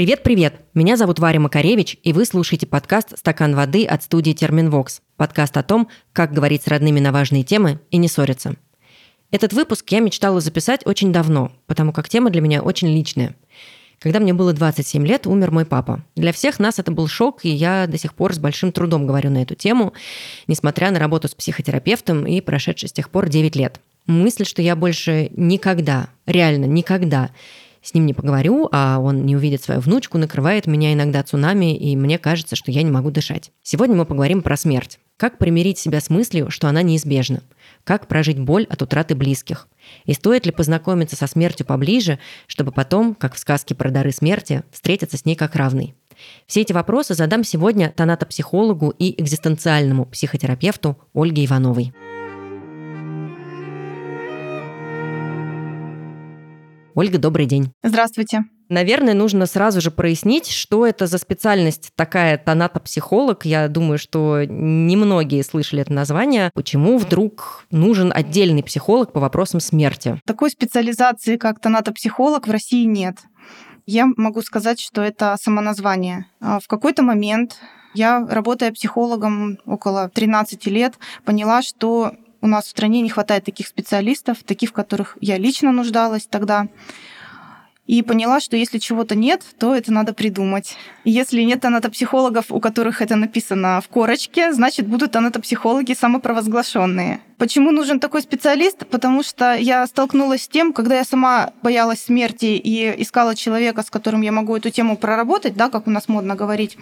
Привет-привет! 0.00 0.54
Меня 0.72 0.96
зовут 0.96 1.18
Варя 1.18 1.40
Макаревич, 1.40 1.98
и 2.02 2.14
вы 2.14 2.24
слушаете 2.24 2.66
подкаст 2.66 3.18
«Стакан 3.18 3.54
воды» 3.54 3.84
от 3.84 4.02
студии 4.02 4.32
«Терминвокс». 4.32 5.02
Подкаст 5.18 5.58
о 5.58 5.62
том, 5.62 5.90
как 6.14 6.32
говорить 6.32 6.62
с 6.62 6.68
родными 6.68 7.00
на 7.00 7.12
важные 7.12 7.42
темы 7.42 7.80
и 7.90 7.98
не 7.98 8.08
ссориться. 8.08 8.56
Этот 9.30 9.52
выпуск 9.52 9.86
я 9.90 10.00
мечтала 10.00 10.40
записать 10.40 10.86
очень 10.86 11.12
давно, 11.12 11.52
потому 11.66 11.92
как 11.92 12.08
тема 12.08 12.30
для 12.30 12.40
меня 12.40 12.62
очень 12.62 12.88
личная. 12.88 13.36
Когда 13.98 14.20
мне 14.20 14.32
было 14.32 14.54
27 14.54 15.06
лет, 15.06 15.26
умер 15.26 15.50
мой 15.50 15.66
папа. 15.66 16.02
Для 16.16 16.32
всех 16.32 16.60
нас 16.60 16.78
это 16.78 16.90
был 16.90 17.06
шок, 17.06 17.44
и 17.44 17.50
я 17.50 17.86
до 17.86 17.98
сих 17.98 18.14
пор 18.14 18.32
с 18.32 18.38
большим 18.38 18.72
трудом 18.72 19.06
говорю 19.06 19.28
на 19.28 19.42
эту 19.42 19.54
тему, 19.54 19.92
несмотря 20.46 20.90
на 20.92 20.98
работу 20.98 21.28
с 21.28 21.34
психотерапевтом 21.34 22.26
и 22.26 22.40
прошедшие 22.40 22.88
с 22.88 22.94
тех 22.94 23.10
пор 23.10 23.28
9 23.28 23.54
лет. 23.54 23.82
Мысль, 24.06 24.46
что 24.46 24.62
я 24.62 24.76
больше 24.76 25.30
никогда, 25.36 26.08
реально 26.24 26.64
никогда 26.64 27.32
с 27.82 27.94
ним 27.94 28.06
не 28.06 28.14
поговорю, 28.14 28.68
а 28.72 28.98
он 28.98 29.24
не 29.24 29.36
увидит 29.36 29.62
свою 29.62 29.80
внучку, 29.80 30.18
накрывает 30.18 30.66
меня 30.66 30.92
иногда 30.92 31.22
цунами, 31.22 31.76
и 31.76 31.96
мне 31.96 32.18
кажется, 32.18 32.56
что 32.56 32.70
я 32.70 32.82
не 32.82 32.90
могу 32.90 33.10
дышать. 33.10 33.52
Сегодня 33.62 33.96
мы 33.96 34.04
поговорим 34.04 34.42
про 34.42 34.56
смерть. 34.56 34.98
Как 35.16 35.38
примирить 35.38 35.78
себя 35.78 36.00
с 36.00 36.10
мыслью, 36.10 36.50
что 36.50 36.68
она 36.68 36.82
неизбежна? 36.82 37.42
Как 37.84 38.06
прожить 38.06 38.38
боль 38.38 38.66
от 38.68 38.82
утраты 38.82 39.14
близких? 39.14 39.68
И 40.04 40.12
стоит 40.12 40.46
ли 40.46 40.52
познакомиться 40.52 41.16
со 41.16 41.26
смертью 41.26 41.66
поближе, 41.66 42.18
чтобы 42.46 42.72
потом, 42.72 43.14
как 43.14 43.34
в 43.34 43.38
сказке 43.38 43.74
про 43.74 43.90
дары 43.90 44.12
смерти, 44.12 44.62
встретиться 44.70 45.16
с 45.16 45.24
ней 45.24 45.36
как 45.36 45.56
равный? 45.56 45.94
Все 46.46 46.60
эти 46.60 46.72
вопросы 46.72 47.14
задам 47.14 47.44
сегодня 47.44 47.90
тонатопсихологу 47.90 48.90
и 48.90 49.20
экзистенциальному 49.20 50.06
психотерапевту 50.06 50.98
Ольге 51.14 51.46
Ивановой. 51.46 51.94
Ольга, 56.94 57.18
добрый 57.18 57.46
день. 57.46 57.72
Здравствуйте. 57.82 58.44
Наверное, 58.68 59.14
нужно 59.14 59.46
сразу 59.46 59.80
же 59.80 59.90
прояснить, 59.90 60.48
что 60.48 60.86
это 60.86 61.08
за 61.08 61.18
специальность 61.18 61.90
такая 61.96 62.38
тонатопсихолог. 62.38 63.44
Я 63.44 63.66
думаю, 63.66 63.98
что 63.98 64.44
немногие 64.44 65.42
слышали 65.42 65.82
это 65.82 65.92
название. 65.92 66.50
Почему 66.54 66.96
вдруг 66.98 67.64
нужен 67.72 68.12
отдельный 68.14 68.62
психолог 68.62 69.12
по 69.12 69.18
вопросам 69.18 69.58
смерти? 69.58 70.20
Такой 70.24 70.50
специализации, 70.50 71.36
как 71.36 71.60
тонатопсихолог, 71.60 72.46
в 72.46 72.50
России 72.50 72.84
нет. 72.84 73.16
Я 73.86 74.06
могу 74.16 74.40
сказать, 74.42 74.78
что 74.78 75.02
это 75.02 75.36
самоназвание. 75.40 76.26
А 76.40 76.60
в 76.60 76.68
какой-то 76.68 77.02
момент 77.02 77.58
я, 77.94 78.24
работая 78.24 78.70
психологом 78.70 79.58
около 79.66 80.08
13 80.08 80.64
лет, 80.66 80.94
поняла, 81.24 81.62
что 81.62 82.12
у 82.40 82.46
нас 82.46 82.64
в 82.66 82.70
стране 82.70 83.00
не 83.00 83.10
хватает 83.10 83.44
таких 83.44 83.66
специалистов, 83.66 84.38
таких, 84.44 84.70
в 84.70 84.72
которых 84.72 85.16
я 85.20 85.38
лично 85.38 85.72
нуждалась 85.72 86.26
тогда. 86.26 86.68
И 87.86 88.02
поняла, 88.02 88.38
что 88.38 88.56
если 88.56 88.78
чего-то 88.78 89.16
нет, 89.16 89.42
то 89.58 89.74
это 89.74 89.92
надо 89.92 90.14
придумать. 90.14 90.76
Если 91.04 91.42
нет 91.42 91.64
анатопсихологов, 91.64 92.52
у 92.52 92.60
которых 92.60 93.02
это 93.02 93.16
написано 93.16 93.80
в 93.80 93.88
корочке, 93.88 94.52
значит, 94.52 94.86
будут 94.86 95.16
анатопсихологи 95.16 95.94
самопровозглашенные. 95.94 97.20
Почему 97.36 97.72
нужен 97.72 97.98
такой 97.98 98.22
специалист? 98.22 98.86
Потому 98.86 99.24
что 99.24 99.54
я 99.54 99.84
столкнулась 99.88 100.44
с 100.44 100.48
тем, 100.48 100.72
когда 100.72 100.98
я 100.98 101.04
сама 101.04 101.52
боялась 101.62 102.02
смерти 102.02 102.46
и 102.62 103.02
искала 103.02 103.34
человека, 103.34 103.82
с 103.82 103.90
которым 103.90 104.20
я 104.20 104.30
могу 104.30 104.56
эту 104.56 104.70
тему 104.70 104.96
проработать, 104.96 105.56
да, 105.56 105.68
как 105.68 105.88
у 105.88 105.90
нас 105.90 106.06
модно 106.06 106.36
говорить, 106.36 106.78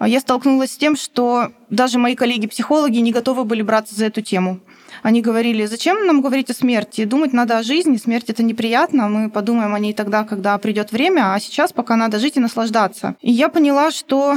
я 0.00 0.18
столкнулась 0.18 0.72
с 0.72 0.78
тем, 0.78 0.96
что 0.96 1.52
даже 1.68 1.98
мои 1.98 2.14
коллеги-психологи 2.14 2.96
не 2.98 3.12
готовы 3.12 3.44
были 3.44 3.60
браться 3.60 3.94
за 3.94 4.06
эту 4.06 4.22
тему. 4.22 4.60
Они 5.02 5.20
говорили, 5.22 5.66
зачем 5.66 6.06
нам 6.06 6.20
говорить 6.20 6.50
о 6.50 6.54
смерти? 6.54 7.04
Думать 7.04 7.32
надо 7.32 7.58
о 7.58 7.62
жизни, 7.62 7.96
смерть 7.96 8.30
это 8.30 8.42
неприятно, 8.42 9.08
мы 9.08 9.30
подумаем 9.30 9.74
о 9.74 9.78
ней 9.78 9.94
тогда, 9.94 10.24
когда 10.24 10.58
придет 10.58 10.92
время, 10.92 11.34
а 11.34 11.40
сейчас 11.40 11.72
пока 11.72 11.96
надо 11.96 12.18
жить 12.18 12.36
и 12.36 12.40
наслаждаться. 12.40 13.16
И 13.20 13.30
я 13.30 13.48
поняла, 13.48 13.90
что 13.90 14.36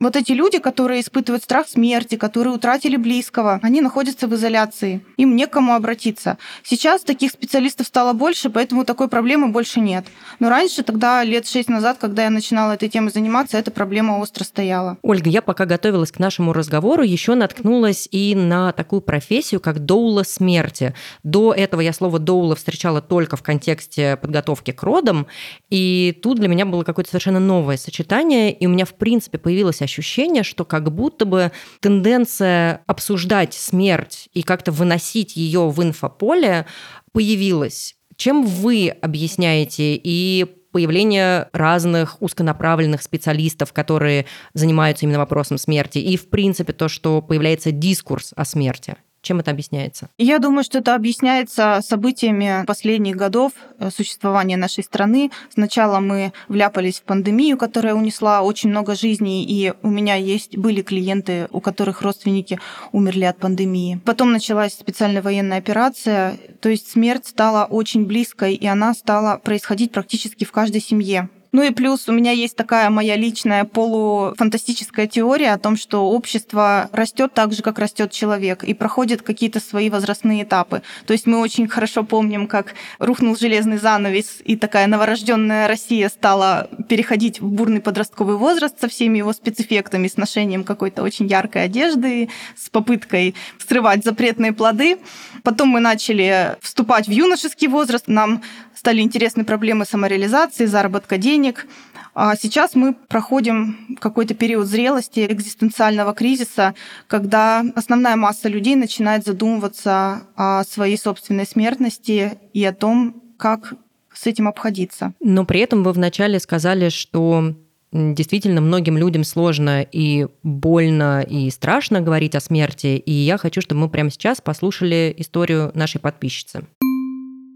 вот 0.00 0.16
эти 0.16 0.32
люди, 0.32 0.58
которые 0.58 1.00
испытывают 1.00 1.44
страх 1.44 1.68
смерти, 1.68 2.16
которые 2.16 2.54
утратили 2.54 2.96
близкого, 2.96 3.60
они 3.62 3.80
находятся 3.80 4.26
в 4.26 4.34
изоляции. 4.34 5.04
Им 5.16 5.36
некому 5.36 5.74
обратиться. 5.74 6.38
Сейчас 6.62 7.02
таких 7.02 7.30
специалистов 7.30 7.86
стало 7.86 8.12
больше, 8.12 8.50
поэтому 8.50 8.84
такой 8.84 9.08
проблемы 9.08 9.48
больше 9.48 9.80
нет. 9.80 10.06
Но 10.40 10.48
раньше, 10.50 10.82
тогда 10.82 11.22
лет 11.24 11.46
шесть 11.46 11.68
назад, 11.68 11.98
когда 11.98 12.24
я 12.24 12.30
начинала 12.30 12.72
этой 12.72 12.88
темой 12.88 13.10
заниматься, 13.10 13.58
эта 13.58 13.70
проблема 13.70 14.18
остро 14.18 14.44
стояла. 14.44 14.98
Ольга, 15.02 15.30
я 15.30 15.42
пока 15.42 15.66
готовилась 15.66 16.12
к 16.12 16.18
нашему 16.18 16.52
разговору, 16.52 17.02
еще 17.02 17.34
наткнулась 17.34 18.08
и 18.10 18.34
на 18.34 18.72
такую 18.72 19.00
профессию, 19.00 19.60
как 19.60 19.84
доула 19.84 20.22
смерти. 20.22 20.94
До 21.22 21.52
этого 21.52 21.80
я 21.80 21.92
слово 21.92 22.18
доула 22.18 22.56
встречала 22.56 23.00
только 23.00 23.36
в 23.36 23.42
контексте 23.42 24.16
подготовки 24.16 24.72
к 24.72 24.82
родам, 24.82 25.26
и 25.70 26.18
тут 26.22 26.38
для 26.38 26.48
меня 26.48 26.66
было 26.66 26.82
какое-то 26.82 27.10
совершенно 27.10 27.40
новое 27.40 27.76
сочетание, 27.76 28.52
и 28.52 28.66
у 28.66 28.70
меня, 28.70 28.84
в 28.84 28.94
принципе, 28.94 29.38
появилось 29.38 29.82
ощущение, 29.84 30.42
что 30.42 30.64
как 30.64 30.92
будто 30.92 31.24
бы 31.24 31.52
тенденция 31.80 32.82
обсуждать 32.86 33.54
смерть 33.54 34.28
и 34.32 34.42
как-то 34.42 34.72
выносить 34.72 35.36
ее 35.36 35.68
в 35.68 35.82
инфополе 35.82 36.66
появилась. 37.12 37.96
Чем 38.16 38.44
вы 38.46 38.88
объясняете 38.88 39.94
и 39.96 40.46
появление 40.72 41.48
разных 41.52 42.20
узконаправленных 42.20 43.02
специалистов, 43.02 43.72
которые 43.72 44.26
занимаются 44.54 45.06
именно 45.06 45.18
вопросом 45.18 45.56
смерти, 45.56 45.98
и, 45.98 46.16
в 46.16 46.28
принципе, 46.30 46.72
то, 46.72 46.88
что 46.88 47.22
появляется 47.22 47.70
дискурс 47.70 48.32
о 48.34 48.44
смерти? 48.44 48.96
Чем 49.24 49.40
это 49.40 49.50
объясняется? 49.50 50.10
Я 50.18 50.38
думаю, 50.38 50.64
что 50.64 50.78
это 50.78 50.94
объясняется 50.94 51.80
событиями 51.82 52.62
последних 52.66 53.16
годов 53.16 53.52
э, 53.78 53.88
существования 53.90 54.58
нашей 54.58 54.84
страны. 54.84 55.30
Сначала 55.48 55.98
мы 55.98 56.34
вляпались 56.48 57.00
в 57.00 57.04
пандемию, 57.04 57.56
которая 57.56 57.94
унесла 57.94 58.42
очень 58.42 58.68
много 58.68 58.94
жизней, 58.94 59.42
и 59.42 59.72
у 59.82 59.88
меня 59.88 60.16
есть 60.16 60.58
были 60.58 60.82
клиенты, 60.82 61.48
у 61.52 61.60
которых 61.62 62.02
родственники 62.02 62.60
умерли 62.92 63.24
от 63.24 63.38
пандемии. 63.38 63.98
Потом 64.04 64.30
началась 64.30 64.74
специальная 64.74 65.22
военная 65.22 65.56
операция, 65.56 66.36
то 66.60 66.68
есть 66.68 66.90
смерть 66.90 67.26
стала 67.26 67.64
очень 67.64 68.04
близкой, 68.04 68.54
и 68.54 68.66
она 68.66 68.92
стала 68.92 69.38
происходить 69.38 69.90
практически 69.90 70.44
в 70.44 70.52
каждой 70.52 70.82
семье. 70.82 71.30
Ну 71.54 71.62
и 71.62 71.70
плюс 71.70 72.08
у 72.08 72.12
меня 72.12 72.32
есть 72.32 72.56
такая 72.56 72.90
моя 72.90 73.14
личная 73.14 73.64
полуфантастическая 73.64 75.06
теория 75.06 75.52
о 75.52 75.58
том, 75.58 75.76
что 75.76 76.10
общество 76.10 76.90
растет 76.90 77.32
так 77.32 77.52
же, 77.52 77.62
как 77.62 77.78
растет 77.78 78.10
человек, 78.10 78.64
и 78.64 78.74
проходит 78.74 79.22
какие-то 79.22 79.60
свои 79.60 79.88
возрастные 79.88 80.42
этапы. 80.42 80.82
То 81.06 81.12
есть 81.12 81.28
мы 81.28 81.38
очень 81.38 81.68
хорошо 81.68 82.02
помним, 82.02 82.48
как 82.48 82.74
рухнул 82.98 83.36
железный 83.36 83.78
занавес, 83.78 84.38
и 84.44 84.56
такая 84.56 84.88
новорожденная 84.88 85.68
Россия 85.68 86.08
стала 86.08 86.68
переходить 86.88 87.40
в 87.40 87.46
бурный 87.46 87.80
подростковый 87.80 88.34
возраст 88.34 88.80
со 88.80 88.88
всеми 88.88 89.18
его 89.18 89.32
спецэффектами, 89.32 90.08
с 90.08 90.16
ношением 90.16 90.64
какой-то 90.64 91.04
очень 91.04 91.28
яркой 91.28 91.66
одежды, 91.66 92.30
с 92.56 92.68
попыткой 92.68 93.36
срывать 93.64 94.02
запретные 94.02 94.52
плоды. 94.52 94.98
Потом 95.44 95.68
мы 95.68 95.78
начали 95.78 96.56
вступать 96.62 97.06
в 97.06 97.12
юношеский 97.12 97.68
возраст, 97.68 98.08
нам 98.08 98.42
стали 98.84 99.00
интересны 99.00 99.46
проблемы 99.46 99.86
самореализации, 99.86 100.66
заработка 100.66 101.16
денег. 101.16 101.66
А 102.14 102.36
сейчас 102.36 102.74
мы 102.74 102.92
проходим 102.92 103.96
какой-то 103.98 104.34
период 104.34 104.66
зрелости, 104.66 105.26
экзистенциального 105.26 106.12
кризиса, 106.12 106.74
когда 107.06 107.64
основная 107.74 108.16
масса 108.16 108.50
людей 108.50 108.76
начинает 108.76 109.24
задумываться 109.24 110.24
о 110.36 110.64
своей 110.64 110.98
собственной 110.98 111.46
смертности 111.46 112.32
и 112.52 112.62
о 112.62 112.74
том, 112.74 113.22
как 113.38 113.72
с 114.12 114.26
этим 114.26 114.48
обходиться. 114.48 115.14
Но 115.18 115.46
при 115.46 115.60
этом 115.60 115.82
вы 115.82 115.92
вначале 115.92 116.38
сказали, 116.38 116.90
что 116.90 117.54
действительно 117.90 118.60
многим 118.60 118.98
людям 118.98 119.24
сложно 119.24 119.80
и 119.80 120.26
больно 120.42 121.22
и 121.22 121.48
страшно 121.48 122.02
говорить 122.02 122.34
о 122.34 122.40
смерти, 122.40 122.98
и 122.98 123.12
я 123.12 123.38
хочу, 123.38 123.62
чтобы 123.62 123.80
мы 123.80 123.88
прямо 123.88 124.10
сейчас 124.10 124.42
послушали 124.42 125.14
историю 125.16 125.70
нашей 125.74 126.02
подписчицы. 126.02 126.66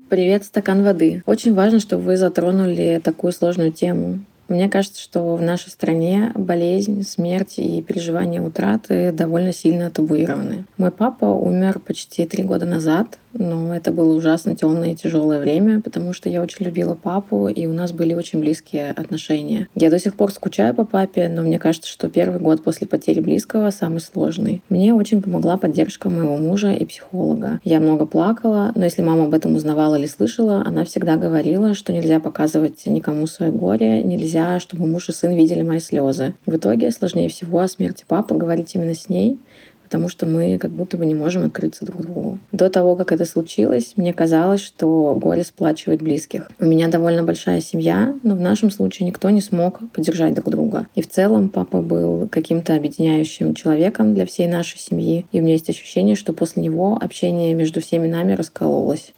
Привет, 0.09 0.45
стакан 0.45 0.85
воды. 0.85 1.23
Очень 1.27 1.53
важно, 1.53 1.81
чтобы 1.81 2.05
вы 2.05 2.17
затронули 2.17 2.99
такую 3.05 3.31
сложную 3.31 3.73
тему. 3.73 4.21
Мне 4.49 4.71
кажется, 4.71 5.03
что 5.03 5.37
в 5.37 5.43
нашей 5.43 5.69
стране 5.69 6.33
болезнь, 6.35 7.03
смерть 7.03 7.59
и 7.59 7.83
переживание 7.83 8.41
утраты 8.41 9.13
довольно 9.13 9.53
сильно 9.53 9.91
табуированы. 9.91 10.65
Мой 10.79 10.91
папа 10.91 11.27
умер 11.27 11.81
почти 11.81 12.27
три 12.27 12.43
года 12.43 12.65
назад, 12.65 13.19
но 13.35 13.77
это 13.77 13.93
было 13.93 14.15
ужасно 14.15 14.57
темное 14.57 14.93
и 14.93 14.97
тяжелое 14.97 15.39
время, 15.39 15.81
потому 15.83 16.13
что 16.13 16.29
я 16.29 16.43
очень 16.43 16.65
любила 16.65 16.95
папу, 16.95 17.49
и 17.49 17.67
у 17.67 17.73
нас 17.73 17.93
были 17.93 18.15
очень 18.15 18.41
близкие 18.41 18.91
отношения. 18.91 19.69
Я 19.75 19.91
до 19.91 19.99
сих 19.99 20.15
пор 20.15 20.33
скучаю 20.33 20.75
по 20.75 20.85
папе, 20.85 21.29
но 21.29 21.43
мне 21.43 21.59
кажется, 21.59 21.91
что 21.91 22.09
первый 22.09 22.41
год 22.41 22.65
после 22.65 22.87
потери 22.87 23.21
близкого 23.21 23.71
самый 23.71 24.01
сложный. 24.01 24.63
Мне 24.71 24.95
очень 24.95 25.21
помогла 25.21 25.59
поддержка 25.59 26.09
моего 26.09 26.37
мужа 26.39 26.73
и 26.73 26.87
психолога. 26.87 27.61
Я 27.65 27.81
много 27.81 28.07
плакала, 28.07 28.73
но 28.75 28.85
если 28.85 29.03
мама 29.03 29.25
об 29.25 29.35
этом 29.35 29.55
узнавала 29.55 29.97
или 29.97 30.07
слышала, 30.07 30.63
она 30.67 30.85
всегда 30.85 31.17
говорила, 31.17 31.75
что 31.75 31.93
нельзя 31.93 32.21
показывать 32.21 32.87
никому 32.87 33.27
свое 33.27 33.53
горе, 33.53 34.03
нельзя 34.03 34.38
нельзя, 34.39 34.61
чтобы 34.61 34.87
муж 34.87 35.09
и 35.09 35.13
сын 35.13 35.35
видели 35.35 35.63
мои 35.63 35.81
слезы. 35.81 36.35
В 36.47 36.57
итоге 36.57 36.91
сложнее 36.91 37.29
всего 37.29 37.61
о 37.61 37.69
смерти 37.69 38.05
папы 38.07 38.35
говорить 38.35 38.75
именно 38.75 38.95
с 38.95 39.09
ней, 39.09 39.39
потому 39.83 40.09
что 40.09 40.27
мы 40.27 40.59
как 40.59 40.71
будто 40.71 40.97
бы 40.97 41.07
не 41.07 41.15
можем 41.15 41.47
открыться 41.47 41.85
друг 41.85 42.03
другу. 42.03 42.39
До 42.53 42.69
того, 42.69 42.95
как 42.95 43.11
это 43.13 43.25
случилось, 43.25 43.95
мне 43.97 44.13
казалось, 44.13 44.61
что 44.61 45.15
горе 45.21 45.45
сплачивает 45.45 46.03
близких. 46.03 46.51
У 46.61 46.67
меня 46.67 46.89
довольно 46.89 47.23
большая 47.23 47.61
семья, 47.61 48.15
но 48.23 48.35
в 48.35 48.41
нашем 48.41 48.71
случае 48.71 49.09
никто 49.09 49.31
не 49.31 49.41
смог 49.41 49.81
поддержать 49.93 50.35
друг 50.35 50.51
друга. 50.51 50.87
И 50.95 51.03
в 51.03 51.09
целом 51.09 51.49
папа 51.49 51.81
был 51.81 52.29
каким-то 52.29 52.75
объединяющим 52.75 53.55
человеком 53.55 54.15
для 54.15 54.27
всей 54.27 54.47
нашей 54.47 54.79
семьи. 54.79 55.27
И 55.33 55.41
у 55.41 55.43
меня 55.43 55.55
есть 55.55 55.71
ощущение, 55.71 56.17
что 56.17 56.33
после 56.33 56.63
него 56.63 56.99
общение 57.01 57.55
между 57.55 57.81
всеми 57.81 58.07
нами 58.07 58.35
раскололось 58.35 59.15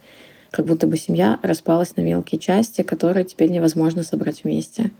как 0.51 0.65
будто 0.65 0.85
бы 0.85 0.97
семья 0.97 1.39
распалась 1.41 1.95
на 1.95 2.01
мелкие 2.01 2.37
части, 2.39 2.83
которые 2.83 3.23
теперь 3.23 3.49
невозможно 3.49 4.03
собрать 4.03 4.43
вместе. 4.43 4.91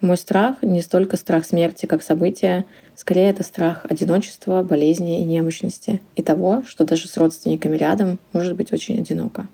Мой 0.00 0.16
страх 0.16 0.56
не 0.62 0.80
столько 0.80 1.18
страх 1.18 1.44
смерти 1.44 1.84
как 1.84 2.02
события, 2.02 2.64
скорее 2.96 3.30
это 3.30 3.42
страх 3.42 3.84
одиночества, 3.88 4.62
болезни 4.62 5.20
и 5.20 5.24
немощности, 5.24 6.00
и 6.16 6.22
того, 6.22 6.62
что 6.66 6.84
даже 6.84 7.06
с 7.06 7.16
родственниками 7.18 7.76
рядом 7.76 8.18
может 8.32 8.56
быть 8.56 8.72
очень 8.72 8.98
одиноко. 8.98 9.46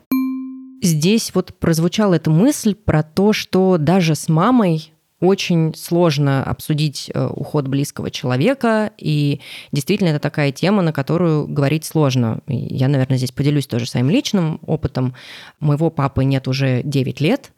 Здесь 0.83 1.35
вот 1.35 1.53
прозвучала 1.55 2.15
эта 2.15 2.31
мысль 2.31 2.77
про 2.77 3.03
то, 3.03 3.33
что 3.33 3.77
даже 3.77 4.15
с 4.15 4.29
мамой 4.29 4.93
очень 5.21 5.75
сложно 5.75 6.45
обсудить 6.45 7.11
э, 7.13 7.27
уход 7.27 7.67
близкого 7.69 8.11
человека, 8.11 8.93
и 8.99 9.41
действительно 9.73 10.09
это 10.11 10.21
такая 10.21 10.53
тема, 10.53 10.83
на 10.83 10.93
которую 10.93 11.49
говорить 11.49 11.87
сложно. 11.87 12.41
Я, 12.47 12.89
наверное, 12.89 13.17
здесь 13.17 13.33
поделюсь 13.33 13.67
тоже 13.67 13.87
своим 13.87 14.11
личным 14.11 14.61
опытом. 14.67 15.15
Моего 15.59 15.89
папы 15.91 16.25
нет 16.25 16.47
уже 16.49 16.83
9 16.85 17.21
лет, 17.21 17.53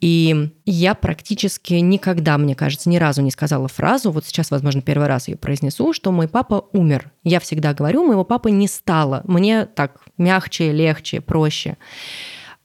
и 0.00 0.50
я 0.64 0.94
практически 0.94 1.74
никогда, 1.74 2.38
мне 2.38 2.54
кажется, 2.54 2.88
ни 2.88 2.96
разу 2.96 3.20
не 3.20 3.30
сказала 3.30 3.68
фразу, 3.68 4.10
вот 4.10 4.24
сейчас, 4.24 4.50
возможно, 4.50 4.80
первый 4.80 5.08
раз 5.08 5.28
ее 5.28 5.36
произнесу, 5.36 5.92
что 5.92 6.10
мой 6.10 6.26
папа 6.26 6.64
умер. 6.72 7.12
Я 7.22 7.38
всегда 7.38 7.74
говорю, 7.74 8.06
моего 8.06 8.24
папы 8.24 8.50
не 8.50 8.66
стало. 8.66 9.22
Мне 9.24 9.66
так 9.66 10.00
мягче, 10.16 10.72
легче, 10.72 11.20
проще 11.20 11.76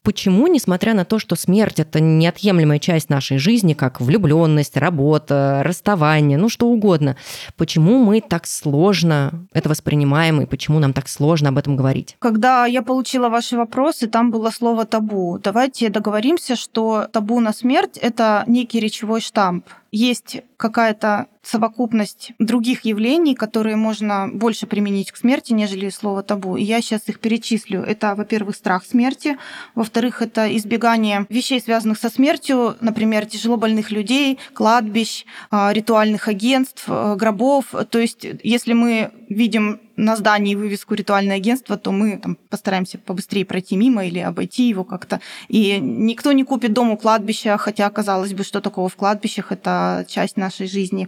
почему, 0.06 0.48
несмотря 0.48 0.94
на 0.94 1.04
то, 1.04 1.20
что 1.20 1.36
смерть 1.36 1.80
это 1.80 2.00
неотъемлемая 2.00 2.80
часть 2.80 3.10
нашей 3.10 3.40
жизни, 3.40 3.74
как 3.74 4.00
влюбленность, 4.00 4.78
работа, 4.78 5.62
расставание, 5.66 6.38
ну 6.38 6.48
что 6.48 6.68
угодно, 6.68 7.18
почему 7.58 7.98
мы 7.98 8.22
так 8.22 8.46
сложно 8.46 9.46
это 9.52 9.68
воспринимаем 9.68 10.42
и 10.42 10.46
почему 10.46 10.80
нам 10.80 10.94
так 10.94 11.10
сложно 11.10 11.50
об 11.50 11.58
этом 11.58 11.76
говорить? 11.76 12.16
Когда 12.20 12.68
я 12.68 12.84
получила 12.84 13.30
ваши 13.30 13.58
вопросы, 13.58 14.08
там 14.08 14.32
было 14.32 14.52
слово 14.52 14.86
табу. 14.86 15.40
Давайте 15.44 15.90
договоримся, 15.90 16.56
что 16.56 17.08
табу 17.12 17.40
на 17.40 17.52
смерть 17.52 17.98
это 17.98 18.44
некий 18.48 18.80
речевой 18.80 19.22
штамп 19.22 19.66
есть 19.96 20.42
какая-то 20.58 21.28
совокупность 21.42 22.32
других 22.40 22.86
явлений, 22.86 23.36
которые 23.36 23.76
можно 23.76 24.28
больше 24.28 24.68
применить 24.68 25.12
к 25.12 25.18
смерти, 25.18 25.54
нежели 25.54 25.90
слово 25.90 26.24
табу. 26.24 26.58
И 26.58 26.64
я 26.64 26.82
сейчас 26.82 27.08
их 27.08 27.20
перечислю. 27.20 27.82
Это, 27.82 28.16
во-первых, 28.16 28.56
страх 28.56 28.84
смерти, 28.86 29.38
во-вторых, 29.76 30.22
это 30.22 30.56
избегание 30.58 31.26
вещей, 31.30 31.62
связанных 31.62 32.00
со 32.00 32.10
смертью, 32.10 32.76
например, 32.82 33.26
тяжело 33.26 33.58
больных 33.58 33.92
людей, 33.92 34.40
кладбищ, 34.54 35.26
а, 35.52 35.72
ритуальных 35.72 36.28
агентств, 36.28 36.86
а, 36.88 37.16
гробов. 37.16 37.74
То 37.90 38.00
есть, 38.00 38.26
если 38.44 38.74
мы 38.74 39.12
видим 39.30 39.80
на 39.96 40.16
здании 40.16 40.56
вывеску 40.56 40.94
«Ритуальное 40.94 41.38
агентство», 41.38 41.78
то 41.78 41.92
мы 41.92 42.18
там, 42.18 42.38
постараемся 42.50 42.98
побыстрее 42.98 43.46
пройти 43.46 43.76
мимо 43.76 44.06
или 44.06 44.20
обойти 44.20 44.68
его 44.68 44.84
как-то. 44.84 45.22
И 45.48 45.78
никто 45.80 46.32
не 46.32 46.44
купит 46.44 46.74
дом 46.74 46.92
у 46.92 46.98
кладбища, 46.98 47.58
хотя, 47.58 47.90
казалось 47.90 48.34
бы, 48.34 48.44
что 48.44 48.62
такого 48.62 48.90
в 48.90 48.96
кладбищах, 48.96 49.52
это 49.52 50.06
часть 50.08 50.38
нашей 50.38 50.68
жизни. 50.68 51.08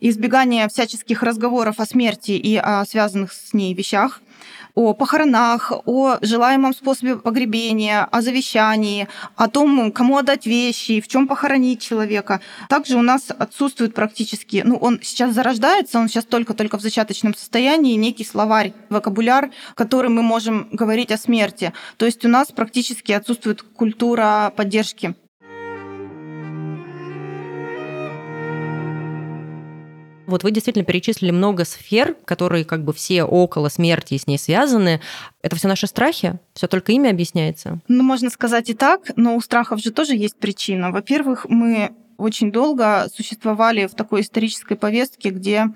Избегание 0.00 0.68
всяческих 0.68 1.22
разговоров 1.22 1.78
о 1.78 1.86
смерти 1.86 2.32
и 2.32 2.56
о 2.56 2.84
связанных 2.84 3.32
с 3.32 3.52
ней 3.52 3.74
вещах– 3.74 4.20
о 4.74 4.94
похоронах, 4.94 5.72
о 5.84 6.18
желаемом 6.22 6.74
способе 6.74 7.16
погребения, 7.16 8.04
о 8.04 8.22
завещании, 8.22 9.08
о 9.36 9.48
том, 9.48 9.92
кому 9.92 10.18
отдать 10.18 10.46
вещи, 10.46 11.00
в 11.00 11.08
чем 11.08 11.28
похоронить 11.28 11.80
человека. 11.80 12.40
Также 12.68 12.96
у 12.96 13.02
нас 13.02 13.30
отсутствует 13.30 13.94
практически, 13.94 14.62
ну, 14.64 14.76
он 14.76 15.00
сейчас 15.02 15.34
зарождается, 15.34 15.98
он 15.98 16.08
сейчас 16.08 16.24
только-только 16.24 16.78
в 16.78 16.82
зачаточном 16.82 17.34
состоянии, 17.34 17.94
некий 17.94 18.24
словарь, 18.24 18.72
вокабуляр, 18.88 19.50
которым 19.74 20.14
мы 20.14 20.22
можем 20.22 20.68
говорить 20.72 21.12
о 21.12 21.18
смерти. 21.18 21.72
То 21.96 22.06
есть 22.06 22.24
у 22.24 22.28
нас 22.28 22.50
практически 22.52 23.12
отсутствует 23.12 23.62
культура 23.62 24.52
поддержки 24.56 25.14
Вот 30.32 30.44
вы 30.44 30.50
действительно 30.50 30.86
перечислили 30.86 31.30
много 31.30 31.66
сфер, 31.66 32.16
которые 32.24 32.64
как 32.64 32.84
бы 32.84 32.94
все 32.94 33.22
около 33.22 33.68
смерти 33.68 34.14
и 34.14 34.18
с 34.18 34.26
ней 34.26 34.38
связаны. 34.38 35.02
Это 35.42 35.56
все 35.56 35.68
наши 35.68 35.86
страхи? 35.86 36.38
Все 36.54 36.68
только 36.68 36.92
ими 36.92 37.10
объясняется? 37.10 37.80
Ну, 37.86 38.02
можно 38.02 38.30
сказать 38.30 38.70
и 38.70 38.74
так, 38.74 39.10
но 39.16 39.36
у 39.36 39.42
страхов 39.42 39.80
же 39.80 39.90
тоже 39.90 40.16
есть 40.16 40.38
причина. 40.38 40.90
Во-первых, 40.90 41.44
мы 41.50 41.90
очень 42.16 42.50
долго 42.50 43.08
существовали 43.14 43.86
в 43.86 43.94
такой 43.94 44.22
исторической 44.22 44.74
повестке, 44.74 45.28
где 45.28 45.66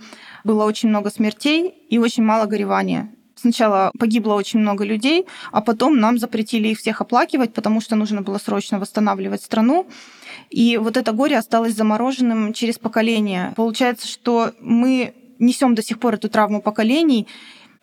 было 0.42 0.64
очень 0.64 0.88
много 0.88 1.10
смертей 1.10 1.74
и 1.90 1.98
очень 1.98 2.22
мало 2.22 2.46
горевания. 2.46 3.12
Сначала 3.38 3.92
погибло 3.98 4.34
очень 4.34 4.60
много 4.60 4.82
людей, 4.84 5.26
а 5.52 5.60
потом 5.60 6.00
нам 6.00 6.18
запретили 6.18 6.68
их 6.68 6.78
всех 6.78 7.02
оплакивать, 7.02 7.52
потому 7.52 7.82
что 7.82 7.94
нужно 7.94 8.22
было 8.22 8.38
срочно 8.38 8.78
восстанавливать 8.78 9.42
страну. 9.42 9.86
И 10.48 10.78
вот 10.78 10.96
это 10.96 11.12
горе 11.12 11.36
осталось 11.36 11.74
замороженным 11.74 12.54
через 12.54 12.78
поколение. 12.78 13.52
Получается, 13.54 14.08
что 14.08 14.52
мы 14.60 15.14
несем 15.38 15.74
до 15.74 15.82
сих 15.82 15.98
пор 15.98 16.14
эту 16.14 16.30
травму 16.30 16.62
поколений, 16.62 17.26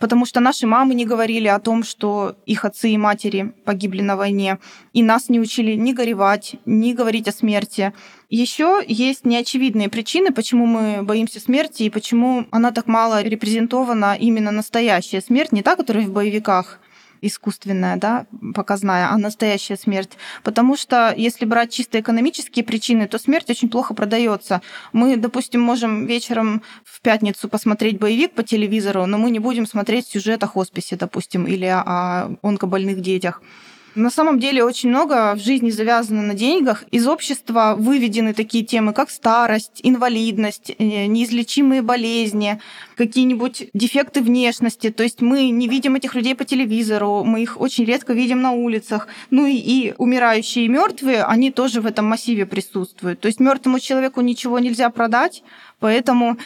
потому 0.03 0.25
что 0.25 0.41
наши 0.41 0.67
мамы 0.67 0.95
не 0.95 1.05
говорили 1.05 1.47
о 1.47 1.59
том, 1.59 1.81
что 1.81 2.35
их 2.45 2.65
отцы 2.65 2.89
и 2.89 2.97
матери 2.97 3.53
погибли 3.63 4.01
на 4.01 4.17
войне, 4.17 4.59
и 4.91 5.01
нас 5.01 5.29
не 5.29 5.39
учили 5.39 5.75
ни 5.75 5.93
горевать, 5.93 6.57
ни 6.65 6.91
говорить 6.91 7.29
о 7.29 7.31
смерти. 7.31 7.93
Еще 8.29 8.83
есть 8.85 9.25
неочевидные 9.25 9.87
причины, 9.87 10.33
почему 10.33 10.65
мы 10.65 11.03
боимся 11.03 11.39
смерти 11.39 11.83
и 11.83 11.89
почему 11.89 12.47
она 12.51 12.71
так 12.71 12.87
мало 12.87 13.23
репрезентована 13.23 14.17
именно 14.19 14.51
настоящая 14.51 15.21
смерть, 15.21 15.53
не 15.53 15.63
та, 15.63 15.77
которая 15.77 16.05
в 16.05 16.11
боевиках, 16.11 16.81
искусственная, 17.27 17.97
да, 17.97 18.25
показная, 18.53 19.09
а 19.09 19.17
настоящая 19.17 19.77
смерть. 19.77 20.11
Потому 20.43 20.77
что 20.77 21.13
если 21.15 21.45
брать 21.45 21.71
чисто 21.71 21.99
экономические 21.99 22.65
причины, 22.65 23.07
то 23.07 23.17
смерть 23.17 23.49
очень 23.49 23.69
плохо 23.69 23.93
продается. 23.93 24.61
Мы, 24.91 25.17
допустим, 25.17 25.61
можем 25.61 26.05
вечером 26.05 26.61
в 26.83 27.01
пятницу 27.01 27.49
посмотреть 27.49 27.99
боевик 27.99 28.33
по 28.33 28.43
телевизору, 28.43 29.05
но 29.05 29.17
мы 29.17 29.31
не 29.31 29.39
будем 29.39 29.65
смотреть 29.65 30.07
сюжет 30.07 30.43
о 30.43 30.47
хосписе, 30.47 30.95
допустим, 30.95 31.45
или 31.45 31.65
о 31.65 32.35
онкобольных 32.41 33.01
детях. 33.01 33.41
На 33.95 34.09
самом 34.09 34.39
деле 34.39 34.63
очень 34.63 34.89
много 34.89 35.35
в 35.35 35.39
жизни 35.39 35.69
завязано 35.69 36.23
на 36.23 36.33
деньгах. 36.33 36.83
Из 36.89 37.07
общества 37.07 37.75
выведены 37.77 38.33
такие 38.33 38.65
темы, 38.65 38.91
как 38.91 39.11
старость, 39.11 39.81
инвалидность, 39.83 40.71
э, 40.79 41.05
неизлечимые 41.05 41.83
болезни, 41.83 42.59
какие-нибудь 42.95 43.69
дефекты 43.73 44.21
внешности. 44.21 44.89
То 44.89 45.03
есть 45.03 45.21
мы 45.21 45.49
не 45.49 45.67
видим 45.67 45.95
этих 45.95 46.15
людей 46.15 46.33
по 46.35 46.43
телевизору, 46.43 47.23
мы 47.23 47.43
их 47.43 47.61
очень 47.61 47.85
редко 47.85 48.13
видим 48.13 48.41
на 48.41 48.51
улицах. 48.51 49.07
Ну 49.29 49.45
и, 49.45 49.55
и 49.55 49.93
умирающие 49.97 50.65
и 50.65 50.69
мертвые, 50.69 51.23
они 51.23 51.51
тоже 51.51 51.79
в 51.79 51.85
этом 51.85 52.05
массиве 52.05 52.47
присутствуют. 52.47 53.19
То 53.19 53.27
есть 53.27 53.39
мертвому 53.39 53.79
человеку 53.79 54.21
ничего 54.21 54.57
нельзя 54.57 54.89
продать, 54.89 55.43
поэтому 55.79 56.37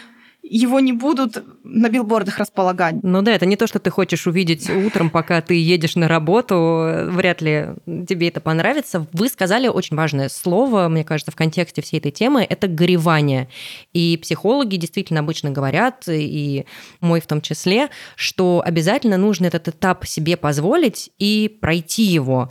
его 0.49 0.79
не 0.79 0.93
будут 0.93 1.43
на 1.63 1.89
билбордах 1.89 2.37
располагать. 2.39 2.95
Ну 3.03 3.21
да, 3.21 3.33
это 3.33 3.45
не 3.45 3.55
то, 3.55 3.67
что 3.67 3.79
ты 3.79 3.89
хочешь 3.89 4.27
увидеть 4.27 4.69
утром, 4.69 5.09
пока 5.09 5.41
ты 5.41 5.55
едешь 5.55 5.95
на 5.95 6.07
работу. 6.07 7.05
Вряд 7.09 7.41
ли 7.41 7.69
тебе 8.07 8.29
это 8.29 8.39
понравится. 8.39 9.07
Вы 9.13 9.29
сказали 9.29 9.67
очень 9.67 9.97
важное 9.97 10.29
слово, 10.29 10.87
мне 10.87 11.03
кажется, 11.03 11.31
в 11.31 11.35
контексте 11.35 11.81
всей 11.81 11.97
этой 11.99 12.11
темы, 12.11 12.45
это 12.47 12.67
горевание. 12.67 13.49
И 13.93 14.17
психологи 14.21 14.77
действительно 14.77 15.19
обычно 15.19 15.51
говорят, 15.51 16.05
и 16.07 16.65
мой 17.01 17.21
в 17.21 17.27
том 17.27 17.41
числе, 17.41 17.89
что 18.15 18.61
обязательно 18.65 19.17
нужно 19.17 19.47
этот 19.47 19.67
этап 19.67 20.05
себе 20.05 20.37
позволить 20.37 21.11
и 21.19 21.57
пройти 21.61 22.03
его. 22.03 22.49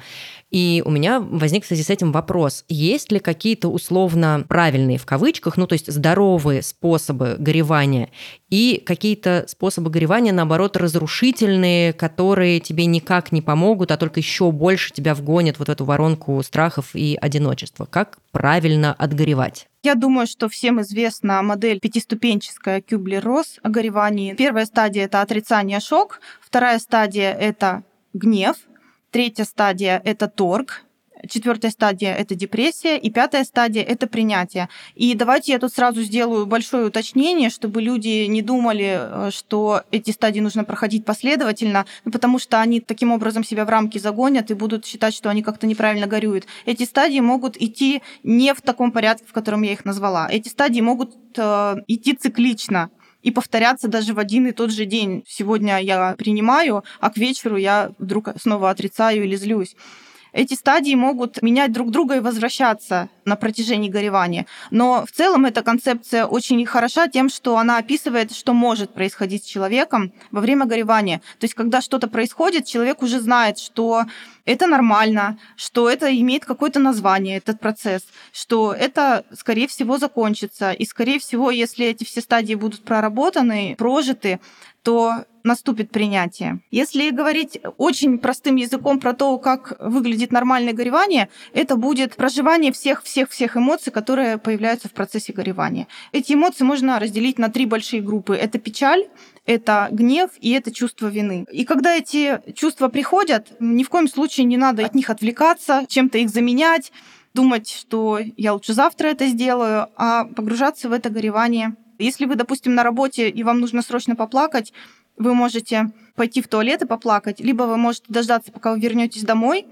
И 0.57 0.83
у 0.87 0.91
меня 0.91 1.21
возник 1.21 1.65
в 1.65 1.67
связи 1.67 1.83
с 1.83 1.91
этим 1.91 2.13
вопрос. 2.13 2.65
Есть 2.71 3.13
ли 3.13 3.19
какие-то 3.19 3.69
условно 3.69 4.43
правильные, 4.49 4.97
в 4.97 5.05
кавычках, 5.05 5.59
ну 5.59 5.67
то 5.67 5.75
есть 5.75 5.93
здоровые 5.93 6.63
способы 6.63 7.37
горевания 7.39 8.09
и 8.49 8.83
какие-то 8.87 9.45
способы 9.49 9.91
горевания, 9.91 10.33
наоборот, 10.33 10.79
разрушительные, 10.79 11.93
которые 11.93 12.61
тебе 12.61 12.87
никак 12.87 13.33
не 13.33 13.43
помогут, 13.43 13.91
а 13.91 13.99
только 13.99 14.21
еще 14.21 14.51
больше 14.51 14.95
тебя 14.95 15.15
вгонят 15.15 15.59
вот 15.59 15.69
в 15.69 15.71
эту 15.71 15.85
воронку 15.85 16.43
страхов 16.43 16.95
и 16.95 17.19
одиночества? 17.21 17.85
Как 17.85 18.17
правильно 18.33 18.95
отгоревать? 18.95 19.69
Я 19.83 19.95
думаю, 19.95 20.27
что 20.27 20.49
всем 20.49 20.81
известна 20.81 21.43
модель 21.43 21.81
пятиступенческая 21.81 22.81
Кюблер-Росс 22.81 23.59
о 23.63 23.69
горевании. 23.69 24.33
Первая 24.33 24.65
стадия– 24.65 25.05
это 25.05 25.21
отрицание, 25.21 25.81
шок. 25.81 26.21
Вторая 26.41 26.79
стадия– 26.79 27.35
это 27.39 27.83
гнев. 28.15 28.57
Третья 29.17 29.45
стадия– 29.45 30.03
это 30.05 30.29
торг, 30.29 30.83
Четвертая 31.31 31.71
стадия– 31.71 32.15
это 32.19 32.35
депрессия, 32.35 32.99
и 32.99 33.11
пятая 33.11 33.45
стадия– 33.45 33.83
это 33.89 34.07
принятие. 34.07 34.69
И 34.95 35.15
давайте 35.15 35.53
я 35.53 35.59
тут 35.59 35.73
сразу 35.73 36.03
сделаю 36.03 36.45
большое 36.45 36.87
уточнение, 36.87 37.49
чтобы 37.49 37.81
люди 37.81 38.27
не 38.27 38.43
думали, 38.43 38.99
э, 38.99 39.31
что 39.33 39.83
эти 39.91 40.11
стадии 40.11 40.41
нужно 40.41 40.65
проходить 40.65 41.07
последовательно, 41.07 41.87
ну, 42.05 42.13
потому 42.13 42.39
что 42.39 42.61
они 42.61 42.81
таким 42.81 43.11
образом 43.11 43.43
себя 43.43 43.65
в 43.65 43.71
рамки 43.71 43.97
загонят 43.97 44.51
и 44.51 44.55
будут 44.55 44.85
считать, 44.85 45.15
что 45.15 45.31
они 45.31 45.43
как-то 45.43 45.67
неправильно 45.67 46.07
горюют. 46.07 46.45
Эти 46.67 46.83
стадии 46.85 47.21
могут 47.21 47.57
идти 47.57 48.03
не 48.23 48.53
в 48.53 48.61
таком 48.61 48.93
порядке, 48.93 49.25
в 49.27 49.33
котором 49.33 49.63
я 49.63 49.73
их 49.73 49.87
назвала. 49.87 50.29
Эти 50.31 50.51
стадии 50.51 50.83
могут 50.83 51.17
э, 51.39 51.77
идти 51.89 52.13
циклично 52.13 52.91
и 53.27 53.33
повторяться 53.33 53.89
даже 53.89 54.15
в 54.15 54.21
один 54.21 54.47
и 54.47 54.53
тот 54.53 54.71
же 54.71 54.85
день. 54.85 55.25
Сегодня 55.27 55.81
я 55.81 56.15
принимаю, 56.17 56.85
а 57.01 57.11
к 57.11 57.17
вечеру 57.17 57.57
я 57.57 57.91
вдруг 57.99 58.29
снова 58.41 58.71
отрицаю 58.71 59.25
или 59.25 59.35
злюсь. 59.35 59.75
Эти 60.37 60.53
стадии 60.53 60.95
могут 60.95 61.41
менять 61.41 61.73
друг 61.73 61.91
друга 61.91 62.17
и 62.17 62.21
возвращаться 62.21 63.09
на 63.25 63.37
протяжении 63.37 63.89
горевания. 63.89 64.45
Но 64.71 65.07
в 65.07 65.11
целом 65.11 65.47
эта 65.47 65.63
концепция 65.63 66.27
очень 66.27 66.65
хороша 66.67 67.09
тем, 67.09 67.31
что 67.31 67.57
она 67.57 67.79
описывает, 67.79 68.33
что 68.33 68.53
может 68.53 68.93
происходить 68.93 69.45
с 69.45 69.47
человеком 69.47 70.13
во 70.31 70.43
время 70.43 70.67
горевания. 70.67 71.23
То 71.39 71.45
есть, 71.45 71.55
когда 71.55 71.81
что-то 71.81 72.07
происходит, 72.09 72.67
человек 72.67 73.03
уже 73.03 73.19
знает, 73.21 73.59
что 73.59 74.05
это 74.45 74.67
нормально, 74.67 75.39
что 75.57 75.89
это 75.89 76.15
имеет 76.15 76.45
какое-то 76.45 76.81
название, 76.81 77.39
этот 77.39 77.59
процесс, 77.59 78.03
что 78.31 78.75
это, 78.75 79.25
скорее 79.33 79.69
всего, 79.69 79.97
закончится. 79.97 80.73
И, 80.73 80.85
скорее 80.85 81.19
всего, 81.19 81.51
если 81.51 81.87
эти 81.87 82.05
все 82.05 82.21
стадии 82.21 82.55
будут 82.55 82.85
проработаны, 82.85 83.75
прожиты, 83.79 84.39
то 84.83 85.25
наступит 85.47 85.91
принятие. 85.91 86.61
Если 86.71 87.11
говорить 87.11 87.59
очень 87.79 88.19
простым 88.19 88.57
языком 88.57 89.01
про 89.01 89.15
то, 89.15 89.39
как 89.39 89.77
выглядит 89.81 90.33
нормальное 90.33 90.75
горевание, 90.75 91.29
это 91.55 91.77
будет 91.77 92.17
проживание 92.17 92.73
всех-всех-всех 92.73 93.57
эмоций, 93.57 93.93
которые 93.93 94.39
появляются 94.39 94.89
в 94.89 94.93
процессе 94.93 95.33
горевания. 95.33 95.87
Эти 96.13 96.35
эмоции 96.35 96.65
можно 96.65 96.99
разделить 96.99 97.39
на 97.39 97.49
три 97.49 97.65
большие 97.65 98.03
группы. 98.03 98.37
Это 98.37 98.59
печаль, 98.59 99.07
это 99.47 99.89
гнев 99.91 100.31
и 100.41 100.51
это 100.51 100.73
чувство 100.73 101.07
вины. 101.07 101.47
И 101.51 101.65
когда 101.65 101.95
эти 101.95 102.41
чувства 102.55 102.89
приходят, 102.89 103.53
ни 103.61 103.85
в 103.85 103.89
коем 103.89 104.09
случае 104.09 104.45
не 104.45 104.57
надо 104.57 104.85
от 104.85 104.95
них 104.95 105.09
отвлекаться, 105.09 105.85
чем-то 105.89 106.19
их 106.19 106.29
заменять, 106.31 106.93
думать, 107.33 107.69
что 107.69 108.19
я 108.37 108.55
лучше 108.55 108.73
завтра 108.73 109.09
это 109.09 109.27
сделаю, 109.27 109.89
а 109.97 110.25
погружаться 110.25 110.89
в 110.89 110.93
это 110.93 111.11
горевание 111.11 111.77
если 111.99 112.27
вы, 112.27 112.35
допустим, 112.35 112.75
на 112.75 112.83
работе 112.83 113.29
и 113.29 113.43
вам 113.43 113.61
нужно 113.61 113.83
срочно 113.83 114.17
поплакать, 114.17 114.73
вы 115.17 115.35
можете 115.35 115.91
пойти 116.15 116.43
в 116.43 116.49
туалет 116.49 116.83
и 116.83 116.87
поплакать, 116.87 117.41
либо 117.41 117.65
вы 117.65 117.77
можете 117.77 118.07
дождаться, 118.09 118.53
пока 118.53 118.73
вы 118.73 118.81
вернетесь 118.81 119.23
домой, 119.23 119.67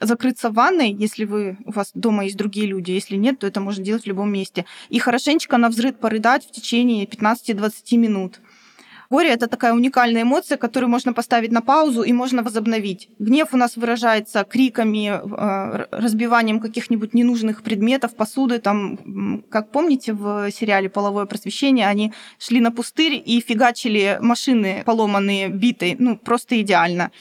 закрыться 0.00 0.50
в 0.50 0.54
ванной, 0.54 0.92
если 0.92 1.24
вы, 1.24 1.56
у 1.64 1.72
вас 1.72 1.92
дома 1.94 2.24
есть 2.24 2.36
другие 2.36 2.66
люди. 2.66 2.90
Если 2.90 3.16
нет, 3.16 3.38
то 3.38 3.46
это 3.46 3.60
можно 3.60 3.84
делать 3.84 4.04
в 4.04 4.06
любом 4.06 4.32
месте. 4.32 4.64
И 4.88 4.98
хорошенечко 4.98 5.56
на 5.56 5.68
взрыв 5.68 5.96
порыдать 5.96 6.46
в 6.46 6.50
течение 6.50 7.06
15-20 7.06 7.96
минут. 7.96 8.40
Горе— 9.14 9.28
это 9.30 9.46
такая 9.46 9.72
уникальная 9.72 10.22
эмоция, 10.22 10.58
которую 10.58 10.90
можно 10.90 11.12
поставить 11.12 11.52
на 11.52 11.62
паузу 11.62 12.02
и 12.02 12.12
можно 12.12 12.42
возобновить. 12.42 13.08
Гнев 13.20 13.54
у 13.54 13.56
нас 13.56 13.76
выражается 13.76 14.42
криками, 14.42 15.06
э, 15.06 15.86
разбиванием 15.92 16.58
каких-нибудь 16.58 17.14
ненужных 17.14 17.62
предметов, 17.62 18.16
посуды. 18.16 18.58
Там, 18.58 19.44
как 19.50 19.70
помните, 19.70 20.14
в 20.14 20.50
сериале 20.50 20.88
«Половое 20.88 21.26
просвещение» 21.26 21.86
они 21.86 22.12
шли 22.40 22.58
на 22.58 22.72
пустырь 22.72 23.22
и 23.24 23.40
фигачили 23.40 24.18
машины 24.20 24.82
поломанные, 24.84 25.48
битой. 25.48 25.94
Ну, 25.96 26.16
просто 26.16 26.60
идеально. 26.60 27.12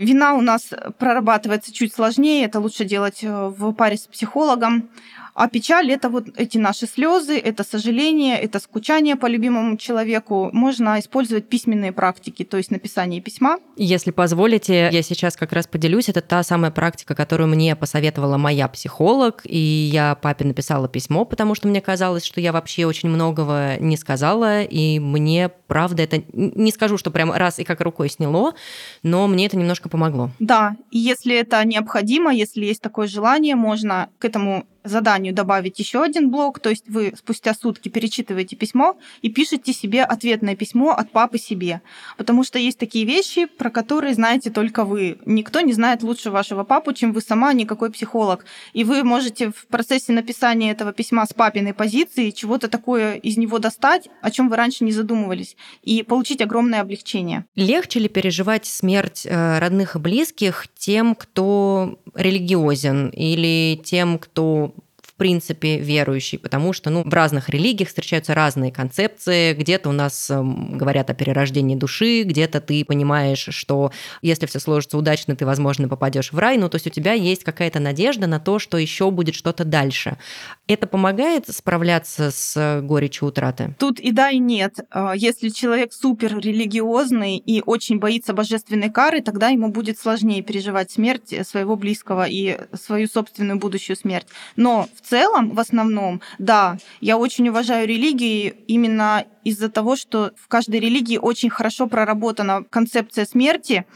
Вина 0.00 0.34
у 0.34 0.40
нас 0.40 0.70
прорабатывается 0.98 1.72
чуть 1.72 1.94
сложнее, 1.94 2.46
это 2.46 2.58
лучше 2.58 2.84
делать 2.84 3.22
э, 3.22 3.52
в 3.56 3.72
паре 3.74 3.96
с 3.96 4.08
психологом. 4.08 4.90
А 5.36 5.48
печаль 5.48 5.92
это 5.92 6.08
вот 6.08 6.28
эти 6.36 6.56
наши 6.56 6.86
слезы, 6.86 7.38
это 7.38 7.62
сожаление, 7.62 8.40
это 8.40 8.58
скучание 8.58 9.16
по 9.16 9.26
любимому 9.26 9.76
человеку. 9.76 10.48
Можно 10.52 10.98
использовать 10.98 11.46
письменные 11.50 11.92
практики, 11.92 12.42
то 12.42 12.56
есть 12.56 12.70
написание 12.70 13.20
письма. 13.20 13.58
Если 13.76 14.12
позволите, 14.12 14.88
я 14.90 15.02
сейчас 15.02 15.36
как 15.36 15.52
раз 15.52 15.66
поделюсь. 15.66 16.08
Это 16.08 16.22
та 16.22 16.42
самая 16.42 16.70
практика, 16.70 17.14
которую 17.14 17.48
мне 17.48 17.76
посоветовала 17.76 18.38
моя 18.38 18.66
психолог, 18.66 19.42
и 19.44 19.58
я 19.58 20.14
папе 20.14 20.46
написала 20.46 20.88
письмо, 20.88 21.26
потому 21.26 21.54
что 21.54 21.68
мне 21.68 21.82
казалось, 21.82 22.24
что 22.24 22.40
я 22.40 22.52
вообще 22.52 22.86
очень 22.86 23.10
многого 23.10 23.76
не 23.78 23.98
сказала, 23.98 24.62
и 24.62 24.98
мне, 24.98 25.50
правда, 25.66 26.02
это 26.02 26.22
не 26.32 26.72
скажу, 26.72 26.96
что 26.96 27.10
прям 27.10 27.30
раз 27.30 27.58
и 27.58 27.64
как 27.64 27.82
рукой 27.82 28.08
сняло, 28.08 28.54
но 29.02 29.28
мне 29.28 29.44
это 29.44 29.58
немножко 29.58 29.90
помогло. 29.90 30.30
Да, 30.38 30.76
и 30.90 30.98
если 30.98 31.36
это 31.36 31.62
необходимо, 31.66 32.32
если 32.32 32.64
есть 32.64 32.80
такое 32.80 33.06
желание, 33.06 33.54
можно 33.54 34.08
к 34.18 34.24
этому 34.24 34.64
заданию 34.88 35.34
добавить 35.34 35.78
еще 35.78 36.02
один 36.02 36.30
блок, 36.30 36.60
то 36.60 36.70
есть 36.70 36.88
вы 36.88 37.12
спустя 37.16 37.54
сутки 37.54 37.88
перечитываете 37.88 38.56
письмо 38.56 38.96
и 39.22 39.30
пишете 39.30 39.72
себе 39.72 40.02
ответное 40.04 40.56
письмо 40.56 40.90
от 40.90 41.10
папы 41.10 41.38
себе. 41.38 41.80
Потому 42.16 42.44
что 42.44 42.58
есть 42.58 42.78
такие 42.78 43.04
вещи, 43.04 43.46
про 43.46 43.70
которые 43.70 44.14
знаете 44.14 44.50
только 44.50 44.84
вы. 44.84 45.18
Никто 45.26 45.60
не 45.60 45.72
знает 45.72 46.02
лучше 46.02 46.30
вашего 46.30 46.64
папу, 46.64 46.92
чем 46.92 47.12
вы 47.12 47.20
сама, 47.20 47.52
никакой 47.52 47.90
психолог. 47.90 48.44
И 48.72 48.84
вы 48.84 49.04
можете 49.04 49.50
в 49.50 49.66
процессе 49.66 50.12
написания 50.12 50.70
этого 50.70 50.92
письма 50.92 51.26
с 51.26 51.32
папиной 51.32 51.74
позиции 51.74 52.30
чего-то 52.30 52.68
такое 52.68 53.14
из 53.14 53.36
него 53.36 53.58
достать, 53.58 54.08
о 54.22 54.30
чем 54.30 54.48
вы 54.48 54.56
раньше 54.56 54.84
не 54.84 54.92
задумывались, 54.92 55.56
и 55.82 56.02
получить 56.02 56.40
огромное 56.40 56.80
облегчение. 56.80 57.44
Легче 57.54 58.00
ли 58.00 58.08
переживать 58.08 58.66
смерть 58.66 59.26
э, 59.26 59.58
родных 59.58 59.96
и 59.96 59.98
близких 59.98 60.66
тем, 60.76 61.14
кто 61.14 61.98
религиозен, 62.14 63.08
или 63.08 63.80
тем, 63.82 64.18
кто 64.18 64.74
принципе 65.16 65.78
верующий, 65.78 66.38
потому 66.38 66.72
что 66.72 66.90
ну, 66.90 67.02
в 67.02 67.12
разных 67.12 67.48
религиях 67.48 67.88
встречаются 67.88 68.34
разные 68.34 68.70
концепции. 68.70 69.54
Где-то 69.54 69.88
у 69.88 69.92
нас 69.92 70.30
эм, 70.30 70.76
говорят 70.76 71.10
о 71.10 71.14
перерождении 71.14 71.74
души, 71.74 72.22
где-то 72.22 72.60
ты 72.60 72.84
понимаешь, 72.84 73.48
что 73.50 73.92
если 74.22 74.46
все 74.46 74.60
сложится 74.60 74.98
удачно, 74.98 75.34
ты, 75.34 75.46
возможно, 75.46 75.88
попадешь 75.88 76.32
в 76.32 76.38
рай. 76.38 76.58
Ну, 76.58 76.68
то 76.68 76.76
есть 76.76 76.86
у 76.86 76.90
тебя 76.90 77.12
есть 77.12 77.44
какая-то 77.44 77.80
надежда 77.80 78.26
на 78.26 78.40
то, 78.40 78.58
что 78.58 78.78
еще 78.78 79.10
будет 79.10 79.34
что-то 79.34 79.64
дальше. 79.64 80.18
Это 80.66 80.86
помогает 80.86 81.48
справляться 81.48 82.30
с 82.30 82.80
горечью 82.82 83.28
утраты? 83.28 83.74
Тут 83.78 84.00
и 84.00 84.12
да, 84.12 84.30
и 84.30 84.38
нет. 84.38 84.80
А, 84.90 85.14
если 85.14 85.48
человек 85.48 85.92
супер 85.92 86.38
религиозный 86.38 87.36
и 87.36 87.62
очень 87.64 87.98
боится 87.98 88.32
божественной 88.32 88.90
кары, 88.90 89.22
тогда 89.22 89.48
ему 89.48 89.68
будет 89.68 89.98
сложнее 89.98 90.42
переживать 90.42 90.90
смерть 90.90 91.34
своего 91.46 91.76
близкого 91.76 92.26
и 92.28 92.58
свою 92.74 93.08
собственную 93.08 93.58
будущую 93.58 93.96
смерть. 93.96 94.26
Но 94.56 94.88
в 94.94 95.05
целом, 95.08 95.50
в 95.54 95.60
основном, 95.60 96.20
да, 96.38 96.78
я 97.00 97.16
очень 97.18 97.48
уважаю 97.48 97.86
религии 97.86 98.54
именно 98.66 99.24
из-за 99.44 99.68
того, 99.68 99.96
что 99.96 100.32
в 100.36 100.48
каждой 100.48 100.80
религии 100.80 101.18
очень 101.18 101.50
хорошо 101.50 101.86
проработана 101.86 102.64
концепция 102.64 103.24
смерти, 103.24 103.86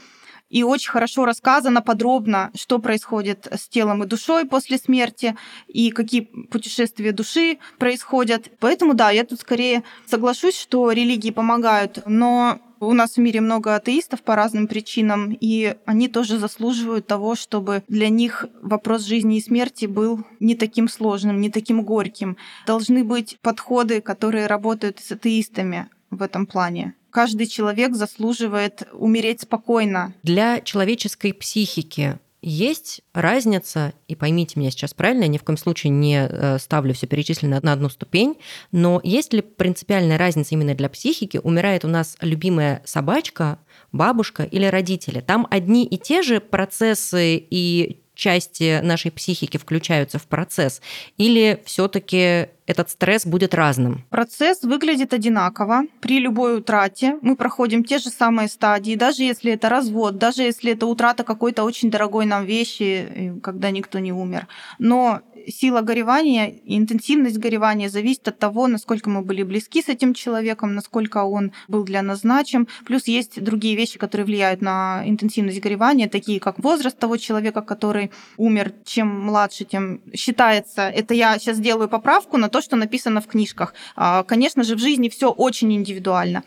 и 0.49 0.63
очень 0.63 0.91
хорошо 0.91 1.23
рассказано 1.23 1.81
подробно, 1.81 2.51
что 2.55 2.77
происходит 2.77 3.47
с 3.49 3.69
телом 3.69 4.03
и 4.03 4.05
душой 4.05 4.45
после 4.45 4.77
смерти, 4.77 5.37
и 5.67 5.91
какие 5.91 6.21
путешествия 6.21 7.13
души 7.13 7.57
происходят. 7.79 8.49
Поэтому 8.59 8.93
да, 8.93 9.11
я 9.11 9.23
тут 9.23 9.39
скорее 9.39 9.83
соглашусь, 10.05 10.57
что 10.57 10.91
религии 10.91 11.31
помогают, 11.31 12.03
но 12.05 12.59
у 12.87 12.93
нас 12.93 13.15
в 13.15 13.17
мире 13.17 13.41
много 13.41 13.75
атеистов 13.75 14.23
по 14.23 14.35
разным 14.35 14.67
причинам, 14.67 15.37
и 15.39 15.75
они 15.85 16.07
тоже 16.07 16.37
заслуживают 16.37 17.07
того, 17.07 17.35
чтобы 17.35 17.83
для 17.87 18.09
них 18.09 18.45
вопрос 18.61 19.03
жизни 19.03 19.37
и 19.37 19.41
смерти 19.41 19.85
был 19.85 20.23
не 20.39 20.55
таким 20.55 20.89
сложным, 20.89 21.39
не 21.39 21.49
таким 21.49 21.83
горьким. 21.83 22.37
Должны 22.65 23.03
быть 23.03 23.37
подходы, 23.41 24.01
которые 24.01 24.47
работают 24.47 24.99
с 24.99 25.11
атеистами 25.11 25.89
в 26.09 26.21
этом 26.21 26.45
плане. 26.45 26.95
Каждый 27.11 27.47
человек 27.47 27.93
заслуживает 27.93 28.87
умереть 28.93 29.41
спокойно. 29.41 30.13
Для 30.23 30.61
человеческой 30.61 31.33
психики 31.33 32.19
есть 32.41 33.01
разница, 33.13 33.93
и 34.07 34.15
поймите 34.15 34.59
меня 34.59 34.71
сейчас 34.71 34.93
правильно, 34.93 35.23
я 35.23 35.27
ни 35.27 35.37
в 35.37 35.43
коем 35.43 35.57
случае 35.57 35.91
не 35.91 36.27
э, 36.27 36.57
ставлю 36.59 36.93
все 36.93 37.05
перечисленное 37.05 37.59
на 37.61 37.73
одну 37.73 37.89
ступень, 37.89 38.37
но 38.71 38.99
есть 39.03 39.33
ли 39.33 39.41
принципиальная 39.41 40.17
разница 40.17 40.55
именно 40.55 40.73
для 40.73 40.89
психики? 40.89 41.39
Умирает 41.43 41.85
у 41.85 41.87
нас 41.87 42.17
любимая 42.21 42.81
собачка, 42.85 43.59
бабушка 43.91 44.43
или 44.43 44.65
родители? 44.65 45.21
Там 45.21 45.47
одни 45.51 45.85
и 45.85 45.97
те 45.97 46.23
же 46.23 46.39
процессы 46.39 47.37
и 47.37 48.01
части 48.15 48.81
нашей 48.81 49.11
психики 49.11 49.57
включаются 49.57 50.17
в 50.17 50.27
процесс? 50.27 50.81
Или 51.17 51.61
все-таки 51.65 52.49
этот 52.65 52.89
стресс 52.89 53.25
будет 53.25 53.53
разным? 53.53 54.05
Процесс 54.09 54.63
выглядит 54.63 55.13
одинаково. 55.13 55.83
При 55.99 56.19
любой 56.19 56.57
утрате 56.57 57.17
мы 57.21 57.35
проходим 57.35 57.83
те 57.83 57.97
же 57.97 58.09
самые 58.09 58.47
стадии, 58.47 58.95
даже 58.95 59.23
если 59.23 59.51
это 59.53 59.69
развод, 59.69 60.17
даже 60.17 60.43
если 60.43 60.71
это 60.71 60.85
утрата 60.85 61.23
какой-то 61.23 61.63
очень 61.63 61.91
дорогой 61.91 62.25
нам 62.25 62.45
вещи, 62.45 63.39
когда 63.43 63.71
никто 63.71 63.99
не 63.99 64.13
умер. 64.13 64.47
Но 64.79 65.21
сила 65.47 65.81
горевания 65.81 66.49
и 66.49 66.77
интенсивность 66.77 67.37
горевания 67.37 67.89
зависит 67.89 68.27
от 68.27 68.39
того, 68.39 68.67
насколько 68.67 69.09
мы 69.09 69.21
были 69.21 69.43
близки 69.43 69.81
с 69.81 69.89
этим 69.89 70.13
человеком, 70.13 70.75
насколько 70.75 71.23
он 71.23 71.51
был 71.67 71.83
для 71.83 72.01
нас 72.01 72.21
значим. 72.21 72.67
Плюс 72.85 73.07
есть 73.07 73.41
другие 73.41 73.75
вещи, 73.75 73.97
которые 73.97 74.25
влияют 74.25 74.61
на 74.61 75.03
интенсивность 75.05 75.59
горевания, 75.59 76.07
такие 76.07 76.39
как 76.39 76.59
возраст 76.59 76.97
того 76.97 77.17
человека, 77.17 77.61
который 77.61 78.11
умер. 78.37 78.73
Чем 78.85 79.07
младше, 79.07 79.65
тем 79.65 80.01
считается. 80.13 80.83
Это 80.83 81.13
я 81.13 81.37
сейчас 81.39 81.59
делаю 81.59 81.89
поправку 81.89 82.37
на 82.37 82.49
то, 82.51 82.61
что 82.61 82.75
написано 82.75 83.21
в 83.21 83.27
книжках. 83.27 83.73
А, 83.95 84.23
конечно 84.23 84.63
же, 84.63 84.75
в 84.75 84.79
жизни 84.79 85.09
все 85.09 85.31
очень 85.31 85.73
индивидуально 85.73 86.43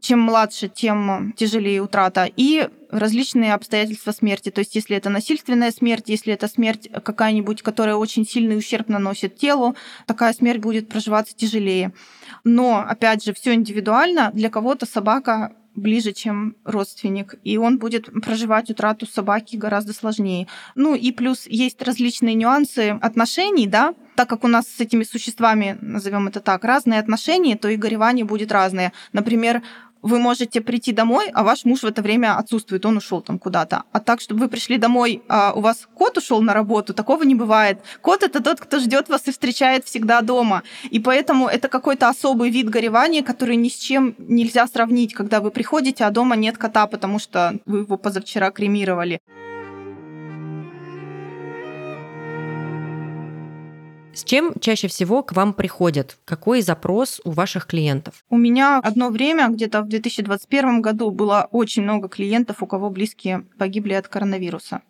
чем 0.00 0.20
младше, 0.20 0.68
тем 0.68 1.34
тяжелее 1.36 1.82
утрата. 1.82 2.30
И 2.36 2.68
различные 2.90 3.54
обстоятельства 3.54 4.12
смерти. 4.12 4.50
То 4.50 4.60
есть, 4.60 4.74
если 4.74 4.96
это 4.96 5.10
насильственная 5.10 5.70
смерть, 5.72 6.04
если 6.06 6.32
это 6.32 6.48
смерть 6.48 6.88
какая-нибудь, 7.04 7.62
которая 7.62 7.96
очень 7.96 8.26
сильный 8.26 8.56
ущерб 8.56 8.88
наносит 8.88 9.36
телу, 9.36 9.76
такая 10.06 10.32
смерть 10.32 10.60
будет 10.60 10.88
проживаться 10.88 11.36
тяжелее. 11.36 11.92
Но, 12.44 12.78
опять 12.78 13.24
же, 13.24 13.34
все 13.34 13.54
индивидуально. 13.54 14.30
Для 14.32 14.50
кого-то 14.50 14.86
собака 14.86 15.52
ближе, 15.78 16.12
чем 16.12 16.56
родственник, 16.64 17.36
и 17.44 17.56
он 17.56 17.78
будет 17.78 18.10
проживать 18.22 18.70
утрату 18.70 19.06
собаки 19.06 19.56
гораздо 19.56 19.92
сложнее. 19.92 20.46
Ну 20.74 20.94
и 20.94 21.12
плюс 21.12 21.46
есть 21.46 21.80
различные 21.82 22.34
нюансы 22.34 22.98
отношений, 23.00 23.66
да, 23.66 23.94
так 24.16 24.28
как 24.28 24.44
у 24.44 24.48
нас 24.48 24.66
с 24.66 24.80
этими 24.80 25.04
существами, 25.04 25.78
назовем 25.80 26.26
это 26.26 26.40
так, 26.40 26.64
разные 26.64 26.98
отношения, 26.98 27.56
то 27.56 27.68
и 27.68 27.76
горевание 27.76 28.24
будет 28.24 28.50
разное. 28.50 28.92
Например, 29.12 29.62
вы 30.02 30.18
можете 30.18 30.60
прийти 30.60 30.92
домой, 30.92 31.30
а 31.32 31.42
ваш 31.42 31.64
муж 31.64 31.80
в 31.80 31.86
это 31.86 32.02
время 32.02 32.36
отсутствует, 32.36 32.86
он 32.86 32.96
ушел 32.96 33.20
там 33.20 33.38
куда-то. 33.38 33.84
А 33.92 34.00
так, 34.00 34.20
чтобы 34.20 34.40
вы 34.40 34.48
пришли 34.48 34.78
домой, 34.78 35.22
а 35.28 35.52
у 35.54 35.60
вас 35.60 35.88
кот 35.94 36.18
ушел 36.18 36.42
на 36.42 36.54
работу, 36.54 36.94
такого 36.94 37.22
не 37.24 37.34
бывает. 37.34 37.78
Кот 38.00 38.22
это 38.22 38.42
тот, 38.42 38.60
кто 38.60 38.78
ждет 38.78 39.08
вас 39.08 39.26
и 39.26 39.30
встречает 39.30 39.84
всегда 39.84 40.20
дома. 40.20 40.62
И 40.90 41.00
поэтому 41.00 41.46
это 41.46 41.68
какой-то 41.68 42.08
особый 42.08 42.50
вид 42.50 42.68
горевания, 42.68 43.22
который 43.22 43.56
ни 43.56 43.68
с 43.68 43.76
чем 43.76 44.14
нельзя 44.18 44.66
сравнить, 44.66 45.14
когда 45.14 45.40
вы 45.40 45.50
приходите, 45.50 46.04
а 46.04 46.10
дома 46.10 46.36
нет 46.36 46.58
кота, 46.58 46.86
потому 46.86 47.18
что 47.18 47.58
вы 47.66 47.80
его 47.80 47.96
позавчера 47.96 48.50
кремировали. 48.50 49.20
С 54.18 54.24
чем 54.24 54.52
чаще 54.58 54.88
всего 54.88 55.22
к 55.22 55.32
вам 55.32 55.54
приходят? 55.54 56.18
Какой 56.24 56.60
запрос 56.60 57.20
у 57.22 57.30
ваших 57.30 57.66
клиентов? 57.66 58.24
У 58.28 58.36
меня 58.36 58.80
одно 58.82 59.10
время, 59.10 59.46
где-то 59.46 59.80
в 59.80 59.88
2021 59.88 60.82
году, 60.82 61.12
было 61.12 61.48
очень 61.52 61.84
много 61.84 62.08
клиентов, 62.08 62.60
у 62.60 62.66
кого 62.66 62.90
близкие 62.90 63.46
погибли 63.58 63.92
от 63.92 64.08
коронавируса. 64.08 64.82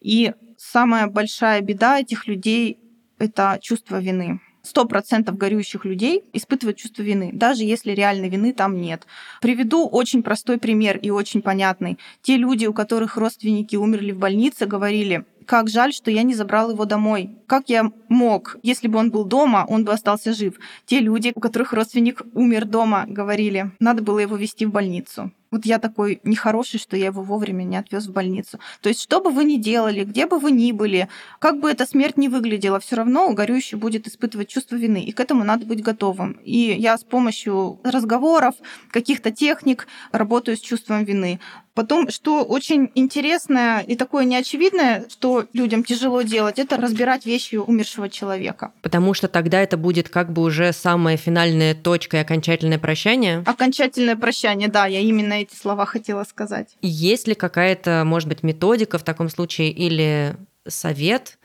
И 0.00 0.34
самая 0.56 1.08
большая 1.08 1.60
беда 1.60 1.98
этих 1.98 2.28
людей– 2.28 2.78
это 3.18 3.58
чувство 3.60 4.00
вины. 4.00 4.40
Сто 4.62 4.84
процентов 4.84 5.36
горюющих 5.36 5.84
людей 5.84 6.22
испытывают 6.32 6.76
чувство 6.76 7.02
вины, 7.02 7.30
даже 7.32 7.64
если 7.64 7.90
реальной 7.90 8.28
вины 8.28 8.52
там 8.52 8.80
нет. 8.80 9.08
Приведу 9.40 9.88
очень 9.88 10.22
простой 10.22 10.58
пример 10.58 10.98
и 10.98 11.10
очень 11.10 11.42
понятный. 11.42 11.98
Те 12.22 12.36
люди, 12.36 12.66
у 12.66 12.72
которых 12.72 13.16
родственники 13.16 13.74
умерли 13.74 14.12
в 14.12 14.18
больнице, 14.18 14.66
говорили, 14.66 15.24
как 15.46 15.68
жаль, 15.68 15.92
что 15.92 16.10
я 16.10 16.22
не 16.22 16.34
забрал 16.34 16.70
его 16.70 16.84
домой. 16.84 17.36
Как 17.46 17.68
я 17.68 17.90
мог? 18.08 18.56
Если 18.62 18.88
бы 18.88 18.98
он 18.98 19.10
был 19.10 19.24
дома, 19.24 19.66
он 19.68 19.84
бы 19.84 19.92
остался 19.92 20.32
жив. 20.32 20.58
Те 20.86 21.00
люди, 21.00 21.32
у 21.34 21.40
которых 21.40 21.72
родственник 21.72 22.22
умер 22.34 22.64
дома, 22.66 23.04
говорили, 23.06 23.72
надо 23.80 24.02
было 24.02 24.18
его 24.18 24.36
вести 24.36 24.66
в 24.66 24.72
больницу. 24.72 25.32
Вот 25.52 25.66
я 25.66 25.78
такой 25.78 26.20
нехороший, 26.24 26.80
что 26.80 26.96
я 26.96 27.06
его 27.06 27.22
вовремя 27.22 27.62
не 27.62 27.76
отвез 27.76 28.06
в 28.06 28.12
больницу. 28.12 28.58
То 28.80 28.88
есть, 28.88 29.02
что 29.02 29.20
бы 29.20 29.30
вы 29.30 29.44
ни 29.44 29.56
делали, 29.56 30.02
где 30.02 30.26
бы 30.26 30.38
вы 30.38 30.50
ни 30.50 30.72
были, 30.72 31.08
как 31.38 31.60
бы 31.60 31.70
эта 31.70 31.86
смерть 31.86 32.16
ни 32.16 32.28
выглядела, 32.28 32.80
все 32.80 32.96
равно 32.96 33.30
горюющий 33.34 33.76
будет 33.76 34.08
испытывать 34.08 34.48
чувство 34.48 34.76
вины. 34.76 35.04
И 35.04 35.12
к 35.12 35.20
этому 35.20 35.44
надо 35.44 35.66
быть 35.66 35.82
готовым. 35.82 36.40
И 36.42 36.74
я 36.78 36.96
с 36.96 37.04
помощью 37.04 37.78
разговоров, 37.84 38.54
каких-то 38.90 39.30
техник 39.30 39.86
работаю 40.10 40.56
с 40.56 40.60
чувством 40.60 41.04
вины. 41.04 41.38
Потом, 41.74 42.10
что 42.10 42.44
очень 42.44 42.90
интересное 42.94 43.80
и 43.80 43.96
такое 43.96 44.24
неочевидное, 44.24 45.06
что 45.08 45.46
людям 45.54 45.84
тяжело 45.84 46.20
делать, 46.20 46.58
это 46.58 46.76
разбирать 46.76 47.24
вещи 47.24 47.56
умершего 47.56 48.10
человека. 48.10 48.72
Потому 48.82 49.14
что 49.14 49.26
тогда 49.26 49.60
это 49.60 49.78
будет 49.78 50.10
как 50.10 50.32
бы 50.32 50.42
уже 50.42 50.72
самая 50.74 51.16
финальная 51.16 51.74
точка 51.74 52.18
и 52.18 52.20
окончательное 52.20 52.78
прощание. 52.78 53.42
Окончательное 53.46 54.16
прощание, 54.16 54.68
да, 54.68 54.84
я 54.84 55.00
именно 55.00 55.41
эти 55.42 55.54
слова 55.54 55.86
хотела 55.86 56.24
сказать. 56.24 56.76
Есть 56.82 57.28
ли 57.28 57.34
какая-то, 57.34 58.02
может 58.04 58.28
быть, 58.28 58.42
методика 58.42 58.98
в 58.98 59.04
таком 59.04 59.28
случае 59.28 59.70
или 59.70 60.36
совет, 60.66 61.38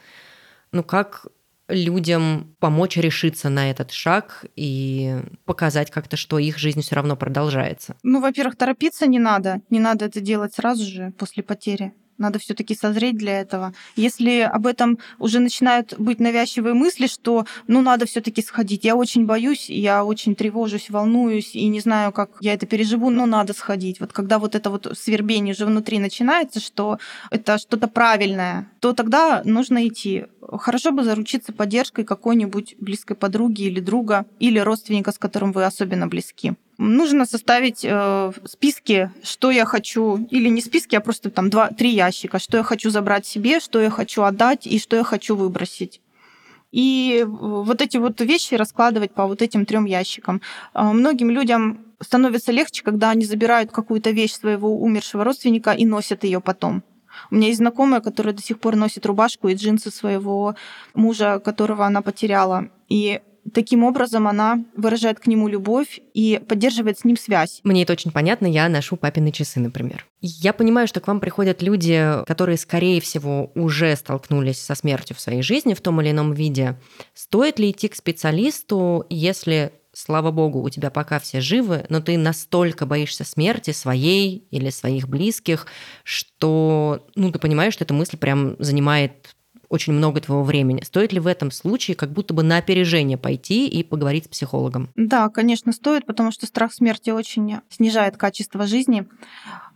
ну 0.71 0.83
как 0.83 1.27
людям 1.67 2.55
помочь 2.59 2.97
решиться 2.97 3.49
на 3.49 3.69
этот 3.69 3.91
шаг 3.91 4.45
и 4.55 5.17
показать 5.45 5.91
как-то, 5.91 6.15
что 6.15 6.39
их 6.39 6.57
жизнь 6.57 6.81
все 6.81 6.95
равно 6.95 7.15
продолжается? 7.15 7.95
Ну, 8.03 8.21
во-первых, 8.21 8.55
торопиться 8.55 9.05
не 9.05 9.19
надо. 9.19 9.61
Не 9.69 9.79
надо 9.79 10.05
это 10.05 10.21
делать 10.21 10.53
сразу 10.53 10.85
же 10.85 11.11
после 11.17 11.43
потери. 11.43 11.93
Надо 12.17 12.39
все-таки 12.39 12.75
созреть 12.75 13.17
для 13.17 13.39
этого. 13.39 13.73
Если 13.95 14.39
об 14.39 14.65
этом 14.65 14.97
уже 15.19 15.39
начинают 15.39 15.93
быть 15.99 16.19
навязчивые 16.19 16.73
мысли, 16.73 17.07
что 17.07 17.45
ну 17.67 17.81
надо 17.81 18.05
все-таки 18.05 18.41
сходить. 18.41 18.85
Я 18.85 18.95
очень 18.95 19.25
боюсь, 19.25 19.69
я 19.69 20.03
очень 20.03 20.35
тревожусь, 20.35 20.89
волнуюсь 20.89 21.55
и 21.55 21.67
не 21.67 21.79
знаю, 21.79 22.11
как 22.11 22.31
я 22.41 22.53
это 22.53 22.65
переживу, 22.65 23.09
но 23.09 23.25
надо 23.25 23.53
сходить. 23.53 23.99
Вот 23.99 24.13
когда 24.13 24.39
вот 24.39 24.55
это 24.55 24.69
вот 24.69 24.91
свербение 24.97 25.53
уже 25.53 25.65
внутри 25.65 25.99
начинается, 25.99 26.59
что 26.59 26.97
это 27.29 27.57
что-то 27.57 27.87
правильное, 27.87 28.69
то 28.79 28.93
тогда 28.93 29.41
нужно 29.43 29.87
идти. 29.87 30.25
Хорошо 30.41 30.91
бы 30.91 31.03
заручиться 31.03 31.53
поддержкой 31.53 32.05
какой-нибудь 32.05 32.75
близкой 32.79 33.15
подруги 33.15 33.63
или 33.63 33.79
друга, 33.79 34.25
или 34.39 34.59
родственника, 34.59 35.11
с 35.11 35.19
которым 35.19 35.51
вы 35.51 35.65
особенно 35.65 36.07
близки 36.07 36.55
нужно 36.77 37.25
составить 37.25 37.81
э, 37.83 38.31
списки, 38.45 39.11
что 39.23 39.51
я 39.51 39.65
хочу, 39.65 40.27
или 40.29 40.49
не 40.49 40.61
списки, 40.61 40.95
а 40.95 41.01
просто 41.01 41.29
там 41.29 41.49
два, 41.49 41.69
три 41.69 41.89
ящика, 41.89 42.39
что 42.39 42.57
я 42.57 42.63
хочу 42.63 42.89
забрать 42.89 43.25
себе, 43.25 43.59
что 43.59 43.79
я 43.79 43.89
хочу 43.89 44.23
отдать 44.23 44.67
и 44.67 44.79
что 44.79 44.95
я 44.95 45.03
хочу 45.03 45.35
выбросить. 45.35 46.01
И 46.71 47.25
вот 47.27 47.81
эти 47.81 47.97
вот 47.97 48.19
вещи 48.21 48.55
раскладывать 48.55 49.13
по 49.13 49.25
вот 49.25 49.41
этим 49.41 49.65
трем 49.65 49.85
ящикам. 49.85 50.41
Э, 50.73 50.83
многим 50.83 51.31
людям 51.31 51.85
становится 51.99 52.51
легче, 52.51 52.83
когда 52.83 53.09
они 53.09 53.25
забирают 53.25 53.71
какую-то 53.71 54.11
вещь 54.11 54.33
своего 54.33 54.79
умершего 54.79 55.23
родственника 55.23 55.71
и 55.71 55.85
носят 55.85 56.23
ее 56.23 56.41
потом. 56.41 56.83
У 57.31 57.35
меня 57.35 57.47
есть 57.47 57.57
знакомая, 57.57 58.01
которая 58.01 58.33
до 58.33 58.43
сих 58.43 58.59
пор 58.59 58.75
носит 58.75 59.05
рубашку 59.05 59.47
и 59.47 59.55
джинсы 59.55 59.89
своего 59.89 60.55
мужа, 60.93 61.39
которого 61.39 61.85
она 61.85 62.01
потеряла. 62.03 62.69
И 62.89 63.21
Таким 63.53 63.83
образом, 63.83 64.27
она 64.27 64.63
выражает 64.75 65.19
к 65.19 65.27
нему 65.27 65.47
любовь 65.47 65.99
и 66.13 66.41
поддерживает 66.47 66.99
с 66.99 67.03
ним 67.03 67.17
связь. 67.17 67.61
Мне 67.63 67.83
это 67.83 67.93
очень 67.93 68.11
понятно, 68.11 68.45
я 68.45 68.67
ношу 68.69 68.97
папины 68.97 69.31
часы, 69.31 69.59
например. 69.59 70.05
Я 70.21 70.53
понимаю, 70.53 70.87
что 70.87 70.99
к 70.99 71.07
вам 71.07 71.19
приходят 71.19 71.61
люди, 71.61 72.23
которые, 72.25 72.57
скорее 72.57 72.99
всего, 73.01 73.51
уже 73.55 73.95
столкнулись 73.95 74.59
со 74.59 74.75
смертью 74.75 75.15
в 75.15 75.19
своей 75.19 75.41
жизни 75.41 75.73
в 75.73 75.81
том 75.81 76.01
или 76.01 76.11
ином 76.11 76.33
виде. 76.33 76.79
Стоит 77.13 77.59
ли 77.59 77.71
идти 77.71 77.87
к 77.87 77.95
специалисту, 77.95 79.05
если 79.09 79.71
слава 79.97 80.29
богу, 80.31 80.61
у 80.61 80.69
тебя 80.69 80.91
пока 80.91 81.19
все 81.19 81.41
живы, 81.41 81.85
но 81.89 82.01
ты 82.01 82.17
настолько 82.17 82.85
боишься 82.85 83.23
смерти 83.23 83.71
своей 83.71 84.47
или 84.51 84.69
своих 84.69 85.07
близких, 85.07 85.65
что, 86.03 87.07
ну, 87.15 87.31
ты 87.31 87.39
понимаешь, 87.39 87.73
что 87.73 87.83
эта 87.83 87.95
мысль 87.95 88.15
прям 88.17 88.55
занимает 88.59 89.35
очень 89.69 89.93
много 89.93 90.21
твоего 90.21 90.43
времени. 90.43 90.83
Стоит 90.83 91.13
ли 91.13 91.19
в 91.19 91.27
этом 91.27 91.51
случае 91.51 91.95
как 91.95 92.11
будто 92.11 92.33
бы 92.33 92.43
на 92.43 92.57
опережение 92.57 93.17
пойти 93.17 93.67
и 93.67 93.83
поговорить 93.83 94.25
с 94.25 94.27
психологом? 94.29 94.89
Да, 94.95 95.29
конечно, 95.29 95.71
стоит, 95.71 96.05
потому 96.05 96.31
что 96.31 96.45
страх 96.45 96.73
смерти 96.73 97.09
очень 97.09 97.57
снижает 97.69 98.17
качество 98.17 98.65
жизни. 98.65 99.07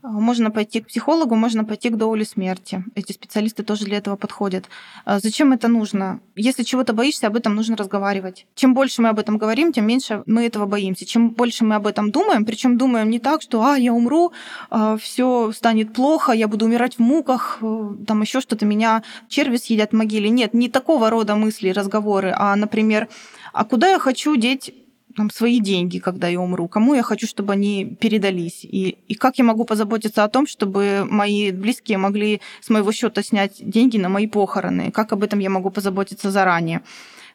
Можно 0.04 0.50
пойти 0.50 0.82
к 0.82 0.88
психологу, 0.88 1.36
можно 1.36 1.64
пойти 1.64 1.90
к 1.90 1.96
доуле 1.96 2.26
смерти. 2.26 2.84
Эти 2.96 3.12
специалисты 3.12 3.62
тоже 3.64 3.86
для 3.86 3.98
этого 3.98 4.16
подходят. 4.16 4.66
А 5.06 5.20
зачем 5.20 5.54
это 5.54 5.68
нужно? 5.68 6.22
Если 6.36 6.64
чего-то 6.64 6.94
боишься, 6.94 7.28
об 7.28 7.36
этом 7.36 7.54
нужно 7.54 7.78
разговаривать. 7.78 8.48
Чем 8.56 8.74
больше 8.74 9.04
мы 9.04 9.10
об 9.10 9.20
этом 9.20 9.38
говорим, 9.38 9.72
тем 9.72 9.86
меньше 9.86 10.24
мы 10.26 10.46
этого 10.46 10.66
боимся. 10.66 11.06
Чем 11.06 11.30
больше 11.30 11.66
мы 11.66 11.76
об 11.76 11.86
этом 11.86 12.10
думаем, 12.10 12.46
причем 12.46 12.78
думаем 12.78 13.12
не 13.12 13.20
так, 13.20 13.44
что 13.44 13.64
а, 13.64 13.78
я 13.78 13.94
умру, 13.94 14.32
а, 14.72 14.98
все 14.98 15.52
станет 15.52 15.94
плохо, 15.94 16.32
я 16.32 16.48
буду 16.48 16.66
умирать 16.66 16.96
в 16.96 17.00
муках, 17.00 17.60
э, 17.62 17.90
там 18.08 18.22
еще 18.22 18.42
что-то, 18.42 18.66
меня 18.66 19.04
черви 19.30 19.58
съедят 19.58 19.92
в 19.92 19.96
могиле. 19.96 20.30
Нет, 20.30 20.54
не 20.56 20.70
такого 20.70 21.10
рода 21.12 21.36
мысли, 21.36 21.70
разговоры, 21.70 22.34
а, 22.36 22.56
например, 22.56 23.08
а 23.54 23.66
куда 23.66 23.92
я 23.92 24.00
хочу 24.00 24.36
деть 24.36 24.74
там, 25.16 25.30
свои 25.30 25.60
деньги, 25.60 26.00
когда 26.00 26.28
я 26.28 26.40
умру, 26.40 26.68
кому 26.68 26.94
я 26.94 27.04
хочу, 27.04 27.28
чтобы 27.28 27.54
они 27.54 27.98
передались, 28.00 28.64
и, 28.64 28.98
и 29.08 29.16
как 29.16 29.38
я 29.38 29.44
могу 29.44 29.66
позаботиться 29.66 30.24
о 30.24 30.30
том, 30.30 30.48
чтобы 30.48 31.06
мои 31.10 31.52
близкие 31.52 31.98
могли 31.98 32.42
с 32.62 32.70
моего 32.70 32.92
счета 32.92 33.24
снять 33.24 33.54
деньги 33.60 33.98
на 33.98 34.10
мои 34.10 34.28
похороны, 34.28 34.92
как 34.92 35.14
об 35.14 35.24
этом 35.24 35.40
я 35.40 35.50
могу 35.50 35.72
позаботиться 35.72 36.32
заранее? 36.32 36.82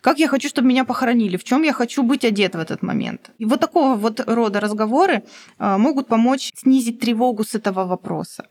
Как 0.01 0.19
я 0.19 0.29
хочу, 0.29 0.49
чтобы 0.49 0.69
меня 0.69 0.85
похоронили, 0.85 1.37
в 1.37 1.45
чем 1.45 1.63
я 1.63 1.73
хочу 1.73 2.03
быть 2.03 2.25
одет 2.25 2.55
в 2.55 2.59
этот 2.59 2.83
момент. 2.83 3.31
И 3.39 3.45
вот 3.45 3.61
такого 3.61 3.97
вот 3.97 4.21
рода 4.27 4.61
разговоры 4.61 5.25
э, 5.59 5.77
могут 5.79 6.07
помочь 6.07 6.53
снизить 6.55 7.01
тревогу 7.01 7.43
с 7.43 7.55
этого 7.55 7.87
вопроса. 7.87 8.45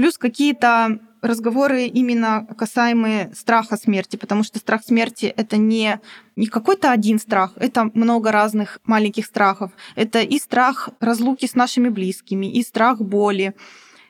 Плюс 0.00 0.16
какие-то 0.16 0.98
разговоры 1.20 1.84
именно 1.84 2.46
касаемые 2.56 3.30
страха 3.34 3.76
смерти, 3.76 4.16
потому 4.16 4.44
что 4.44 4.58
страх 4.58 4.82
смерти 4.82 5.26
это 5.36 5.58
не, 5.58 6.00
не 6.36 6.46
какой-то 6.46 6.90
один 6.90 7.18
страх, 7.18 7.52
это 7.56 7.90
много 7.92 8.32
разных 8.32 8.78
маленьких 8.84 9.26
страхов. 9.26 9.72
Это 9.96 10.20
и 10.20 10.38
страх 10.38 10.88
разлуки 11.00 11.44
с 11.44 11.54
нашими 11.54 11.90
близкими, 11.90 12.50
и 12.50 12.62
страх 12.62 13.02
боли, 13.02 13.54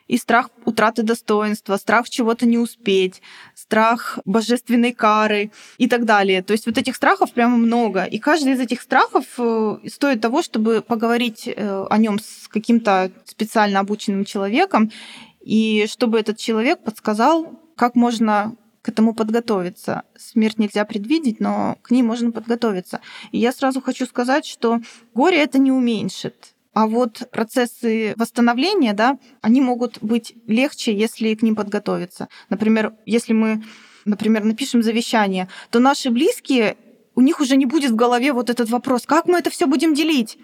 и 0.07 0.15
страх 0.15 0.49
утраты 0.63 1.03
достоинства, 1.03 1.75
страх 1.75 2.09
чего-то 2.09 2.45
не 2.45 2.57
успеть, 2.57 3.21
страх 3.53 4.19
божественной 4.23 4.93
кары 4.93 5.51
и 5.77 5.89
так 5.89 6.05
далее. 6.05 6.41
То 6.41 6.53
есть 6.53 6.67
вот 6.67 6.77
этих 6.77 6.95
страхов 6.95 7.33
прямо 7.33 7.57
много. 7.57 8.05
И 8.05 8.17
каждый 8.17 8.53
из 8.53 8.61
этих 8.61 8.81
страхов 8.81 9.25
э, 9.37 9.77
стоит 9.87 10.21
того, 10.21 10.41
чтобы 10.41 10.81
поговорить 10.81 11.47
э, 11.47 11.85
о 11.89 11.97
нем 11.97 12.17
с 12.19 12.47
каким-то 12.47 13.11
специально 13.25 13.79
обученным 13.81 14.23
человеком, 14.23 14.89
и 15.41 15.85
чтобы 15.89 16.19
этот 16.19 16.37
человек 16.37 16.83
подсказал, 16.83 17.59
как 17.75 17.95
можно 17.95 18.55
к 18.81 18.89
этому 18.89 19.13
подготовиться. 19.13 20.03
Смерть 20.17 20.57
нельзя 20.57 20.85
предвидеть, 20.85 21.39
но 21.39 21.77
к 21.81 21.91
ней 21.91 22.01
можно 22.01 22.31
подготовиться. 22.31 22.99
И 23.31 23.37
я 23.37 23.51
сразу 23.51 23.81
хочу 23.81 24.05
сказать, 24.05 24.45
что 24.45 24.79
горе 25.13 25.37
это 25.37 25.59
не 25.59 25.71
уменьшит. 25.71 26.55
А 26.73 26.87
вот 26.87 27.29
процессы 27.31 28.13
восстановления, 28.15 28.93
да, 28.93 29.19
они 29.41 29.61
могут 29.61 30.01
быть 30.01 30.33
легче, 30.47 30.95
если 30.95 31.35
к 31.35 31.41
ним 31.41 31.55
подготовиться. 31.55 32.29
Например, 32.49 32.93
если 33.05 33.33
мы, 33.33 33.63
например, 34.05 34.45
напишем 34.45 34.81
завещание, 34.81 35.49
то 35.69 35.79
наши 35.79 36.09
близкие, 36.09 36.77
у 37.13 37.21
них 37.21 37.41
уже 37.41 37.57
не 37.57 37.65
будет 37.65 37.91
в 37.91 37.95
голове 37.95 38.31
вот 38.31 38.49
этот 38.49 38.69
вопрос, 38.69 39.05
как 39.05 39.27
мы 39.27 39.39
это 39.39 39.49
все 39.49 39.67
будем 39.67 39.93
делить? 39.93 40.37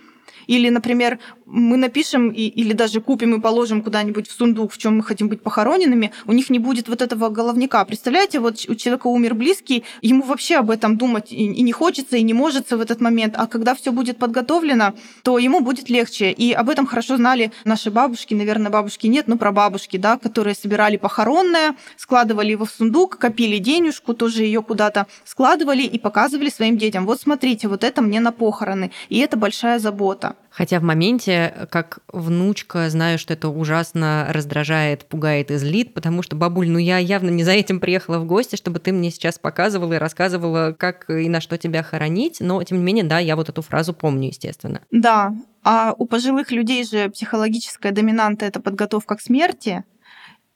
Или, 0.48 0.70
например, 0.70 1.20
мы 1.46 1.78
напишем 1.78 2.30
и, 2.30 2.42
или 2.42 2.74
даже 2.74 3.02
купим 3.02 3.36
и 3.36 3.40
положим 3.40 3.82
куда-нибудь 3.82 4.28
в 4.28 4.32
сундук, 4.32 4.74
в 4.74 4.78
чем 4.78 4.98
мы 4.98 5.04
хотим 5.04 5.30
быть 5.30 5.42
похороненными, 5.42 6.12
у 6.26 6.34
них 6.34 6.50
не 6.50 6.60
будет 6.60 6.90
вот 6.90 7.02
этого 7.02 7.30
головника. 7.30 7.84
Представляете, 7.86 8.40
вот 8.40 8.66
у 8.68 8.76
человека 8.76 9.08
умер 9.08 9.34
близкий, 9.34 9.84
ему 10.02 10.24
вообще 10.24 10.58
об 10.58 10.70
этом 10.70 10.98
думать 10.98 11.32
и, 11.32 11.36
и 11.36 11.62
не 11.62 11.72
хочется, 11.72 12.18
и 12.18 12.24
не 12.24 12.34
может 12.34 12.72
в 12.72 12.82
этот 12.82 13.00
момент. 13.02 13.36
А 13.38 13.48
когда 13.48 13.76
все 13.76 13.92
будет 13.92 14.18
подготовлено, 14.18 14.94
то 15.24 15.38
ему 15.38 15.62
будет 15.62 15.90
легче. 15.90 16.32
И 16.32 16.52
об 16.52 16.70
этом 16.70 16.86
хорошо 16.86 17.18
знали 17.18 17.52
наши 17.64 17.92
бабушки, 17.92 18.34
наверное, 18.34 18.72
бабушки 18.72 19.08
нет, 19.08 19.28
но 19.28 19.38
про 19.38 19.52
бабушки, 19.52 19.98
да, 19.98 20.18
которые 20.18 20.56
собирали 20.56 20.98
похоронное, 20.98 21.76
складывали 21.96 22.52
его 22.52 22.66
в 22.66 22.72
сундук, 22.72 23.18
копили 23.18 23.58
денежку, 23.58 24.14
тоже 24.14 24.44
ее 24.44 24.62
куда-то 24.62 25.08
складывали 25.24 25.84
и 25.84 25.98
показывали 25.98 26.50
своим 26.50 26.78
детям. 26.78 27.06
Вот 27.06 27.22
смотрите, 27.22 27.68
вот 27.68 27.84
это 27.84 28.02
мне 28.02 28.20
на 28.20 28.32
похороны. 28.32 28.92
И 29.10 29.20
это 29.20 29.38
большая 29.38 29.80
забота. 29.80 30.17
Хотя 30.50 30.80
в 30.80 30.84
моменте, 30.84 31.68
как 31.70 32.00
внучка, 32.12 32.90
знаю, 32.90 33.20
что 33.20 33.34
это 33.34 33.50
ужасно 33.50 34.28
раздражает, 34.30 35.06
пугает 35.06 35.52
и 35.52 35.58
злит, 35.58 35.94
потому 35.94 36.24
что, 36.24 36.36
бабуль, 36.36 36.70
ну 36.70 36.80
я 36.80 36.98
явно 36.98 37.30
не 37.30 37.44
за 37.44 37.52
этим 37.52 37.80
приехала 37.80 38.18
в 38.18 38.26
гости, 38.26 38.56
чтобы 38.56 38.80
ты 38.80 38.92
мне 38.92 39.12
сейчас 39.12 39.38
показывала 39.38 39.94
и 39.94 39.98
рассказывала, 39.98 40.76
как 40.78 41.10
и 41.10 41.30
на 41.30 41.42
что 41.42 41.58
тебя 41.58 41.84
хоронить, 41.84 42.40
но, 42.40 42.64
тем 42.64 42.80
не 42.80 42.84
менее, 42.84 43.04
да, 43.04 43.20
я 43.20 43.36
вот 43.36 43.50
эту 43.50 43.62
фразу 43.62 43.94
помню, 43.94 44.30
естественно. 44.30 44.82
Да, 44.92 45.34
а 45.64 45.94
у 45.98 46.06
пожилых 46.06 46.52
людей 46.52 46.84
же 46.84 47.10
психологическая 47.10 47.92
доминанта— 47.92 48.46
это 48.48 48.60
подготовка 48.60 49.16
к 49.16 49.22
смерти, 49.22 49.84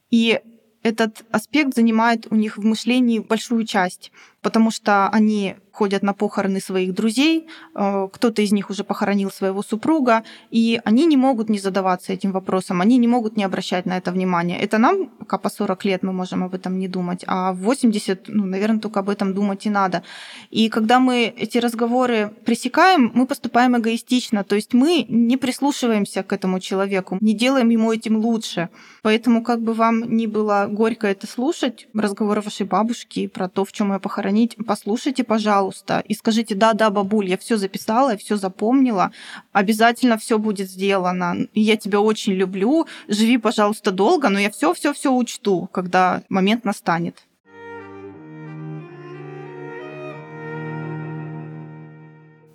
и 0.10 0.40
этот 0.84 1.24
аспект 1.32 1.76
занимает 1.76 2.28
у 2.32 2.36
них 2.36 2.58
в 2.58 2.64
мышлении 2.64 3.20
большую 3.20 3.66
часть, 3.66 4.12
потому 4.42 4.72
что 4.72 5.10
они 5.10 5.56
ходят 5.72 6.04
на 6.04 6.14
похороны 6.14 6.60
своих 6.60 6.94
друзей, 6.94 7.48
э, 7.76 8.08
кто-то 8.12 8.42
из 8.42 8.52
них 8.52 8.70
уже 8.70 8.84
похоронил 8.84 9.32
своего 9.32 9.64
супруга, 9.64 10.24
и 10.52 10.82
они 10.84 11.06
не 11.06 11.18
могут 11.18 11.50
не 11.50 11.60
задаваться 11.60 12.14
этим 12.14 12.32
вопросом, 12.32 12.82
они 12.82 12.98
не 12.98 13.08
могут 13.08 13.38
не 13.38 13.44
обращать 13.44 13.86
на 13.86 13.98
это 13.98 14.12
внимание. 14.12 14.60
Это 14.60 14.78
нам, 14.78 15.08
пока 15.08 15.38
по 15.38 15.50
40 15.50 15.86
лет, 15.86 16.04
мы 16.04 16.12
можем 16.12 16.44
об 16.44 16.54
этом 16.54 16.78
не 16.78 16.88
думать, 16.88 17.24
а 17.28 17.54
в 17.54 17.60
80, 17.60 18.28
ну, 18.28 18.46
наверное, 18.46 18.80
только 18.80 19.00
об 19.00 19.10
этом 19.10 19.34
думать 19.34 19.66
и 19.66 19.70
надо. 19.70 20.04
И 20.50 20.70
когда 20.70 21.00
мы 21.00 21.34
эти 21.38 21.58
разговоры 21.58 22.32
пресекаем, 22.46 23.12
мы 23.16 23.26
поступаем 23.26 23.78
эгоистично, 23.78 24.44
то 24.44 24.56
есть 24.56 24.74
мы 24.74 25.06
не 25.10 25.38
прислушиваемся 25.38 26.24
к 26.24 26.34
этому 26.34 26.60
человеку, 26.60 27.18
не 27.22 27.34
делаем 27.34 27.70
ему 27.70 27.94
этим 27.94 28.18
лучше. 28.18 28.70
Поэтому 29.04 29.44
как 29.44 29.62
бы 29.62 29.74
вам 29.74 30.16
ни 30.16 30.28
было 30.28 30.68
горько 30.70 31.08
это 31.08 31.28
слушать, 31.28 31.88
разговоры 31.94 32.42
вашей 32.42 32.66
бабушки 32.66 33.28
про 33.28 33.48
то, 33.48 33.64
в 33.64 33.72
чем 33.72 33.94
ее 33.94 34.00
похоронить, 34.32 34.58
послушайте, 34.66 35.24
пожалуйста, 35.24 35.42
пожалуйста, 35.52 36.04
и 36.08 36.14
скажите, 36.14 36.56
да, 36.56 36.74
да, 36.74 36.90
бабуль, 36.90 37.30
я 37.30 37.38
все 37.38 37.58
записала, 37.58 38.12
я 38.12 38.18
все 38.18 38.38
запомнила, 38.38 39.12
обязательно 39.52 40.18
все 40.18 40.38
будет 40.38 40.70
сделано. 40.70 41.48
Я 41.54 41.76
тебя 41.78 42.00
очень 42.00 42.34
люблю, 42.34 42.86
живи, 43.08 43.38
пожалуйста, 43.38 43.92
долго, 43.92 44.30
но 44.30 44.40
я 44.40 44.50
все, 44.50 44.74
все, 44.74 44.94
все 44.94 45.12
учту, 45.12 45.68
когда 45.72 46.22
момент 46.30 46.66
настанет. 46.66 47.16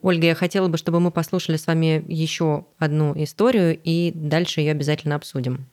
Ольга, 0.03 0.27
я 0.27 0.35
хотела 0.35 0.69
бы, 0.69 0.79
чтобы 0.79 1.01
мы 1.01 1.11
послушали 1.11 1.57
с 1.57 1.67
вами 1.67 2.05
еще 2.07 2.65
одну 2.79 3.13
историю 3.17 3.79
и 3.85 4.13
дальше 4.15 4.61
ее 4.61 4.71
обязательно 4.71 5.17
обсудим. 5.17 5.67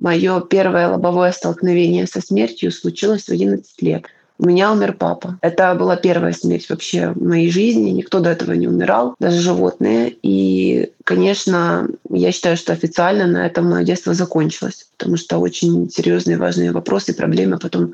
Мое 0.00 0.40
первое 0.40 0.88
лобовое 0.88 1.32
столкновение 1.32 2.06
со 2.06 2.20
смертью 2.20 2.72
случилось 2.72 3.28
в 3.28 3.30
11 3.30 3.82
лет. 3.82 4.06
У 4.38 4.46
меня 4.46 4.72
умер 4.72 4.96
папа. 4.98 5.38
Это 5.42 5.74
была 5.74 5.96
первая 5.96 6.32
смерть 6.32 6.68
вообще 6.68 7.10
в 7.10 7.22
моей 7.22 7.50
жизни. 7.50 7.90
Никто 7.90 8.18
до 8.18 8.30
этого 8.30 8.52
не 8.52 8.66
умирал, 8.66 9.14
даже 9.20 9.40
животные. 9.40 10.14
И, 10.22 10.90
конечно, 11.04 11.88
я 12.10 12.32
считаю, 12.32 12.56
что 12.56 12.72
официально 12.72 13.26
на 13.26 13.46
этом 13.46 13.70
мое 13.70 13.84
детство 13.84 14.12
закончилось, 14.12 14.88
потому 14.98 15.16
что 15.16 15.38
очень 15.38 15.88
серьезные 15.88 16.36
важные 16.36 16.72
вопросы, 16.72 17.14
проблемы 17.14 17.58
потом 17.58 17.92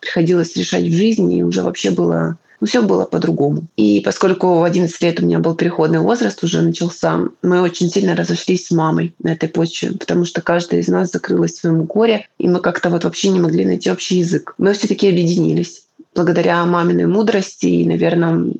приходилось 0.00 0.56
решать 0.56 0.84
в 0.84 0.96
жизни, 0.96 1.38
и 1.38 1.42
уже 1.42 1.62
вообще 1.62 1.90
было 1.90 2.38
ну, 2.62 2.68
все 2.68 2.80
было 2.80 3.04
по-другому. 3.06 3.64
И 3.76 4.00
поскольку 4.04 4.60
в 4.60 4.62
11 4.62 5.02
лет 5.02 5.18
у 5.18 5.24
меня 5.24 5.40
был 5.40 5.56
переходный 5.56 5.98
возраст, 5.98 6.44
уже 6.44 6.62
начался, 6.62 7.22
мы 7.42 7.60
очень 7.60 7.90
сильно 7.90 8.14
разошлись 8.14 8.68
с 8.68 8.70
мамой 8.70 9.16
на 9.18 9.32
этой 9.32 9.48
почве, 9.48 9.90
потому 9.90 10.24
что 10.24 10.42
каждая 10.42 10.80
из 10.80 10.86
нас 10.86 11.10
закрылась 11.10 11.54
в 11.54 11.58
своем 11.58 11.86
горе, 11.86 12.28
и 12.38 12.46
мы 12.46 12.60
как-то 12.60 12.88
вот 12.88 13.02
вообще 13.02 13.30
не 13.30 13.40
могли 13.40 13.64
найти 13.64 13.90
общий 13.90 14.18
язык. 14.18 14.54
Мы 14.58 14.74
все 14.74 14.86
таки 14.86 15.08
объединились 15.08 15.81
благодаря 16.14 16.64
маминой 16.64 17.06
мудрости 17.06 17.66
и, 17.66 17.86
наверное, 17.86 18.52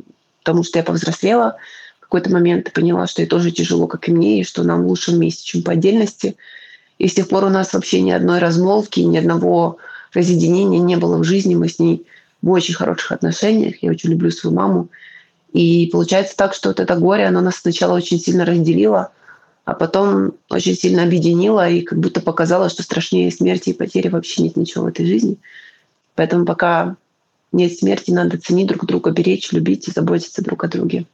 тому, 0.42 0.64
что 0.64 0.78
я 0.78 0.84
повзрослела 0.84 1.56
в 1.98 2.02
какой-то 2.02 2.30
момент 2.30 2.68
и 2.68 2.72
поняла, 2.72 3.06
что 3.06 3.22
ей 3.22 3.28
тоже 3.28 3.50
тяжело, 3.50 3.86
как 3.86 4.08
и 4.08 4.12
мне, 4.12 4.40
и 4.40 4.44
что 4.44 4.62
нам 4.62 4.86
лучше 4.86 5.12
вместе, 5.12 5.44
чем 5.44 5.62
по 5.62 5.72
отдельности. 5.72 6.36
И 6.98 7.08
с 7.08 7.14
тех 7.14 7.28
пор 7.28 7.44
у 7.44 7.48
нас 7.48 7.72
вообще 7.72 8.00
ни 8.00 8.10
одной 8.10 8.38
размолвки, 8.38 9.00
ни 9.00 9.16
одного 9.16 9.78
разъединения 10.12 10.78
не 10.78 10.96
было 10.96 11.16
в 11.18 11.24
жизни. 11.24 11.54
Мы 11.54 11.68
с 11.68 11.78
ней 11.78 12.06
в 12.42 12.50
очень 12.50 12.74
хороших 12.74 13.12
отношениях. 13.12 13.76
Я 13.82 13.90
очень 13.90 14.10
люблю 14.10 14.30
свою 14.30 14.54
маму. 14.54 14.88
И 15.52 15.88
получается 15.92 16.36
так, 16.36 16.54
что 16.54 16.70
вот 16.70 16.80
это 16.80 16.96
горе, 16.96 17.26
оно 17.26 17.40
нас 17.40 17.56
сначала 17.56 17.94
очень 17.94 18.18
сильно 18.18 18.44
разделило, 18.44 19.12
а 19.64 19.74
потом 19.74 20.32
очень 20.48 20.74
сильно 20.74 21.02
объединило 21.02 21.68
и 21.68 21.82
как 21.82 21.98
будто 21.98 22.20
показало, 22.20 22.68
что 22.68 22.82
страшнее 22.82 23.30
смерти 23.30 23.70
и 23.70 23.74
потери 23.74 24.08
вообще 24.08 24.42
нет 24.42 24.56
ничего 24.56 24.84
в 24.84 24.88
этой 24.88 25.06
жизни. 25.06 25.36
Поэтому 26.14 26.44
пока 26.44 26.96
нет 27.52 27.76
смерти, 27.76 28.10
надо 28.10 28.38
ценить 28.38 28.68
друг 28.68 28.86
друга, 28.86 29.10
беречь, 29.10 29.52
любить 29.52 29.88
и 29.88 29.92
заботиться 29.92 30.42
друг 30.42 30.64
о 30.64 30.68
друге. 30.68 31.06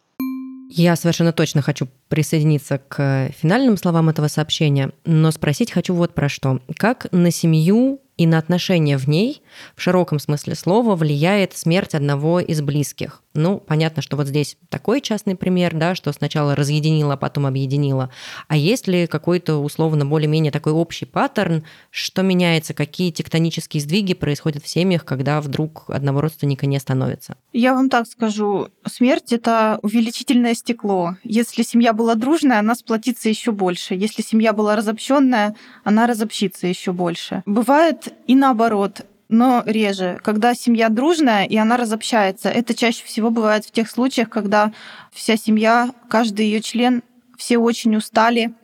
Я 0.71 0.97
совершенно 0.97 1.33
точно 1.33 1.63
хочу 1.63 1.89
присоединиться 2.09 2.79
к 2.89 3.31
финальным 3.39 3.79
словам 3.79 4.11
этого 4.11 4.29
сообщения, 4.29 4.93
но 5.07 5.31
спросить 5.31 5.73
хочу 5.73 5.95
вот 5.95 6.15
про 6.15 6.29
что. 6.29 6.61
Как 6.77 7.07
на 7.11 7.31
семью 7.31 8.01
и 8.19 8.27
на 8.27 8.37
отношения 8.37 8.99
в 8.99 9.09
ней 9.09 9.41
в 9.75 9.81
широком 9.81 10.19
смысле 10.19 10.55
слова 10.55 10.95
влияет 10.95 11.57
смерть 11.57 11.95
одного 11.95 12.41
из 12.41 12.61
близких. 12.61 13.23
Ну, 13.39 13.59
понятно, 13.59 14.03
что 14.03 14.17
вот 14.17 14.27
здесь 14.27 14.57
такой 14.69 15.01
частный 15.01 15.37
пример, 15.37 15.75
да, 15.75 15.95
что 15.95 16.13
сначала 16.13 16.57
разъединила, 16.57 17.15
а 17.15 17.17
потом 17.17 17.47
объединила. 17.47 18.11
А 18.49 18.57
есть 18.57 18.89
ли 18.89 19.07
какой-то 19.07 19.59
условно 19.59 20.05
более-менее 20.05 20.51
такой 20.51 20.73
общий 20.73 21.07
паттерн, 21.07 21.63
что 21.91 22.23
меняется, 22.23 22.75
какие 22.75 23.13
тектонические 23.13 23.81
сдвиги 23.81 24.15
происходят 24.15 24.65
в 24.65 24.69
семьях, 24.69 25.05
когда 25.05 25.41
вдруг 25.41 25.85
одного 25.89 26.21
родственника 26.21 26.67
не 26.67 26.81
становится? 26.81 27.37
Я 27.53 27.75
вам 27.75 27.91
так 27.91 28.09
скажу, 28.09 28.71
смерть 28.85 29.33
это 29.33 29.79
увеличительное 29.83 30.55
стекло. 30.55 31.15
Если 31.23 31.63
семья 31.63 31.93
была 31.93 32.17
дружная, 32.17 32.59
она 32.59 32.75
сплотится 32.75 33.29
еще 33.29 33.53
больше. 33.53 33.95
Если 33.95 34.23
семья 34.23 34.53
была 34.53 34.75
разобщенная, 34.75 35.55
она 35.85 36.09
разобщится 36.09 36.67
еще 36.67 36.91
больше. 36.91 37.45
Бывает 37.47 38.13
и 38.27 38.35
наоборот 38.35 39.03
но 39.29 39.63
реже. 39.67 40.19
Когда 40.23 40.55
семья 40.55 40.89
дружная 40.89 41.45
и 41.45 41.57
она 41.57 41.77
разобщается, 41.77 42.49
это 42.49 42.75
чаще 42.75 43.05
всего 43.05 43.31
бывает 43.31 43.65
в 43.65 43.71
тех 43.71 43.91
случаях, 43.91 44.29
когда 44.29 44.73
вся 45.13 45.37
семья, 45.37 45.91
каждый 46.09 46.47
ее 46.47 46.61
член, 46.61 47.03
все 47.37 47.59
очень 47.59 47.97
устали, 47.97 48.55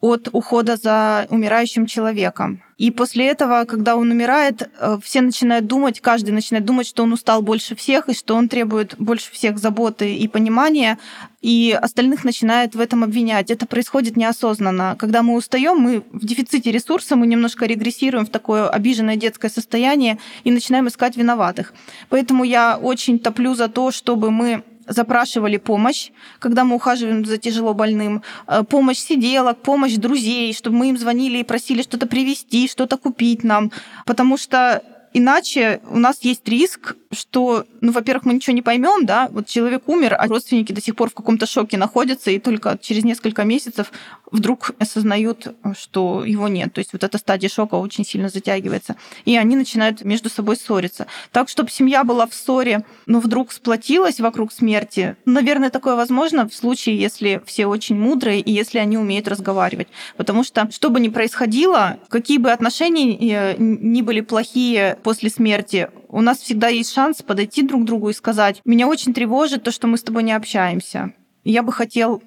от 0.00 0.28
ухода 0.32 0.76
за 0.76 1.26
умирающим 1.30 1.86
человеком. 1.86 2.62
И 2.76 2.90
после 2.90 3.28
этого, 3.28 3.64
когда 3.64 3.96
он 3.96 4.10
умирает, 4.10 4.68
э, 4.78 4.98
все 5.02 5.22
начинают 5.22 5.66
думать, 5.66 6.00
каждый 6.00 6.32
начинает 6.32 6.66
думать, 6.66 6.86
что 6.86 7.04
он 7.04 7.12
устал 7.14 7.40
больше 7.40 7.74
всех 7.74 8.10
и 8.10 8.14
что 8.14 8.34
он 8.34 8.48
требует 8.48 8.94
больше 8.98 9.32
всех 9.32 9.58
заботы 9.58 10.14
и 10.14 10.28
понимания, 10.28 10.98
и 11.40 11.76
остальных 11.80 12.24
начинает 12.24 12.74
в 12.74 12.80
этом 12.80 13.02
обвинять. 13.02 13.50
Это 13.50 13.66
происходит 13.66 14.16
неосознанно. 14.16 14.94
Когда 14.98 15.22
мы 15.22 15.34
устаем, 15.34 15.78
мы 15.78 16.02
в 16.12 16.26
дефиците 16.26 16.70
ресурса, 16.70 17.16
мы 17.16 17.26
немножко 17.26 17.64
регрессируем 17.64 18.26
в 18.26 18.30
такое 18.30 18.68
обиженное 18.68 19.16
детское 19.16 19.48
состояние 19.48 20.18
и 20.44 20.50
начинаем 20.50 20.88
искать 20.88 21.16
виноватых. 21.16 21.72
Поэтому 22.10 22.44
я 22.44 22.76
очень 22.76 23.18
топлю 23.18 23.54
за 23.54 23.68
то, 23.68 23.90
чтобы 23.90 24.30
мы 24.30 24.62
запрашивали 24.86 25.56
помощь, 25.56 26.10
когда 26.38 26.64
мы 26.64 26.76
ухаживаем 26.76 27.24
за 27.24 27.38
тяжело 27.38 27.74
больным, 27.74 28.22
э, 28.46 28.62
помощь 28.64 28.98
сиделок, 28.98 29.58
помощь 29.62 29.94
друзей, 29.94 30.52
чтобы 30.54 30.76
мы 30.76 30.90
им 30.90 30.98
звонили 30.98 31.38
и 31.38 31.44
просили 31.44 31.82
что-то 31.82 32.06
привезти, 32.06 32.68
что-то 32.68 32.96
купить 32.96 33.44
нам, 33.44 33.70
потому 34.04 34.36
что 34.36 34.82
Иначе 35.12 35.80
у 35.90 35.98
нас 35.98 36.18
есть 36.22 36.48
риск, 36.48 36.96
что, 37.12 37.64
ну, 37.80 37.92
во-первых, 37.92 38.24
мы 38.26 38.34
ничего 38.34 38.54
не 38.54 38.62
поймем, 38.62 39.06
да, 39.06 39.28
вот 39.30 39.46
человек 39.46 39.88
умер, 39.88 40.16
а 40.18 40.26
родственники 40.26 40.72
до 40.72 40.80
сих 40.80 40.96
пор 40.96 41.10
в 41.10 41.14
каком-то 41.14 41.46
шоке 41.46 41.76
находятся, 41.76 42.30
и 42.30 42.38
только 42.38 42.78
через 42.80 43.04
несколько 43.04 43.44
месяцев 43.44 43.92
вдруг 44.30 44.72
осознают, 44.78 45.54
что 45.78 46.24
его 46.24 46.48
нет. 46.48 46.72
То 46.72 46.80
есть 46.80 46.92
вот 46.92 47.04
эта 47.04 47.18
стадия 47.18 47.48
шока 47.48 47.76
очень 47.76 48.04
сильно 48.04 48.28
затягивается. 48.28 48.96
И 49.24 49.36
они 49.36 49.56
начинают 49.56 50.04
между 50.04 50.28
собой 50.28 50.56
ссориться. 50.56 51.06
Так, 51.32 51.48
чтобы 51.48 51.70
семья 51.70 52.04
была 52.04 52.26
в 52.26 52.34
ссоре, 52.34 52.84
но 53.06 53.20
вдруг 53.20 53.52
сплотилась 53.52 54.20
вокруг 54.20 54.52
смерти, 54.52 55.16
наверное, 55.24 55.70
такое 55.70 55.94
возможно 55.94 56.48
в 56.48 56.54
случае, 56.54 56.98
если 56.98 57.40
все 57.46 57.66
очень 57.66 57.98
мудрые 57.98 58.40
и 58.40 58.52
если 58.52 58.78
они 58.78 58.98
умеют 58.98 59.28
разговаривать. 59.28 59.88
Потому 60.16 60.44
что, 60.44 60.68
что 60.70 60.90
бы 60.90 61.00
ни 61.00 61.08
происходило, 61.08 61.98
какие 62.08 62.38
бы 62.38 62.50
отношения 62.50 63.16
э, 63.16 63.56
ни 63.58 64.02
были 64.02 64.20
плохие 64.20 64.98
после 65.06 65.30
смерти, 65.30 65.88
у 66.08 66.20
нас 66.20 66.38
всегда 66.38 66.66
есть 66.66 66.92
шанс 66.92 67.22
подойти 67.22 67.62
друг 67.62 67.82
к 67.82 67.84
другу 67.84 68.08
и 68.08 68.12
сказать, 68.12 68.60
меня 68.64 68.88
очень 68.88 69.14
тревожит 69.14 69.62
то, 69.62 69.70
что 69.70 69.86
мы 69.86 69.98
с 69.98 70.02
тобой 70.02 70.24
не 70.24 70.32
общаемся. 70.32 71.12
Я 71.44 71.62
бы 71.62 71.72
хотел 71.72 72.24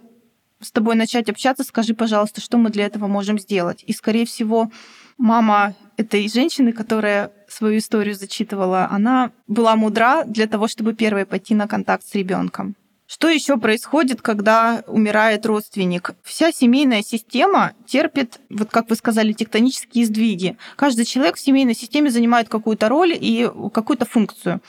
с 0.62 0.72
тобой 0.72 0.96
начать 0.96 1.30
общаться, 1.30 1.66
скажи, 1.66 1.94
пожалуйста, 1.94 2.40
что 2.40 2.58
мы 2.58 2.70
для 2.70 2.86
этого 2.86 3.08
можем 3.08 3.38
сделать. 3.38 3.84
И, 3.86 3.92
скорее 3.92 4.26
всего, 4.26 4.72
мама 5.18 5.76
этой 5.98 6.30
женщины, 6.30 6.72
которая 6.72 7.34
свою 7.50 7.80
историю 7.80 8.16
зачитывала, 8.16 8.88
она 8.90 9.32
была 9.46 9.76
мудра 9.76 10.24
для 10.24 10.48
того, 10.48 10.70
чтобы 10.70 10.94
первой 10.94 11.26
пойти 11.26 11.56
на 11.56 11.68
контакт 11.68 12.06
с 12.06 12.16
ребенком. 12.16 12.78
Что 13.12 13.28
еще 13.28 13.58
происходит, 13.58 14.22
когда 14.22 14.84
умирает 14.86 15.44
родственник? 15.48 16.12
Вся 16.24 16.52
семейная 16.52 17.02
система 17.02 17.74
терпит, 17.88 18.40
вот 18.52 18.70
как 18.70 18.88
вы 18.92 18.96
сказали, 18.96 19.34
тектонические 19.34 20.06
сдвиги. 20.06 20.58
Каждый 20.76 21.06
человек 21.06 21.38
в 21.38 21.40
семейной 21.40 21.74
системе 21.74 22.12
занимает 22.12 22.50
какую-то 22.50 22.88
роль 22.88 23.18
и 23.20 23.50
какую-то 23.74 24.06
функцию. 24.06 24.62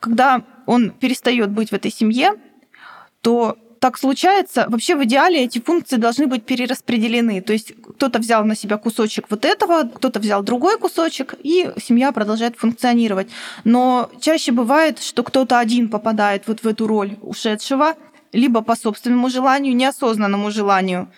Когда 0.00 0.44
он 0.66 0.90
перестает 0.90 1.50
быть 1.50 1.70
в 1.70 1.72
этой 1.72 1.90
семье, 1.90 2.34
то 3.22 3.56
так 3.80 3.98
случается, 3.98 4.66
вообще 4.68 4.96
в 4.96 5.04
идеале 5.04 5.44
эти 5.44 5.60
функции 5.60 5.96
должны 5.96 6.26
быть 6.26 6.44
перераспределены. 6.44 7.40
То 7.40 7.52
есть 7.52 7.74
кто-то 7.82 8.18
взял 8.18 8.44
на 8.44 8.54
себя 8.54 8.76
кусочек 8.76 9.26
вот 9.30 9.44
этого, 9.44 9.84
кто-то 9.84 10.20
взял 10.20 10.42
другой 10.42 10.78
кусочек, 10.78 11.34
и 11.42 11.70
семья 11.82 12.12
продолжает 12.12 12.56
функционировать. 12.56 13.28
Но 13.64 14.10
чаще 14.20 14.52
бывает, 14.52 14.98
что 15.00 15.22
кто-то 15.22 15.58
один 15.58 15.88
попадает 15.88 16.44
вот 16.46 16.62
в 16.62 16.66
эту 16.66 16.86
роль 16.86 17.16
ушедшего, 17.22 17.94
либо 18.32 18.62
по 18.62 18.76
собственному 18.76 19.30
желанию, 19.30 19.74
неосознанному 19.74 20.50
желанию, 20.50 21.08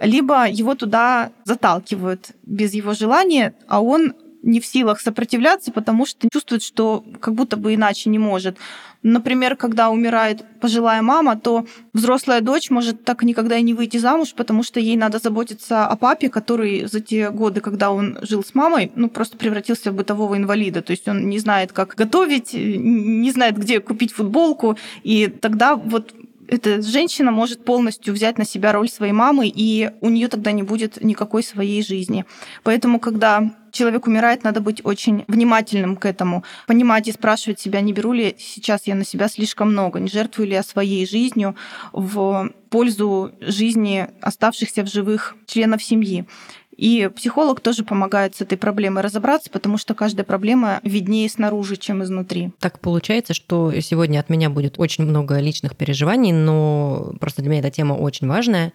либо 0.00 0.48
его 0.48 0.74
туда 0.74 1.30
заталкивают 1.44 2.30
без 2.42 2.74
его 2.74 2.94
желания, 2.94 3.54
а 3.68 3.82
он 3.82 4.14
не 4.42 4.60
в 4.60 4.66
силах 4.66 5.00
сопротивляться, 5.00 5.72
потому 5.72 6.06
что 6.06 6.28
чувствует, 6.32 6.62
что 6.62 7.04
как 7.20 7.34
будто 7.34 7.56
бы 7.56 7.74
иначе 7.74 8.10
не 8.10 8.18
может. 8.18 8.56
Например, 9.02 9.56
когда 9.56 9.90
умирает 9.90 10.44
пожилая 10.60 11.02
мама, 11.02 11.36
то 11.36 11.66
взрослая 11.92 12.40
дочь 12.40 12.70
может 12.70 13.04
так 13.04 13.22
никогда 13.22 13.56
и 13.56 13.62
не 13.62 13.74
выйти 13.74 13.96
замуж, 13.96 14.34
потому 14.34 14.62
что 14.62 14.80
ей 14.80 14.96
надо 14.96 15.18
заботиться 15.18 15.86
о 15.86 15.96
папе, 15.96 16.28
который 16.28 16.86
за 16.86 17.00
те 17.00 17.30
годы, 17.30 17.60
когда 17.60 17.90
он 17.92 18.18
жил 18.22 18.42
с 18.42 18.54
мамой, 18.54 18.90
ну 18.96 19.08
просто 19.08 19.36
превратился 19.36 19.92
в 19.92 19.94
бытового 19.94 20.36
инвалида. 20.36 20.82
То 20.82 20.90
есть 20.90 21.06
он 21.08 21.28
не 21.28 21.38
знает, 21.38 21.72
как 21.72 21.94
готовить, 21.94 22.54
не 22.54 23.30
знает, 23.30 23.56
где 23.56 23.80
купить 23.80 24.12
футболку. 24.12 24.76
И 25.04 25.28
тогда 25.28 25.76
вот 25.76 26.12
эта 26.48 26.82
женщина 26.82 27.30
может 27.30 27.64
полностью 27.64 28.14
взять 28.14 28.38
на 28.38 28.44
себя 28.44 28.72
роль 28.72 28.88
своей 28.88 29.12
мамы, 29.12 29.52
и 29.54 29.90
у 30.00 30.08
нее 30.08 30.28
тогда 30.28 30.50
не 30.50 30.62
будет 30.62 31.02
никакой 31.04 31.42
своей 31.42 31.82
жизни. 31.84 32.24
Поэтому, 32.64 32.98
когда 32.98 33.54
человек 33.72 34.06
умирает, 34.06 34.44
надо 34.44 34.60
быть 34.60 34.84
очень 34.84 35.24
внимательным 35.28 35.96
к 35.96 36.06
этому, 36.06 36.44
понимать 36.66 37.08
и 37.08 37.12
спрашивать 37.12 37.60
себя, 37.60 37.80
не 37.80 37.92
беру 37.92 38.12
ли 38.12 38.36
сейчас 38.38 38.86
я 38.86 38.94
на 38.94 39.04
себя 39.04 39.28
слишком 39.28 39.72
много, 39.72 40.00
не 40.00 40.08
жертвую 40.08 40.48
ли 40.48 40.54
я 40.54 40.62
своей 40.62 41.06
жизнью 41.06 41.56
в 41.92 42.50
пользу 42.70 43.32
жизни 43.40 44.08
оставшихся 44.20 44.82
в 44.82 44.88
живых 44.88 45.36
членов 45.46 45.82
семьи. 45.82 46.26
И 46.78 47.10
психолог 47.14 47.60
тоже 47.60 47.82
помогает 47.82 48.36
с 48.36 48.40
этой 48.40 48.56
проблемой 48.56 49.02
разобраться, 49.02 49.50
потому 49.50 49.78
что 49.78 49.94
каждая 49.94 50.24
проблема 50.24 50.80
виднее 50.84 51.28
снаружи, 51.28 51.76
чем 51.76 52.04
изнутри. 52.04 52.52
Так 52.60 52.78
получается, 52.78 53.34
что 53.34 53.72
сегодня 53.80 54.20
от 54.20 54.30
меня 54.30 54.48
будет 54.48 54.78
очень 54.78 55.04
много 55.04 55.40
личных 55.40 55.74
переживаний, 55.76 56.30
но 56.30 57.14
просто 57.18 57.42
для 57.42 57.50
меня 57.50 57.60
эта 57.60 57.72
тема 57.72 57.94
очень 57.94 58.28
важная. 58.28 58.72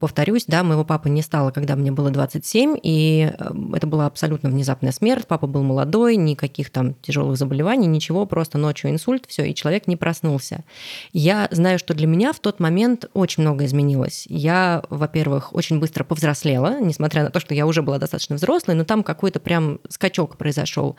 Повторюсь, 0.00 0.46
да, 0.48 0.64
моего 0.64 0.84
папы 0.84 1.08
не 1.10 1.22
стало, 1.22 1.52
когда 1.52 1.76
мне 1.76 1.92
было 1.92 2.10
27, 2.10 2.76
и 2.82 3.32
э, 3.32 3.50
это 3.74 3.86
была 3.86 4.06
абсолютно 4.06 4.50
внезапная 4.50 4.90
смерть. 4.90 5.28
Папа 5.28 5.46
был 5.46 5.62
молодой, 5.62 6.16
никаких 6.16 6.70
там 6.70 6.94
тяжелых 6.94 7.36
заболеваний, 7.36 7.86
ничего, 7.86 8.26
просто 8.26 8.58
ночью 8.58 8.90
инсульт, 8.90 9.26
все, 9.28 9.44
и 9.44 9.54
человек 9.54 9.86
не 9.86 9.96
проснулся. 9.96 10.64
Я 11.12 11.46
знаю, 11.52 11.78
что 11.78 11.94
для 11.94 12.08
меня 12.08 12.32
в 12.32 12.40
тот 12.40 12.58
момент 12.58 13.08
очень 13.14 13.44
много 13.44 13.64
изменилось. 13.64 14.26
Я, 14.28 14.82
во-первых, 14.90 15.54
очень 15.54 15.78
быстро 15.78 16.02
повзрослела, 16.02 16.80
несмотря 16.80 17.22
на 17.22 17.30
то, 17.30 17.43
что 17.44 17.54
я 17.54 17.66
уже 17.66 17.82
была 17.82 17.98
достаточно 17.98 18.36
взрослой, 18.36 18.74
но 18.74 18.84
там 18.84 19.02
какой-то 19.02 19.40
прям 19.40 19.80
скачок 19.88 20.36
произошел. 20.36 20.96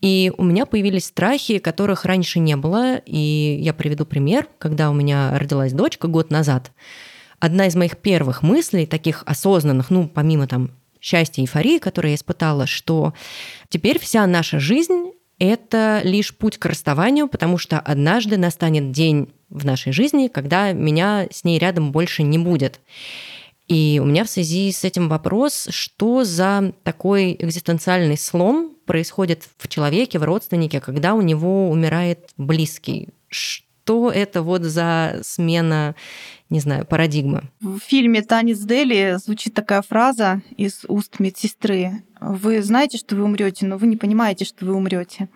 И 0.00 0.32
у 0.36 0.44
меня 0.44 0.66
появились 0.66 1.06
страхи, 1.06 1.58
которых 1.58 2.04
раньше 2.04 2.38
не 2.38 2.56
было. 2.56 2.96
И 3.06 3.58
я 3.60 3.72
приведу 3.74 4.06
пример. 4.06 4.48
Когда 4.58 4.90
у 4.90 4.94
меня 4.94 5.38
родилась 5.38 5.72
дочка 5.72 6.08
год 6.08 6.30
назад, 6.30 6.72
одна 7.38 7.66
из 7.66 7.76
моих 7.76 7.96
первых 7.98 8.42
мыслей, 8.42 8.86
таких 8.86 9.22
осознанных, 9.26 9.90
ну, 9.90 10.08
помимо 10.08 10.46
там 10.46 10.70
счастья 11.00 11.42
и 11.42 11.44
эйфории, 11.44 11.78
которые 11.78 12.12
я 12.12 12.16
испытала, 12.16 12.66
что 12.66 13.14
теперь 13.68 13.98
вся 13.98 14.26
наша 14.26 14.58
жизнь— 14.58 15.12
это 15.38 16.00
лишь 16.02 16.34
путь 16.34 16.58
к 16.58 16.66
расставанию, 16.66 17.28
потому 17.28 17.58
что 17.58 17.78
однажды 17.78 18.36
настанет 18.36 18.90
день 18.90 19.28
в 19.48 19.64
нашей 19.64 19.92
жизни, 19.92 20.28
когда 20.28 20.72
меня 20.72 21.28
с 21.30 21.44
ней 21.44 21.58
рядом 21.58 21.92
больше 21.92 22.22
не 22.22 22.38
будет. 22.38 22.80
И 23.68 24.00
у 24.00 24.06
меня 24.06 24.24
в 24.24 24.30
связи 24.30 24.70
с 24.70 24.84
этим 24.84 25.08
вопрос, 25.08 25.66
что 25.70 26.24
за 26.24 26.72
такой 26.84 27.36
экзистенциальный 27.38 28.16
слом 28.16 28.76
происходит 28.86 29.48
в 29.58 29.68
человеке, 29.68 30.18
в 30.18 30.24
родственнике, 30.24 30.80
когда 30.80 31.14
у 31.14 31.20
него 31.20 31.68
умирает 31.68 32.30
близкий? 32.36 33.08
Что 33.28 34.10
это 34.10 34.42
вот 34.42 34.62
за 34.62 35.18
смена, 35.22 35.96
не 36.48 36.60
знаю, 36.60 36.86
парадигмы? 36.86 37.50
В 37.60 37.80
фильме 37.80 38.22
«Танец 38.22 38.60
Дели» 38.60 39.16
звучит 39.18 39.54
такая 39.54 39.82
фраза 39.82 40.42
из 40.56 40.84
уст 40.86 41.18
медсестры. 41.18 42.04
Вы 42.20 42.62
знаете, 42.62 42.98
что 42.98 43.16
вы 43.16 43.24
умрете, 43.24 43.66
но 43.66 43.78
вы 43.78 43.88
не 43.88 43.96
понимаете, 43.96 44.44
что 44.44 44.64
вы 44.64 44.74
умрете. 44.74 45.28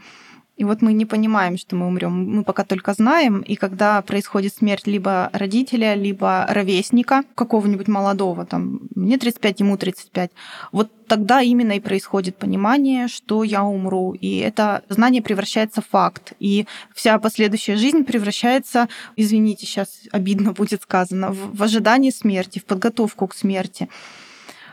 И 0.61 0.65
вот 0.65 0.83
мы 0.83 0.93
не 0.93 1.07
понимаем, 1.07 1.57
что 1.57 1.75
мы 1.75 1.87
умрем. 1.87 2.37
Мы 2.37 2.45
пока 2.45 2.65
только 2.65 2.93
знаем, 2.93 3.41
и 3.41 3.55
когда 3.55 4.03
происходит 4.03 4.55
смерть 4.55 4.87
либо 4.87 5.31
родителя, 5.33 5.95
либо 5.95 6.45
ровесника, 6.51 7.23
какого-нибудь 7.35 7.89
молодого, 7.89 8.45
там, 8.45 8.81
мне 8.95 9.17
35, 9.17 9.61
ему 9.61 9.79
35, 9.79 10.31
вот 10.71 10.91
тогда 11.07 11.41
именно 11.41 11.73
и 11.73 11.81
происходит 11.81 12.37
понимание, 12.37 13.09
что 13.09 13.43
я 13.43 13.65
умру. 13.65 14.13
И 14.13 14.37
это 14.37 14.83
знание 14.91 15.23
превращается 15.23 15.81
в 15.81 15.87
факт. 15.87 16.35
И 16.41 16.67
вся 16.95 17.19
последующая 17.19 17.77
жизнь 17.77 18.05
превращается, 18.05 18.91
извините, 19.17 19.65
сейчас 19.65 20.03
обидно 20.13 20.53
будет 20.53 20.83
сказано, 20.83 21.33
в, 21.33 21.57
в 21.57 21.63
ожидание 21.63 22.13
смерти, 22.13 22.59
в 22.59 22.67
подготовку 22.67 23.27
к 23.29 23.35
смерти. 23.35 23.89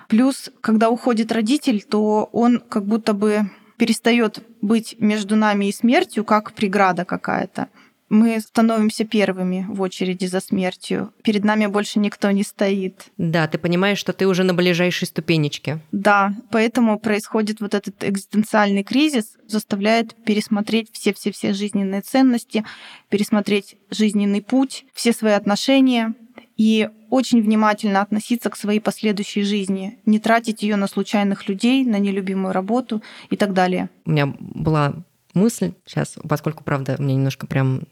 Плюс, 0.10 0.50
когда 0.60 0.90
уходит 0.90 1.32
родитель, 1.32 1.82
то 1.82 2.28
он 2.34 2.60
как 2.60 2.84
будто 2.84 3.14
бы 3.14 3.50
перестает 3.78 4.44
быть 4.62 4.96
между 5.00 5.36
нами 5.36 5.66
и 5.66 5.72
смертью 5.72 6.26
как 6.26 6.54
преграда 6.54 7.06
какая-то. 7.06 7.70
Мы 8.10 8.40
становимся 8.40 9.04
первыми 9.04 9.66
в 9.68 9.82
очереди 9.82 10.28
за 10.28 10.40
смертью. 10.40 11.12
Перед 11.24 11.44
нами 11.44 11.66
больше 11.66 12.00
никто 12.00 12.32
не 12.32 12.44
стоит. 12.44 13.08
Да, 13.18 13.48
ты 13.48 13.58
понимаешь, 13.58 13.98
что 13.98 14.14
ты 14.14 14.28
уже 14.28 14.44
на 14.44 14.54
ближайшей 14.54 15.08
ступенечке. 15.08 15.80
Да, 15.92 16.34
поэтому 16.50 17.00
происходит 17.00 17.60
вот 17.60 17.74
этот 17.74 18.06
экзистенциальный 18.06 18.84
кризис, 18.84 19.36
заставляет 19.46 20.16
пересмотреть 20.24 20.88
все-все-все 20.94 21.52
жизненные 21.52 22.00
ценности, 22.00 22.64
пересмотреть 23.10 23.76
жизненный 23.90 24.42
путь, 24.42 24.86
все 24.94 25.12
свои 25.12 25.34
отношения, 25.34 26.14
и 26.58 26.90
очень 27.10 27.42
внимательно 27.42 28.02
относиться 28.02 28.50
к 28.50 28.58
своей 28.58 28.80
последующей 28.80 29.44
жизни, 29.44 30.00
не 30.06 30.20
тратить 30.20 30.64
ее 30.64 30.76
на 30.76 30.88
случайных 30.88 31.48
людей, 31.48 31.86
на 31.86 32.00
нелюбимую 32.00 32.52
работу 32.52 33.02
и 33.30 33.38
так 33.38 33.54
далее. 33.54 33.90
У 34.06 34.12
меня 34.12 34.34
была 34.40 34.96
мысль 35.34 35.74
сейчас, 35.86 36.18
поскольку, 36.28 36.64
правда, 36.64 36.96
мне 37.00 37.16
немножко 37.16 37.48
прям 37.48 37.84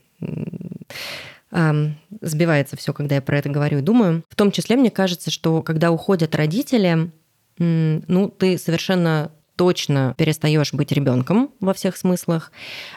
сбивается 2.22 2.76
все, 2.76 2.92
когда 2.92 3.16
я 3.16 3.22
про 3.22 3.38
это 3.38 3.50
говорю 3.50 3.78
и 3.78 3.82
думаю. 3.82 4.24
В 4.30 4.36
том 4.36 4.52
числе, 4.52 4.76
мне 4.76 4.90
кажется, 4.90 5.32
что 5.32 5.62
когда 5.62 5.92
уходят 5.92 6.36
родители, 6.36 7.12
ну, 7.58 8.30
ты 8.30 8.58
совершенно 8.58 9.32
точно 9.56 10.14
перестаешь 10.18 10.74
быть 10.74 10.92
ребенком 10.92 11.52
во 11.60 11.74
всех 11.74 11.98
смыслах. 11.98 12.52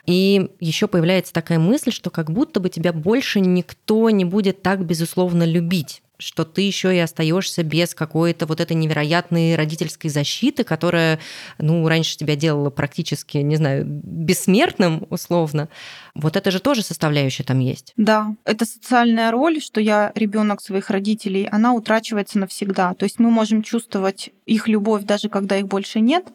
И 0.06 0.50
еще 0.60 0.88
появляется 0.88 1.32
такая 1.32 1.58
мысль, 1.58 1.92
что 1.92 2.10
как 2.10 2.30
будто 2.30 2.60
бы 2.60 2.68
тебя 2.68 2.92
больше 2.92 3.40
никто 3.40 4.10
не 4.10 4.24
будет 4.24 4.62
так 4.62 4.84
безусловно 4.84 5.44
любить 5.44 6.02
что 6.18 6.44
ты 6.44 6.62
еще 6.62 6.94
и 6.94 6.98
остаешься 6.98 7.62
без 7.62 7.94
какой-то 7.94 8.46
вот 8.46 8.60
этой 8.60 8.74
невероятной 8.74 9.54
родительской 9.54 10.10
защиты, 10.10 10.64
которая, 10.64 11.20
ну, 11.58 11.86
раньше 11.86 12.16
тебя 12.16 12.34
делала 12.34 12.70
практически, 12.70 13.38
не 13.38 13.56
знаю, 13.56 13.84
бессмертным 13.86 15.06
условно. 15.10 15.68
Вот 16.14 16.36
это 16.36 16.50
же 16.50 16.58
тоже 16.58 16.82
составляющая 16.82 17.44
там 17.44 17.60
есть. 17.60 17.92
Да, 17.96 18.34
это 18.44 18.64
социальная 18.64 19.30
роль, 19.30 19.60
что 19.60 19.80
я 19.80 20.10
ребенок 20.16 20.60
своих 20.60 20.90
родителей, 20.90 21.48
она 21.50 21.72
утрачивается 21.72 22.38
навсегда. 22.40 22.94
То 22.94 23.04
есть 23.04 23.20
мы 23.20 23.30
можем 23.30 23.62
чувствовать 23.62 24.30
их 24.44 24.66
любовь 24.66 25.04
даже 25.04 25.28
когда 25.28 25.56
их 25.56 25.68
больше 25.68 26.00
нет, 26.00 26.26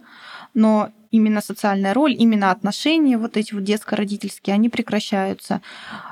но 0.54 0.92
именно 1.12 1.42
социальная 1.42 1.94
роль, 1.94 2.16
именно 2.18 2.52
отношения 2.52 3.18
вот 3.18 3.36
эти 3.36 3.54
вот 3.54 3.64
детско-родительские, 3.64 4.54
они 4.54 4.70
прекращаются. 4.70 5.62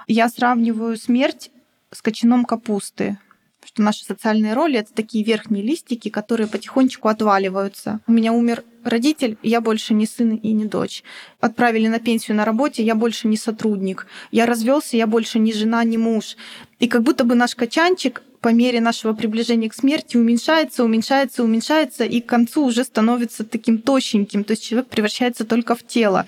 Я 0.07 0.27
сравниваю 0.27 0.97
смерть 0.97 1.51
с 1.91 2.01
кочаном 2.01 2.45
капусты 2.45 3.17
что 3.65 3.81
наши 3.81 4.03
социальные 4.03 4.53
роли— 4.53 4.79
это 4.79 4.93
такие 4.93 5.23
верхние 5.23 5.63
листики, 5.63 6.09
которые 6.09 6.47
потихонечку 6.47 7.07
отваливаются. 7.07 7.99
У 8.07 8.11
меня 8.11 8.33
умер 8.33 8.63
родитель, 8.83 9.37
я 9.43 9.61
больше 9.61 9.93
не 9.93 10.05
сын 10.05 10.35
и 10.35 10.51
не 10.51 10.65
дочь. 10.65 11.03
Отправили 11.39 11.87
на 11.87 11.99
пенсию 11.99 12.37
на 12.37 12.45
работе, 12.45 12.83
я 12.83 12.95
больше 12.95 13.27
не 13.27 13.37
сотрудник. 13.37 14.07
Я 14.31 14.45
развелся, 14.45 14.97
я 14.97 15.07
больше 15.07 15.39
не 15.39 15.53
жена, 15.53 15.83
не 15.83 15.97
муж. 15.97 16.35
И 16.79 16.87
как 16.87 17.03
будто 17.03 17.23
бы 17.23 17.35
наш 17.35 17.55
качанчик 17.55 18.23
по 18.41 18.49
мере 18.49 18.81
нашего 18.81 19.13
приближения 19.13 19.69
к 19.69 19.75
смерти 19.75 20.17
уменьшается, 20.17 20.83
уменьшается, 20.83 21.43
уменьшается, 21.43 22.03
и 22.05 22.21
к 22.21 22.25
концу 22.25 22.65
уже 22.65 22.83
становится 22.83 23.43
таким 23.43 23.77
тощеньким. 23.77 24.43
То 24.43 24.51
есть 24.51 24.63
человек 24.63 24.89
превращается 24.89 25.45
только 25.45 25.75
в 25.75 25.85
тело. 25.85 26.25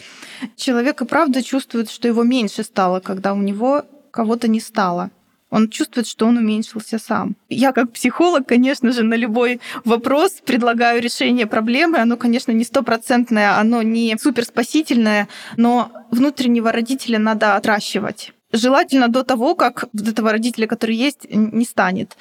Человек 0.56 1.02
и 1.02 1.06
правда 1.06 1.42
чувствует, 1.42 1.90
что 1.90 2.08
его 2.08 2.22
меньше 2.22 2.64
стало, 2.64 3.00
когда 3.00 3.34
у 3.34 3.42
него 3.42 3.84
кого-то 4.12 4.48
не 4.48 4.60
стало 4.60 5.10
он 5.54 5.70
чувствует, 5.70 6.08
что 6.08 6.26
он 6.26 6.38
уменьшился 6.38 6.98
сам. 6.98 7.36
Я 7.48 7.74
как 7.74 7.92
психолог, 7.92 8.48
конечно 8.48 8.92
же, 8.92 9.04
на 9.04 9.14
любой 9.14 9.60
вопрос 9.86 10.42
предлагаю 10.44 11.00
решение 11.00 11.46
проблемы. 11.46 12.00
Оно, 12.00 12.18
конечно, 12.18 12.52
не 12.52 12.64
стопроцентное, 12.64 13.60
оно 13.60 13.84
не 13.84 14.18
суперспасительное, 14.20 15.28
но 15.56 15.92
внутреннего 16.10 16.72
родителя 16.72 17.20
надо 17.20 17.56
отращивать. 17.56 18.34
Желательно 18.52 19.10
до 19.10 19.24
того, 19.24 19.54
как 19.54 19.86
этого 19.94 20.32
родителя, 20.32 20.66
который 20.66 20.96
есть, 20.96 21.28
не 21.30 21.66
станет. 21.66 22.18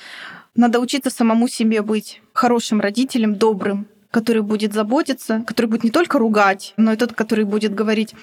Надо 0.55 0.79
учиться 0.79 1.09
самому 1.09 1.49
себе 1.49 1.81
быть 1.81 2.21
хорошим 2.35 2.81
родителем, 2.81 3.37
добрым, 3.37 3.87
который 4.11 4.43
будет 4.43 4.75
заботиться, 4.75 5.43
который 5.47 5.67
будет 5.67 5.85
не 5.85 5.91
только 5.91 6.19
ругать, 6.19 6.75
но 6.77 6.93
и 6.93 6.97
тот, 6.97 7.15
который 7.15 7.47
будет 7.47 7.75
говорить, 7.75 8.15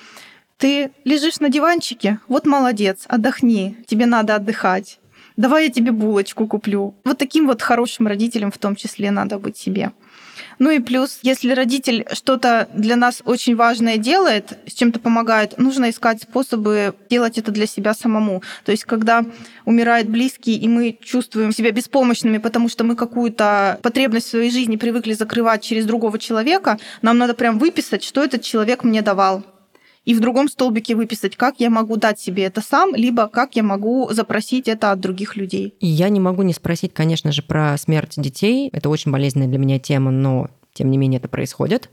ты 0.60 0.92
лежишь 1.06 1.40
на 1.40 1.50
диванчике, 1.50 2.20
вот 2.28 2.46
молодец, 2.46 3.06
отдохни, 3.08 3.78
тебе 3.88 4.06
надо 4.06 4.36
отдыхать. 4.36 5.00
Давай 5.38 5.68
я 5.68 5.72
тебе 5.72 5.94
булочку 5.94 6.48
куплю. 6.48 6.96
Вот 7.06 7.18
таким 7.18 7.48
вот 7.48 7.62
хорошим 7.62 8.08
родителем 8.08 8.52
в 8.52 8.58
том 8.58 8.76
числе 8.76 9.10
надо 9.10 9.40
быть 9.40 9.56
себе. 9.56 9.94
Ну 10.60 10.70
и 10.70 10.80
плюс, 10.80 11.20
если 11.22 11.54
родитель 11.54 12.06
что-то 12.12 12.68
для 12.74 12.98
нас 12.98 13.22
очень 13.24 13.56
важное 13.56 13.96
делает, 13.96 14.58
с 14.68 14.74
чем-то 14.74 15.00
помогает, 15.00 15.58
нужно 15.58 15.90
искать 15.90 16.24
способы 16.24 16.94
делать 17.10 17.38
это 17.38 17.52
для 17.52 17.66
себя 17.66 17.94
самому. 17.94 18.44
То 18.66 18.72
есть, 18.72 18.84
когда 18.84 19.24
умирает 19.64 20.10
близкий, 20.10 20.58
и 20.58 20.68
мы 20.68 20.98
чувствуем 21.02 21.54
себя 21.54 21.72
беспомощными, 21.72 22.38
потому 22.38 22.68
что 22.68 22.84
мы 22.84 22.98
какую-то 22.98 23.80
потребность 23.82 24.28
в 24.28 24.32
своей 24.32 24.52
жизни 24.52 24.76
привыкли 24.76 25.14
закрывать 25.14 25.64
через 25.64 25.86
другого 25.86 26.20
человека, 26.20 26.80
нам 27.02 27.18
надо 27.18 27.34
прям 27.34 27.60
выписать, 27.60 28.04
что 28.04 28.22
этот 28.22 28.42
человек 28.42 28.84
мне 28.84 29.02
давал 29.02 29.46
и 30.10 30.16
в 30.16 30.22
другом 30.22 30.50
столбике 30.50 30.96
выписать, 30.96 31.36
как 31.36 31.60
я 31.60 31.70
могу 31.70 31.96
дать 31.96 32.20
себе 32.20 32.46
это 32.46 32.62
сам, 32.62 32.96
либо 32.96 33.28
как 33.28 33.56
я 33.56 33.62
могу 33.62 34.10
запросить 34.12 34.68
это 34.68 34.92
от 34.92 35.00
других 35.00 35.36
людей. 35.36 35.76
И 35.80 35.86
я 35.86 36.10
не 36.10 36.20
могу 36.20 36.42
не 36.42 36.54
спросить, 36.54 36.96
конечно 36.96 37.32
же, 37.32 37.44
про 37.44 37.78
смерть 37.78 38.16
детей. 38.18 38.70
Это 38.74 38.90
очень 38.90 39.12
болезненная 39.12 39.48
для 39.48 39.60
меня 39.60 39.78
тема, 39.78 40.10
но 40.10 40.50
тем 40.74 40.90
не 40.90 40.98
менее 40.98 41.20
это 41.20 41.28
происходит. 41.28 41.92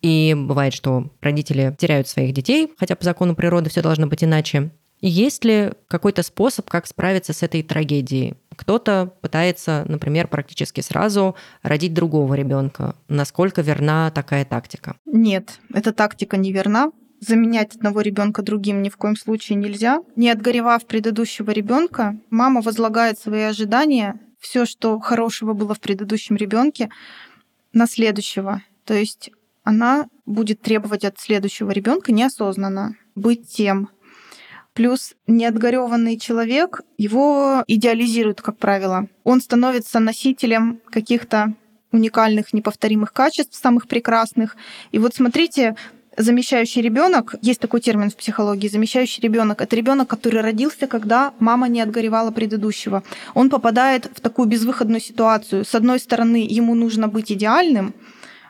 И 0.00 0.34
бывает, 0.34 0.72
что 0.72 1.10
родители 1.20 1.76
теряют 1.78 2.08
своих 2.08 2.32
детей, 2.32 2.72
хотя 2.78 2.96
по 2.96 3.04
закону 3.04 3.36
природы 3.36 3.68
все 3.68 3.82
должно 3.82 4.06
быть 4.06 4.24
иначе. 4.24 4.70
И 5.02 5.08
есть 5.10 5.44
ли 5.44 5.72
какой-то 5.88 6.22
способ, 6.22 6.70
как 6.70 6.86
справиться 6.86 7.34
с 7.34 7.42
этой 7.42 7.62
трагедией? 7.62 8.34
Кто-то 8.56 9.12
пытается, 9.20 9.84
например, 9.88 10.26
практически 10.26 10.80
сразу 10.80 11.36
родить 11.62 11.92
другого 11.92 12.32
ребенка. 12.32 12.94
Насколько 13.08 13.60
верна 13.60 14.10
такая 14.10 14.46
тактика? 14.46 14.96
Нет, 15.04 15.58
эта 15.74 15.92
тактика 15.92 16.38
не 16.38 16.50
верна 16.50 16.92
заменять 17.22 17.76
одного 17.76 18.00
ребенка 18.00 18.42
другим 18.42 18.82
ни 18.82 18.88
в 18.88 18.96
коем 18.96 19.16
случае 19.16 19.56
нельзя. 19.56 20.02
Не 20.16 20.30
отгоревав 20.30 20.84
предыдущего 20.86 21.50
ребенка, 21.52 22.18
мама 22.30 22.60
возлагает 22.60 23.18
свои 23.18 23.42
ожидания, 23.42 24.20
все, 24.40 24.66
что 24.66 24.98
хорошего 24.98 25.52
было 25.52 25.74
в 25.74 25.80
предыдущем 25.80 26.36
ребенке, 26.36 26.90
на 27.72 27.86
следующего. 27.86 28.62
То 28.84 28.94
есть 28.94 29.30
она 29.62 30.08
будет 30.26 30.60
требовать 30.60 31.04
от 31.04 31.18
следующего 31.20 31.70
ребенка 31.70 32.10
неосознанно 32.12 32.96
быть 33.14 33.48
тем. 33.48 33.88
Плюс 34.74 35.14
неотгореванный 35.26 36.18
человек, 36.18 36.80
его 36.98 37.62
идеализируют, 37.68 38.40
как 38.40 38.58
правило. 38.58 39.06
Он 39.22 39.40
становится 39.40 40.00
носителем 40.00 40.80
каких-то 40.90 41.54
уникальных, 41.92 42.52
неповторимых 42.52 43.12
качеств, 43.12 43.54
самых 43.54 43.86
прекрасных. 43.86 44.56
И 44.90 44.98
вот 44.98 45.14
смотрите, 45.14 45.76
замещающий 46.16 46.82
ребенок, 46.82 47.34
есть 47.42 47.60
такой 47.60 47.80
термин 47.80 48.10
в 48.10 48.16
психологии, 48.16 48.68
замещающий 48.68 49.22
ребенок, 49.22 49.60
это 49.60 49.76
ребенок, 49.76 50.08
который 50.08 50.40
родился, 50.40 50.86
когда 50.86 51.32
мама 51.38 51.68
не 51.68 51.80
отгоревала 51.80 52.30
предыдущего. 52.30 53.02
Он 53.34 53.50
попадает 53.50 54.10
в 54.14 54.20
такую 54.20 54.48
безвыходную 54.48 55.00
ситуацию. 55.00 55.64
С 55.64 55.74
одной 55.74 55.98
стороны, 55.98 56.46
ему 56.48 56.74
нужно 56.74 57.08
быть 57.08 57.32
идеальным, 57.32 57.94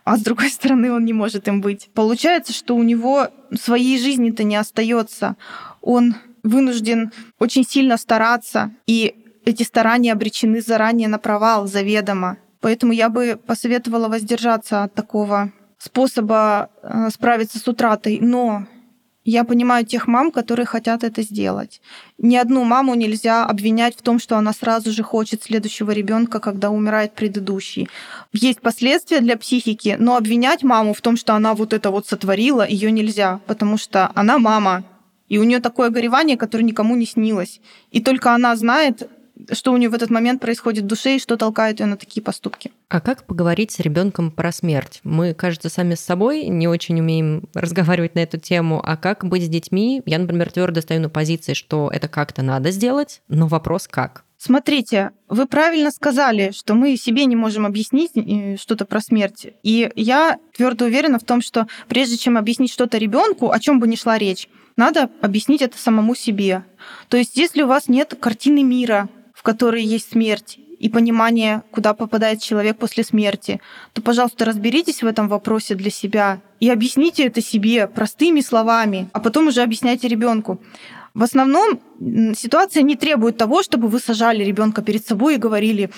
а 0.05 0.16
с 0.16 0.20
другой 0.22 0.51
стороны, 0.59 0.92
он 0.92 1.05
не 1.05 1.12
может 1.12 1.48
им 1.48 1.61
быть. 1.61 1.90
Получается, 1.94 2.53
что 2.53 2.75
у 2.77 2.83
него 2.83 3.29
своей 3.55 3.98
жизни-то 3.98 4.44
не 4.44 4.57
остается. 4.57 5.37
Он 5.81 6.16
вынужден 6.42 7.12
очень 7.38 7.64
сильно 7.64 7.96
стараться, 7.96 8.72
и 8.87 9.14
эти 9.44 9.62
старания 9.62 10.12
обречены 10.12 10.61
заранее 10.61 11.09
на 11.09 11.18
провал 11.18 11.66
заведомо. 11.66 12.38
Поэтому 12.61 12.92
я 12.92 13.09
бы 13.09 13.38
посоветовала 13.44 14.09
воздержаться 14.09 14.85
от 14.85 14.94
такого 14.94 15.53
способа 15.83 16.71
э, 16.83 17.09
справиться 17.12 17.59
с 17.59 17.66
утратой, 17.66 18.21
но 18.21 18.66
я 19.25 19.45
понимаю 19.45 19.85
тех 19.85 20.07
мам, 20.07 20.31
которые 20.31 20.66
хотят 20.66 21.03
это 21.03 21.23
сделать. 21.23 21.81
Ни 22.18 22.37
одну 22.37 22.64
маму 22.64 22.95
нельзя 22.95 23.45
обвинять 23.45 23.97
в 23.97 24.03
том, 24.03 24.21
что 24.21 24.37
она 24.37 24.53
сразу 24.53 24.92
же 24.92 25.03
хочет 25.03 25.42
следующего 25.42 25.90
ребенка, 25.90 26.38
когда 26.38 26.71
умирает 26.71 27.14
предыдущий. 27.14 27.88
Есть 28.33 28.61
последствия 28.61 29.21
для 29.21 29.37
психики, 29.37 29.97
но 29.99 30.16
обвинять 30.16 30.62
маму 30.62 30.95
в 30.95 31.01
том, 31.01 31.16
что 31.16 31.35
она 31.35 31.55
вот 31.55 31.73
это 31.73 31.90
вот 31.90 32.07
сотворила, 32.07 32.66
ее 32.66 32.92
нельзя, 32.92 33.40
потому 33.47 33.77
что 33.77 34.11
она 34.14 34.38
мама, 34.38 34.85
и 35.29 35.38
у 35.38 35.45
нее 35.45 35.61
такое 35.61 35.90
горевание, 35.90 36.37
которое 36.37 36.64
никому 36.64 36.95
не 36.95 37.07
снилось. 37.07 37.61
И 37.90 38.01
только 38.01 38.35
она 38.35 38.55
знает, 38.55 39.09
что 39.52 39.72
у 39.72 39.76
нее 39.76 39.88
в 39.88 39.94
этот 39.94 40.11
момент 40.11 40.40
происходит 40.40 40.85
в 40.85 40.87
душе 40.87 41.16
и 41.16 41.18
что 41.18 41.37
толкает 41.37 41.81
ее 41.81 41.87
на 41.87 41.96
такие 41.96 42.22
поступки. 42.22 42.70
А 42.88 43.00
как 43.00 43.24
поговорить 43.24 43.72
с 43.72 43.81
ребенком 43.81 44.31
про 44.31 44.52
смерть? 44.52 45.00
Мы, 45.02 45.35
кажется, 45.35 45.68
сами 45.68 45.94
с 45.94 46.00
собой 46.00 46.44
не 46.46 46.68
очень 46.68 47.00
умеем 47.00 47.48
разговаривать 47.55 48.14
на 48.14 48.20
эту 48.20 48.38
тему. 48.38 48.83
А 48.85 48.96
как 48.96 49.24
быть 49.24 49.44
с 49.44 49.48
детьми? 49.48 50.02
Я, 50.07 50.18
например, 50.18 50.50
твердо 50.50 50.81
стою 50.81 51.00
на 51.00 51.09
позиции, 51.09 51.55
что 51.55 51.90
это 51.92 52.09
как-то 52.09 52.42
надо 52.42 52.70
сделать, 52.70 53.22
но 53.28 53.46
вопрос 53.46 53.88
как? 53.88 54.24
Смотрите, 54.44 55.12
вы 55.28 55.46
правильно 55.46 55.92
сказали, 55.92 56.50
что 56.50 56.74
мы 56.74 56.96
себе 56.96 57.26
не 57.26 57.37
можем 57.37 57.64
объяснить 57.64 58.11
э, 58.16 58.57
что-то 58.57 58.85
про 58.85 59.00
смерть. 59.00 59.46
И 59.62 59.88
я 59.94 60.37
твердо 60.57 60.87
уверена 60.87 61.20
в 61.20 61.22
том, 61.22 61.42
что 61.42 61.68
прежде 61.88 62.16
чем 62.16 62.37
объяснить 62.37 62.72
что-то 62.72 62.98
ребенку, 62.98 63.52
о 63.52 63.61
чем 63.61 63.78
бы 63.78 63.87
ни 63.87 63.94
шла 63.94 64.18
речь, 64.18 64.48
надо 64.76 65.11
объяснить 65.20 65.62
это 65.62 65.78
самому 65.78 66.16
себе. 66.16 66.64
То 67.09 67.16
есть, 67.16 67.37
если 67.37 67.62
у 67.62 67.68
вас 67.68 67.87
нет 67.87 68.16
картины 68.18 68.64
мира, 68.64 69.09
в 69.43 69.45
которой 69.45 69.82
есть 69.82 70.12
смерть, 70.12 70.61
и 70.78 70.88
понимание, 70.88 71.62
куда 71.72 71.95
попадает 71.95 72.40
человек 72.40 72.78
после 72.78 73.03
смерти, 73.03 73.61
то, 73.93 74.03
пожалуйста, 74.03 74.45
разберитесь 74.45 75.03
в 75.03 75.07
этом 75.07 75.28
вопросе 75.28 75.74
для 75.74 75.90
себя 75.90 76.40
и 76.61 76.70
объясните 76.70 77.26
это 77.26 77.43
себе 77.43 77.88
простыми 77.88 78.40
словами, 78.40 79.09
а 79.12 79.18
потом 79.18 79.49
уже 79.49 79.62
объясняйте 79.62 80.07
ребенку. 80.07 80.61
В 81.14 81.22
основном 81.22 81.78
ситуация 82.34 82.82
не 82.82 82.96
требует 82.96 83.36
того, 83.36 83.62
чтобы 83.62 83.88
вы 83.88 83.98
сажали 83.98 84.42
ребенка 84.44 84.80
перед 84.80 85.06
собой 85.06 85.34
и 85.34 85.38
говорили, 85.38 85.90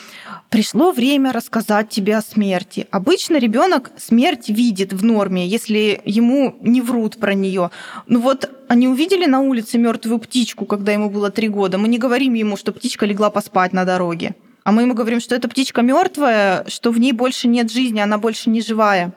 пришло 0.51 0.91
время 0.91 1.33
рассказать 1.33 1.89
тебе 1.89 2.17
о 2.17 2.23
смерти. 2.23 2.89
Обычно 2.91 3.37
ребенок 3.37 3.93
смерть 3.97 4.49
видит 4.49 4.93
в 4.93 5.05
норме, 5.05 5.47
если 5.47 6.01
ему 6.05 6.57
не 6.63 6.81
врут 6.81 7.19
про 7.19 7.35
нее. 7.35 7.71
Ну 8.09 8.21
вот 8.21 8.51
они 8.67 8.89
увидели 8.89 9.27
на 9.27 9.41
улице 9.41 9.79
мертвую 9.79 10.19
птичку, 10.19 10.67
когда 10.67 10.93
ему 10.93 11.09
было 11.11 11.31
три 11.31 11.49
года. 11.49 11.79
Мы 11.79 11.87
не 11.87 11.99
говорим 11.99 12.35
ему, 12.35 12.57
что 12.57 12.73
птичка 12.73 13.07
легла 13.07 13.31
поспать 13.31 13.73
на 13.73 13.85
дороге. 13.85 14.35
А 14.65 14.73
мы 14.73 14.83
ему 14.83 14.95
говорим, 14.95 15.21
что 15.21 15.37
эта 15.37 15.49
птичка 15.49 15.83
мертвая, 15.83 16.65
что 16.69 16.91
в 16.91 16.99
ней 16.99 17.13
больше 17.13 17.47
нет 17.47 17.71
жизни, 17.71 18.01
она 18.01 18.19
больше 18.19 18.51
не 18.51 18.63
живая. 18.63 19.13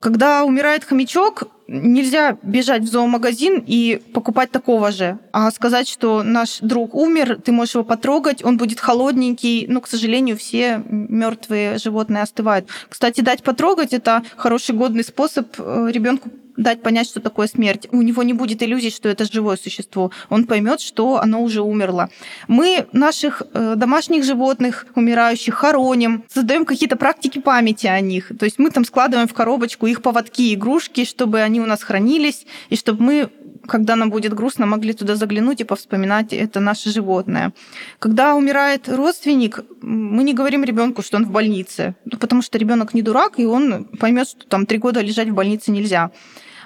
Когда 0.00 0.44
умирает 0.44 0.84
хомячок, 0.84 1.44
нельзя 1.70 2.36
бежать 2.42 2.82
в 2.82 2.88
зоомагазин 2.88 3.62
и 3.64 4.02
покупать 4.12 4.50
такого 4.50 4.90
же, 4.90 5.18
а 5.32 5.50
сказать, 5.52 5.88
что 5.88 6.22
наш 6.24 6.58
друг 6.58 6.94
умер, 6.94 7.40
ты 7.44 7.52
можешь 7.52 7.74
его 7.74 7.84
потрогать, 7.84 8.44
он 8.44 8.56
будет 8.56 8.80
холодненький. 8.80 9.66
Ну, 9.68 9.80
к 9.80 9.86
сожалению, 9.86 10.36
все 10.36 10.82
мертвые 10.86 11.78
животные 11.78 12.24
остывают. 12.24 12.66
Кстати, 12.88 13.20
дать 13.20 13.44
потрогать 13.44 13.92
это 13.92 14.22
хороший 14.36 14.74
годный 14.74 15.04
способ 15.04 15.46
э, 15.58 15.88
ребенку 15.92 16.30
дать 16.60 16.82
понять, 16.82 17.08
что 17.08 17.20
такое 17.20 17.46
смерть. 17.46 17.88
У 17.90 18.02
него 18.02 18.22
не 18.22 18.32
будет 18.32 18.62
иллюзий, 18.62 18.90
что 18.90 19.08
это 19.08 19.24
живое 19.24 19.56
существо. 19.56 20.10
Он 20.28 20.44
поймет, 20.44 20.80
что 20.80 21.20
оно 21.20 21.42
уже 21.42 21.62
умерло. 21.62 22.10
Мы 22.48 22.86
наших 22.92 23.42
э, 23.54 23.74
домашних 23.76 24.24
животных, 24.24 24.86
умирающих, 24.94 25.54
хороним, 25.54 26.24
создаем 26.28 26.64
какие-то 26.64 26.96
практики 26.96 27.38
памяти 27.38 27.86
о 27.86 28.00
них. 28.00 28.32
То 28.38 28.44
есть 28.44 28.58
мы 28.58 28.70
там 28.70 28.84
складываем 28.84 29.28
в 29.28 29.34
коробочку 29.34 29.86
их 29.86 30.02
поводки, 30.02 30.54
игрушки, 30.54 31.04
чтобы 31.04 31.40
они 31.40 31.60
у 31.60 31.66
нас 31.66 31.82
хранились, 31.82 32.46
и 32.68 32.76
чтобы 32.76 33.02
мы 33.02 33.30
когда 33.66 33.94
нам 33.94 34.10
будет 34.10 34.34
грустно, 34.34 34.66
могли 34.66 34.92
туда 34.92 35.14
заглянуть 35.16 35.60
и 35.60 35.64
повспоминать 35.64 36.32
это 36.32 36.60
наше 36.60 36.90
животное. 36.90 37.52
Когда 37.98 38.34
умирает 38.34 38.88
родственник, 38.88 39.60
мы 39.82 40.24
не 40.24 40.34
говорим 40.34 40.64
ребенку, 40.64 41.02
что 41.02 41.18
он 41.18 41.26
в 41.26 41.30
больнице, 41.30 41.94
потому 42.18 42.42
что 42.42 42.58
ребенок 42.58 42.94
не 42.94 43.02
дурак, 43.02 43.34
и 43.38 43.44
он 43.44 43.84
поймет, 43.84 44.28
что 44.28 44.46
там 44.46 44.66
три 44.66 44.78
года 44.78 45.00
лежать 45.00 45.28
в 45.28 45.34
больнице 45.34 45.70
нельзя 45.70 46.10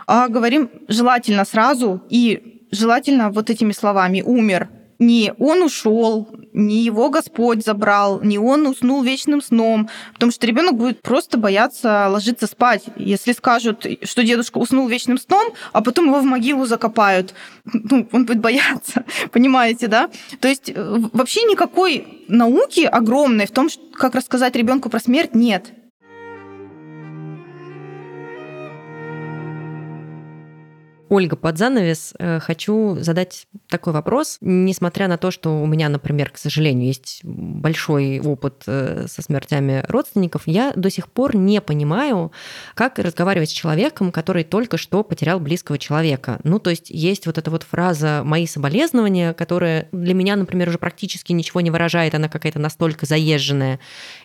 а 0.06 0.28
говорим 0.28 0.70
желательно 0.88 1.44
сразу 1.44 2.02
и 2.08 2.66
желательно 2.70 3.30
вот 3.30 3.50
этими 3.50 3.72
словами 3.72 4.22
«умер». 4.22 4.68
Не 5.00 5.32
он 5.38 5.62
ушел, 5.62 6.28
не 6.52 6.84
его 6.84 7.10
Господь 7.10 7.64
забрал, 7.64 8.20
не 8.22 8.38
он 8.38 8.66
уснул 8.66 9.02
вечным 9.02 9.42
сном, 9.42 9.90
потому 10.14 10.30
что 10.30 10.46
ребенок 10.46 10.76
будет 10.76 11.02
просто 11.02 11.36
бояться 11.36 12.06
ложиться 12.08 12.46
спать. 12.46 12.84
Если 12.96 13.32
скажут, 13.32 13.84
что 14.04 14.22
дедушка 14.22 14.58
уснул 14.58 14.86
вечным 14.86 15.18
сном, 15.18 15.52
а 15.72 15.82
потом 15.82 16.06
его 16.06 16.20
в 16.20 16.24
могилу 16.24 16.64
закопают, 16.64 17.34
ну, 17.64 18.08
он 18.12 18.24
будет 18.24 18.38
бояться, 18.38 19.04
понимаете, 19.32 19.88
да? 19.88 20.10
То 20.38 20.46
есть 20.46 20.70
э, 20.70 20.96
вообще 21.12 21.42
никакой 21.42 22.24
науки 22.28 22.84
огромной 22.84 23.46
в 23.46 23.50
том, 23.50 23.68
как 23.94 24.14
рассказать 24.14 24.54
ребенку 24.54 24.90
про 24.90 25.00
смерть, 25.00 25.34
нет. 25.34 25.72
Ольга, 31.14 31.36
под 31.36 31.58
занавес 31.58 32.12
э, 32.18 32.40
хочу 32.40 32.96
задать 32.98 33.46
такой 33.68 33.92
вопрос. 33.92 34.38
Несмотря 34.40 35.06
на 35.06 35.16
то, 35.16 35.30
что 35.30 35.62
у 35.62 35.66
меня, 35.66 35.88
например, 35.88 36.30
к 36.30 36.38
сожалению, 36.38 36.88
есть 36.88 37.20
большой 37.22 38.18
опыт 38.18 38.64
э, 38.66 39.06
со 39.08 39.22
смертями 39.22 39.84
родственников, 39.86 40.42
я 40.46 40.72
до 40.74 40.90
сих 40.90 41.08
пор 41.08 41.36
не 41.36 41.60
понимаю, 41.60 42.32
как 42.74 42.98
разговаривать 42.98 43.50
с 43.50 43.52
человеком, 43.52 44.10
который 44.10 44.42
только 44.42 44.76
что 44.76 45.04
потерял 45.04 45.38
близкого 45.38 45.78
человека. 45.78 46.40
Ну, 46.42 46.58
то 46.58 46.70
есть 46.70 46.90
есть 46.90 47.26
вот 47.26 47.38
эта 47.38 47.48
вот 47.48 47.62
фраза 47.62 48.22
«мои 48.24 48.48
соболезнования», 48.48 49.34
которая 49.34 49.86
для 49.92 50.14
меня, 50.14 50.34
например, 50.34 50.68
уже 50.68 50.78
практически 50.78 51.32
ничего 51.32 51.60
не 51.60 51.70
выражает, 51.70 52.16
она 52.16 52.28
какая-то 52.28 52.58
настолько 52.58 53.06
заезженная. 53.06 53.78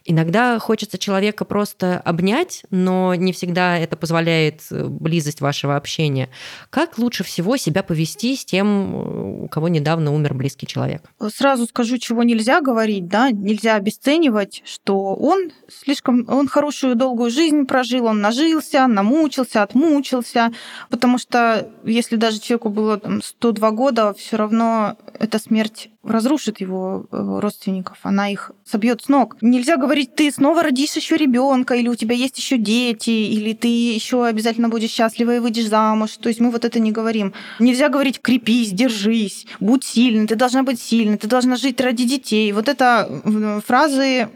Иногда 0.05 0.57
хочется 0.57 0.97
человека 0.97 1.45
просто 1.45 1.99
обнять, 1.99 2.63
но 2.71 3.13
не 3.13 3.31
всегда 3.31 3.77
это 3.77 3.95
позволяет 3.95 4.61
э, 4.71 4.85
близость 4.85 5.39
вашего 5.39 5.75
общения. 5.75 6.29
Как 6.78 6.78
лучше 6.97 7.23
всего 7.23 7.57
себя 7.57 7.83
повести 7.83 8.35
с 8.35 8.45
тем, 8.45 9.43
у 9.43 9.47
кого 9.47 9.67
недавно 9.67 10.13
умер 10.13 10.33
близкий 10.33 10.67
человек? 10.67 11.03
Сразу 11.33 11.65
скажу, 11.65 11.97
чего 11.97 12.23
нельзя 12.23 12.61
говорить, 12.61 13.07
да, 13.07 13.31
нельзя 13.31 13.75
обесценивать, 13.75 14.61
что 14.65 15.15
он 15.15 15.51
слишком, 15.67 16.25
он 16.27 16.47
хорошую 16.47 16.95
долгую 16.95 17.31
жизнь 17.31 17.65
прожил, 17.65 18.05
он 18.05 18.21
нажился, 18.21 18.87
намучился, 18.87 19.63
отмучился, 19.63 20.51
потому 20.89 21.17
что 21.17 21.69
если 21.83 22.15
даже 22.15 22.39
человеку 22.39 22.69
было 22.69 22.97
там, 22.97 23.21
102 23.21 23.71
года, 23.71 24.13
все 24.13 24.37
равно 24.37 24.97
эта 25.19 25.39
смерть 25.39 25.89
разрушит 26.03 26.61
его 26.61 27.05
э, 27.11 27.39
родственников, 27.39 27.97
она 28.03 28.29
их 28.29 28.51
собьет 28.65 29.01
с 29.01 29.09
ног. 29.09 29.35
Нельзя 29.41 29.75
говорить, 29.77 30.15
ты 30.15 30.31
снова 30.31 30.63
родишь 30.63 30.95
еще 30.95 31.17
ребенка, 31.17 31.75
или 31.75 31.89
у 31.89 31.95
тебя 31.95 32.15
есть 32.15 32.37
еще 32.37 32.57
дети, 32.57 33.09
или 33.09 33.53
ты 33.53 33.67
еще 33.67 34.25
обязательно 34.25 34.69
будешь 34.69 34.91
счастлива 34.91 35.35
и 35.35 35.39
выйдешь 35.39 35.67
замуж. 35.67 36.11
То 36.17 36.29
есть 36.29 36.39
мы 36.39 36.51
вот 36.51 36.63
это 36.69 36.79
не 36.79 36.91
говорим. 36.91 37.33
Нельзя 37.59 37.89
говорить, 37.89 38.21
крепись, 38.21 38.71
держись, 38.71 39.45
будь 39.59 39.83
сильной, 39.83 40.27
ты 40.27 40.35
должна 40.35 40.63
быть 40.63 40.79
сильной, 40.81 41.17
ты 41.17 41.27
должна 41.27 41.55
жить 41.55 41.81
ради 41.81 42.05
детей. 42.05 42.51
Вот 42.53 42.69
это 42.69 43.61
фразы 43.65 44.29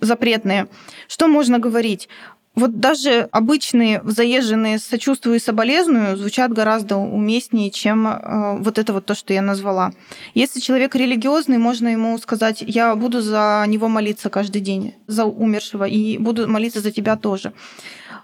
запретные. 0.00 0.68
Что 1.08 1.28
можно 1.28 1.58
говорить? 1.58 2.08
Вот 2.56 2.80
даже 2.80 3.28
обычные 3.32 4.00
заезженные 4.02 4.78
«сочувствую 4.78 5.36
и 5.36 5.40
соболезную» 5.40 6.16
звучат 6.16 6.54
гораздо 6.54 6.96
уместнее, 6.96 7.70
чем 7.70 8.06
э, 8.06 8.56
вот 8.60 8.78
это 8.78 8.94
вот 8.94 9.04
то, 9.04 9.14
что 9.14 9.34
я 9.34 9.42
назвала. 9.42 9.92
Если 10.32 10.60
человек 10.60 10.94
религиозный, 10.94 11.58
можно 11.58 11.88
ему 11.88 12.16
сказать, 12.16 12.64
я 12.66 12.96
буду 12.96 13.20
за 13.20 13.62
него 13.68 13.88
молиться 13.88 14.30
каждый 14.30 14.62
день, 14.62 14.94
за 15.06 15.26
умершего, 15.26 15.84
и 15.84 16.16
буду 16.16 16.48
молиться 16.48 16.80
за 16.80 16.92
тебя 16.92 17.16
тоже. 17.16 17.52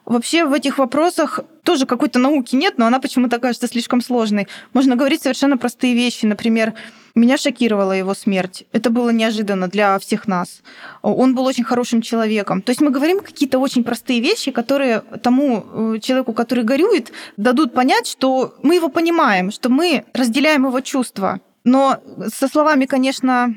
Вообще 0.05 0.44
в 0.44 0.53
этих 0.53 0.78
вопросах 0.78 1.40
тоже 1.62 1.86
какой-то 1.86 2.18
науки 2.18 2.57
нет, 2.57 2.74
но 2.76 2.86
она 2.86 2.98
почему-то 2.98 3.38
кажется 3.38 3.68
слишком 3.68 4.00
сложной. 4.00 4.48
Можно 4.72 4.96
говорить 4.96 5.22
совершенно 5.22 5.57
простые 5.57 5.94
вещи. 5.94 6.26
Например, 6.26 6.74
меня 7.14 7.36
шокировала 7.36 7.92
его 7.92 8.14
смерть. 8.14 8.64
Это 8.72 8.90
было 8.90 9.11
неожиданно 9.11 9.68
для 9.68 9.98
всех 9.98 10.26
нас. 10.26 10.62
Он 11.03 11.34
был 11.34 11.44
очень 11.44 11.62
хорошим 11.62 12.03
человеком. 12.03 12.62
То 12.62 12.70
есть 12.70 12.80
мы 12.80 12.90
говорим 12.90 13.20
какие-то 13.20 13.59
очень 13.59 13.84
простые 13.84 14.20
вещи, 14.20 14.50
которые 14.50 15.00
тому 15.22 15.64
э, 15.94 15.98
человеку, 16.00 16.32
который 16.32 16.64
горюет, 16.64 17.12
дадут 17.36 17.72
понять, 17.72 18.09
что 18.09 18.55
мы 18.62 18.74
его 18.74 18.88
понимаем, 18.88 19.53
что 19.53 19.68
мы 19.68 20.05
разделяем 20.14 20.66
его 20.66 20.80
чувства. 20.80 21.40
Но 21.64 22.03
со 22.34 22.48
словами, 22.48 22.86
конечно, 22.86 23.55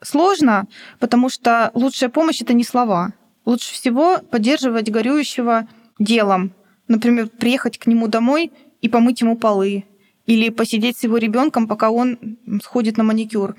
сложно, 0.00 0.66
потому 1.00 1.28
что 1.28 1.70
лучшая 1.74 2.08
помощь 2.08 2.40
это 2.40 2.54
не 2.54 2.64
слова. 2.64 3.12
Лучше 3.44 3.74
всего 3.74 4.18
поддерживать 4.30 4.90
горюющего 4.90 5.66
делом. 6.02 6.52
Например, 6.88 7.28
приехать 7.28 7.78
к 7.78 7.86
нему 7.86 8.08
домой 8.08 8.52
и 8.80 8.88
помыть 8.88 9.20
ему 9.20 9.36
полы. 9.36 9.84
Или 10.26 10.50
посидеть 10.50 10.98
с 10.98 11.02
его 11.02 11.18
ребенком, 11.18 11.66
пока 11.66 11.90
он 11.90 12.38
сходит 12.62 12.96
на 12.96 13.04
маникюр. 13.04 13.56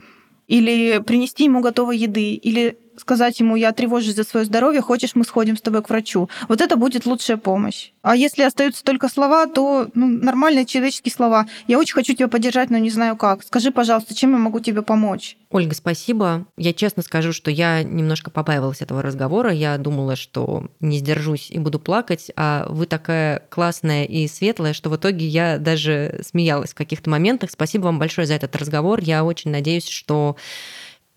Или 0.47 0.99
принести 0.99 1.45
ему 1.45 1.61
готовой 1.61 1.97
еды. 1.97 2.33
Или 2.33 2.77
сказать 2.97 3.39
ему, 3.39 3.55
я 3.55 3.71
тревожусь 3.71 4.15
за 4.15 4.23
свое 4.23 4.45
здоровье, 4.45 4.81
хочешь, 4.81 5.15
мы 5.15 5.23
сходим 5.23 5.57
с 5.57 5.61
тобой 5.61 5.81
к 5.81 5.89
врачу. 5.89 6.29
Вот 6.47 6.61
это 6.61 6.75
будет 6.75 7.05
лучшая 7.05 7.37
помощь. 7.37 7.91
А 8.01 8.15
если 8.15 8.43
остаются 8.43 8.83
только 8.83 9.07
слова, 9.07 9.47
то 9.47 9.87
ну, 9.93 10.07
нормальные 10.07 10.65
человеческие 10.65 11.13
слова. 11.13 11.47
Я 11.67 11.79
очень 11.79 11.93
хочу 11.93 12.13
тебя 12.13 12.27
поддержать, 12.27 12.69
но 12.69 12.77
не 12.77 12.89
знаю 12.89 13.15
как. 13.15 13.43
Скажи, 13.43 13.71
пожалуйста, 13.71 14.13
чем 14.13 14.33
я 14.33 14.37
могу 14.37 14.59
тебе 14.59 14.81
помочь? 14.81 15.37
Ольга, 15.49 15.73
спасибо. 15.75 16.45
Я 16.57 16.73
честно 16.73 17.03
скажу, 17.03 17.31
что 17.31 17.49
я 17.51 17.83
немножко 17.83 18.31
побаивалась 18.31 18.81
этого 18.81 19.01
разговора. 19.01 19.51
Я 19.51 19.77
думала, 19.77 20.15
что 20.15 20.67
не 20.79 20.97
сдержусь 20.97 21.49
и 21.51 21.59
буду 21.59 21.79
плакать, 21.79 22.31
а 22.35 22.65
вы 22.69 22.87
такая 22.87 23.39
классная 23.49 24.03
и 24.05 24.27
светлая, 24.27 24.73
что 24.73 24.89
в 24.89 24.95
итоге 24.97 25.25
я 25.27 25.57
даже 25.57 26.21
смеялась 26.25 26.71
в 26.71 26.75
каких-то 26.75 27.09
моментах. 27.09 27.51
Спасибо 27.51 27.85
вам 27.85 27.99
большое 27.99 28.27
за 28.27 28.33
этот 28.33 28.55
разговор. 28.55 28.99
Я 29.01 29.23
очень 29.23 29.51
надеюсь, 29.51 29.87
что 29.87 30.35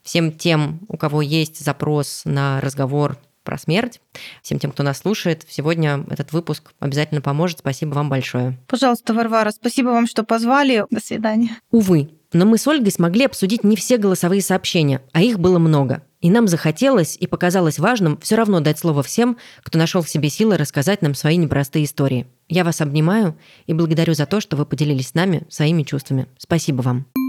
всем 0.07 0.33
тем, 0.33 0.81
у 0.89 0.97
кого 0.97 1.21
есть 1.21 1.63
запрос 1.63 2.23
на 2.25 2.61
разговор 2.61 3.19
про 3.43 3.59
смерть, 3.59 4.01
всем 4.43 4.59
тем, 4.59 4.73
кто 4.73 4.83
нас 4.83 4.99
слушает, 4.99 5.45
сегодня 5.49 6.05
этот 6.11 6.33
выпуск 6.33 6.73
обязательно 6.81 7.21
поможет. 7.21 7.59
Спасибо 7.59 7.95
вам 7.95 8.09
большое. 8.09 8.59
Пожалуйста, 8.67 9.15
Варвара, 9.15 9.51
спасибо 9.51 9.89
вам, 9.89 10.07
что 10.07 10.25
позвали. 10.25 10.85
До 10.91 11.01
свидания. 11.01 11.59
Увы, 11.71 12.11
но 12.33 12.45
мы 12.45 12.59
с 12.59 12.67
Ольгой 12.67 12.93
смогли 12.93 13.25
обсудить 13.25 13.65
не 13.65 13.77
все 13.77 13.99
голосовые 13.99 14.43
сообщения, 14.43 15.03
а 15.13 15.23
их 15.23 15.39
было 15.39 15.59
много. 15.59 16.03
И 16.21 16.31
нам 16.31 16.49
захотелось 16.49 17.17
и 17.19 17.27
показалось 17.27 17.79
важным 17.79 18.19
все 18.19 18.37
равно 18.37 18.61
дать 18.61 18.79
слово 18.79 19.03
всем, 19.03 19.37
кто 19.63 19.79
нашел 19.79 20.03
в 20.03 20.09
себе 20.09 20.29
силы 20.29 20.57
рассказать 20.57 21.03
нам 21.03 21.15
свои 21.15 21.37
непростые 21.37 21.85
истории. 21.85 22.27
Я 22.49 22.65
вас 22.65 22.81
обнимаю 22.81 23.37
и 23.67 23.73
благодарю 23.73 24.15
за 24.15 24.27
то, 24.27 24.41
что 24.41 24.57
вы 24.57 24.67
поделились 24.67 25.09
с 25.09 25.15
нами 25.15 25.47
своими 25.49 25.83
чувствами. 25.83 26.27
Спасибо 26.39 26.83
вам. 26.83 27.26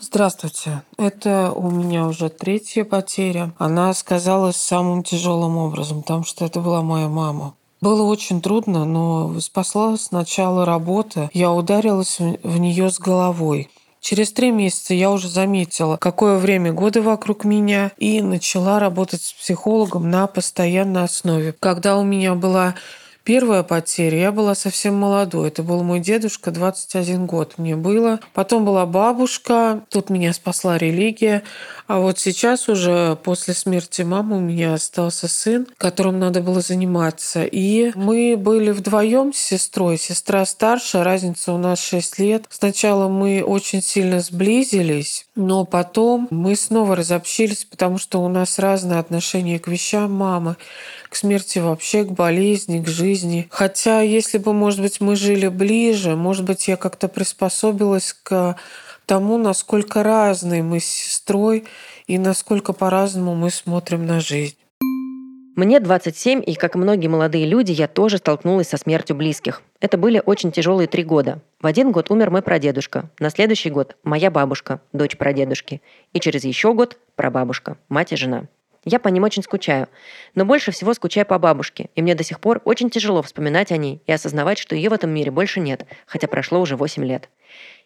Здравствуйте. 0.00 0.82
Это 0.98 1.52
у 1.52 1.70
меня 1.70 2.06
уже 2.06 2.28
третья 2.28 2.84
потеря. 2.84 3.52
Она 3.58 3.94
сказалась 3.94 4.56
самым 4.56 5.02
тяжелым 5.02 5.56
образом, 5.56 6.02
потому 6.02 6.24
что 6.24 6.44
это 6.44 6.60
была 6.60 6.82
моя 6.82 7.08
мама. 7.08 7.54
Было 7.80 8.02
очень 8.02 8.40
трудно, 8.40 8.84
но 8.84 9.38
спасла 9.40 9.96
сначала 9.96 10.64
работа. 10.64 11.30
Я 11.32 11.52
ударилась 11.52 12.18
в 12.18 12.58
нее 12.58 12.90
с 12.90 12.98
головой. 12.98 13.70
Через 14.00 14.32
три 14.32 14.50
месяца 14.50 14.92
я 14.92 15.10
уже 15.10 15.28
заметила, 15.28 15.96
какое 15.96 16.36
время 16.38 16.72
года 16.72 17.00
вокруг 17.00 17.44
меня, 17.44 17.90
и 17.96 18.20
начала 18.20 18.78
работать 18.78 19.22
с 19.22 19.32
психологом 19.32 20.10
на 20.10 20.26
постоянной 20.26 21.04
основе. 21.04 21.54
Когда 21.58 21.96
у 21.96 22.04
меня 22.04 22.34
была 22.34 22.74
Первая 23.24 23.62
потеря, 23.62 24.18
я 24.18 24.32
была 24.32 24.54
совсем 24.54 24.96
молодой. 24.96 25.48
Это 25.48 25.62
был 25.62 25.82
мой 25.82 25.98
дедушка, 25.98 26.50
21 26.50 27.24
год 27.24 27.54
мне 27.56 27.74
было. 27.74 28.20
Потом 28.34 28.66
была 28.66 28.84
бабушка, 28.84 29.80
тут 29.88 30.10
меня 30.10 30.34
спасла 30.34 30.76
религия. 30.76 31.42
А 31.86 31.98
вот 31.98 32.18
сейчас 32.18 32.68
уже 32.68 33.16
после 33.22 33.52
смерти 33.52 34.02
мамы 34.02 34.38
у 34.38 34.40
меня 34.40 34.72
остался 34.72 35.28
сын, 35.28 35.66
которым 35.76 36.18
надо 36.18 36.40
было 36.40 36.62
заниматься. 36.62 37.44
И 37.44 37.92
мы 37.94 38.36
были 38.38 38.70
вдвоем 38.70 39.34
с 39.34 39.38
сестрой. 39.38 39.98
Сестра 39.98 40.46
старшая, 40.46 41.04
разница 41.04 41.52
у 41.52 41.58
нас 41.58 41.80
6 41.80 42.18
лет. 42.18 42.44
Сначала 42.48 43.08
мы 43.08 43.42
очень 43.42 43.82
сильно 43.82 44.20
сблизились, 44.20 45.26
но 45.34 45.66
потом 45.66 46.26
мы 46.30 46.56
снова 46.56 46.96
разобщились, 46.96 47.66
потому 47.66 47.98
что 47.98 48.22
у 48.22 48.28
нас 48.28 48.58
разное 48.58 48.98
отношение 48.98 49.58
к 49.58 49.68
вещам 49.68 50.12
мамы 50.12 50.56
к 51.10 51.16
смерти 51.16 51.60
вообще, 51.60 52.02
к 52.02 52.10
болезни, 52.10 52.82
к 52.82 52.88
жизни. 52.88 53.46
Хотя, 53.50 54.00
если 54.00 54.38
бы, 54.38 54.52
может 54.52 54.80
быть, 54.80 55.00
мы 55.00 55.14
жили 55.14 55.46
ближе, 55.46 56.16
может 56.16 56.44
быть, 56.44 56.66
я 56.66 56.76
как-то 56.76 57.06
приспособилась 57.06 58.16
к 58.24 58.56
тому, 59.06 59.38
насколько 59.38 60.02
разные 60.02 60.62
мы 60.62 60.80
с 60.80 60.84
сестрой 60.84 61.64
и 62.06 62.18
насколько 62.18 62.72
по-разному 62.72 63.34
мы 63.34 63.50
смотрим 63.50 64.06
на 64.06 64.20
жизнь. 64.20 64.56
Мне 65.56 65.78
27, 65.78 66.42
и, 66.44 66.56
как 66.56 66.74
многие 66.74 67.06
молодые 67.06 67.46
люди, 67.46 67.70
я 67.70 67.86
тоже 67.86 68.18
столкнулась 68.18 68.68
со 68.68 68.76
смертью 68.76 69.14
близких. 69.14 69.62
Это 69.80 69.96
были 69.96 70.20
очень 70.24 70.50
тяжелые 70.50 70.88
три 70.88 71.04
года. 71.04 71.38
В 71.60 71.66
один 71.66 71.92
год 71.92 72.10
умер 72.10 72.30
мой 72.30 72.42
прадедушка, 72.42 73.08
на 73.20 73.30
следующий 73.30 73.70
год– 73.70 73.96
моя 74.02 74.32
бабушка, 74.32 74.80
дочь 74.92 75.16
прадедушки, 75.16 75.80
и 76.12 76.18
через 76.18 76.42
еще 76.42 76.74
год– 76.74 76.98
прабабушка, 77.14 77.76
мать 77.88 78.12
и 78.12 78.16
жена. 78.16 78.48
Я 78.84 78.98
по 78.98 79.08
ним 79.08 79.22
очень 79.22 79.42
скучаю. 79.42 79.88
Но 80.34 80.44
больше 80.44 80.72
всего 80.72 80.92
скучаю 80.92 81.24
по 81.24 81.38
бабушке, 81.38 81.88
и 81.94 82.02
мне 82.02 82.14
до 82.14 82.24
сих 82.24 82.40
пор 82.40 82.60
очень 82.64 82.90
тяжело 82.90 83.22
вспоминать 83.22 83.70
о 83.70 83.76
ней 83.76 84.02
и 84.06 84.12
осознавать, 84.12 84.58
что 84.58 84.74
ее 84.74 84.90
в 84.90 84.92
этом 84.92 85.10
мире 85.10 85.30
больше 85.30 85.60
нет, 85.60 85.86
хотя 86.06 86.26
прошло 86.26 86.60
уже 86.60 86.76
8 86.76 87.04
лет. 87.04 87.30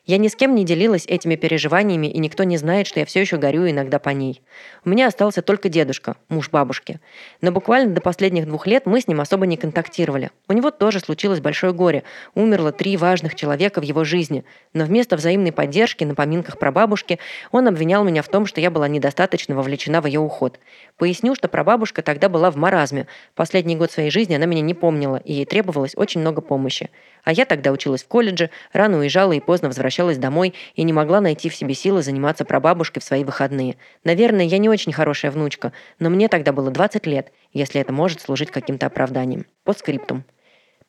Я 0.09 0.17
ни 0.17 0.29
с 0.29 0.37
кем 0.37 0.55
не 0.55 0.65
делилась 0.65 1.05
этими 1.07 1.37
переживаниями, 1.37 2.07
и 2.07 2.19
никто 2.19 2.45
не 2.45 2.57
знает, 2.57 2.87
что 2.87 2.99
я 2.99 3.05
все 3.05 3.21
еще 3.21 3.37
горю 3.37 3.69
иногда 3.69 3.99
по 3.99 4.09
ней. 4.09 4.41
У 4.87 4.89
меня 4.89 5.07
остался 5.07 5.43
только 5.43 5.69
дедушка, 5.69 6.17
муж 6.31 6.49
бабушки. 6.49 6.99
Но 7.43 7.53
буквально 7.53 7.95
до 7.95 8.01
последних 8.01 8.47
двух 8.47 8.67
лет 8.67 8.87
мы 8.87 9.03
с 9.03 9.07
ним 9.07 9.21
особо 9.21 9.45
не 9.45 9.59
контактировали. 9.59 10.31
У 10.49 10.55
него 10.55 10.71
тоже 10.71 11.01
случилось 11.01 11.41
большое 11.41 11.75
горе. 11.75 12.05
Умерло 12.35 12.73
три 12.73 12.97
важных 12.97 13.35
человека 13.35 13.83
в 13.83 13.85
его 13.85 14.03
жизни. 14.05 14.47
Но 14.73 14.87
вместо 14.87 15.15
взаимной 15.15 15.53
поддержки 15.53 16.05
на 16.05 16.15
поминках 16.15 16.59
про 16.59 16.73
бабушки 16.73 17.19
он 17.53 17.69
обвинял 17.69 18.03
меня 18.03 18.23
в 18.23 18.29
том, 18.29 18.47
что 18.47 18.63
я 18.63 18.71
была 18.71 18.89
недостаточно 18.89 19.55
вовлечена 19.55 20.01
в 20.01 20.07
ее 20.07 20.21
уход. 20.21 20.59
Поясню, 20.97 21.35
что 21.35 21.49
прабабушка 21.49 22.01
тогда 22.01 22.31
была 22.31 22.51
в 22.51 22.57
маразме. 22.57 23.09
Последний 23.35 23.77
год 23.77 23.93
своей 23.93 24.11
жизни 24.11 24.37
она 24.37 24.47
меня 24.47 24.63
не 24.63 24.73
помнила, 24.73 25.17
и 25.17 25.35
ей 25.35 25.45
требовалось 25.45 25.93
очень 25.97 26.23
много 26.23 26.41
помощи. 26.41 26.89
А 27.25 27.33
я 27.33 27.45
тогда 27.45 27.73
училась 27.73 28.03
в 28.03 28.09
колледже, 28.09 28.51
рано 28.73 28.99
уезжала 28.99 29.33
и 29.33 29.41
поздно 29.41 29.69
возвращалась 29.69 30.19
домой, 30.19 30.55
и 30.75 30.83
не 30.83 30.93
могла 30.93 31.21
найти 31.21 31.49
в 31.49 31.55
себе 31.55 31.75
силы 31.75 32.03
заниматься 32.03 32.45
прабабушкой 32.45 33.01
в 33.01 33.05
свои 33.05 33.25
выходные. 33.25 33.77
Наверное, 34.05 34.45
я 34.45 34.59
не 34.59 34.69
очень 34.69 34.93
хорошая 34.93 35.31
внучка, 35.31 35.73
но 35.99 36.11
мне 36.11 36.29
тогда 36.29 36.53
было 36.53 36.71
20 36.71 37.07
лет, 37.07 37.33
если 37.53 37.81
это 37.81 37.93
может 37.93 38.21
служить 38.21 38.51
каким-то 38.51 38.87
оправданием. 38.87 39.47
По 39.65 39.73
скриптум. 39.73 40.25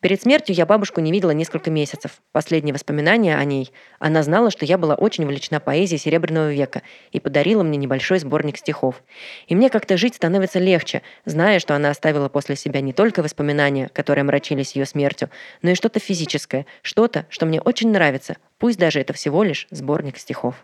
Перед 0.02 0.22
смертью 0.22 0.56
я 0.56 0.66
бабушку 0.66 1.02
не 1.02 1.12
видела 1.12 1.32
несколько 1.32 1.70
месяцев. 1.70 2.22
Последние 2.32 2.74
воспоминания 2.74 3.36
о 3.36 3.44
ней. 3.44 3.74
Она 4.00 4.24
знала, 4.24 4.50
что 4.50 4.64
я 4.64 4.78
была 4.78 4.96
очень 4.96 5.26
увлечена 5.26 5.60
поэзией 5.60 6.00
Серебряного 6.00 6.54
века 6.54 6.84
и 7.12 7.20
подарила 7.20 7.64
мне 7.64 7.78
небольшой 7.78 8.20
сборник 8.20 8.58
стихов. 8.58 9.04
И 9.48 9.56
мне 9.56 9.70
как-то 9.70 9.98
жить 9.98 10.16
становится 10.16 10.58
легче, 10.60 11.02
зная, 11.26 11.60
что 11.60 11.76
она 11.76 11.90
оставила 11.90 12.30
после 12.30 12.56
себя 12.56 12.80
не 12.80 12.94
только 12.94 13.22
воспоминания, 13.22 13.90
которые 13.92 14.22
омрачились 14.22 14.74
ее 14.74 14.86
смертью, 14.86 15.30
но 15.62 15.72
и 15.72 15.76
что-то 15.76 16.00
физическое, 16.00 16.66
что-то, 16.82 17.26
что 17.28 17.46
мне 17.46 17.60
очень 17.60 17.92
нравится, 17.92 18.38
пусть 18.58 18.80
даже 18.80 19.02
это 19.02 19.12
всего 19.12 19.44
лишь 19.44 19.68
сборник 19.70 20.18
стихов. 20.18 20.56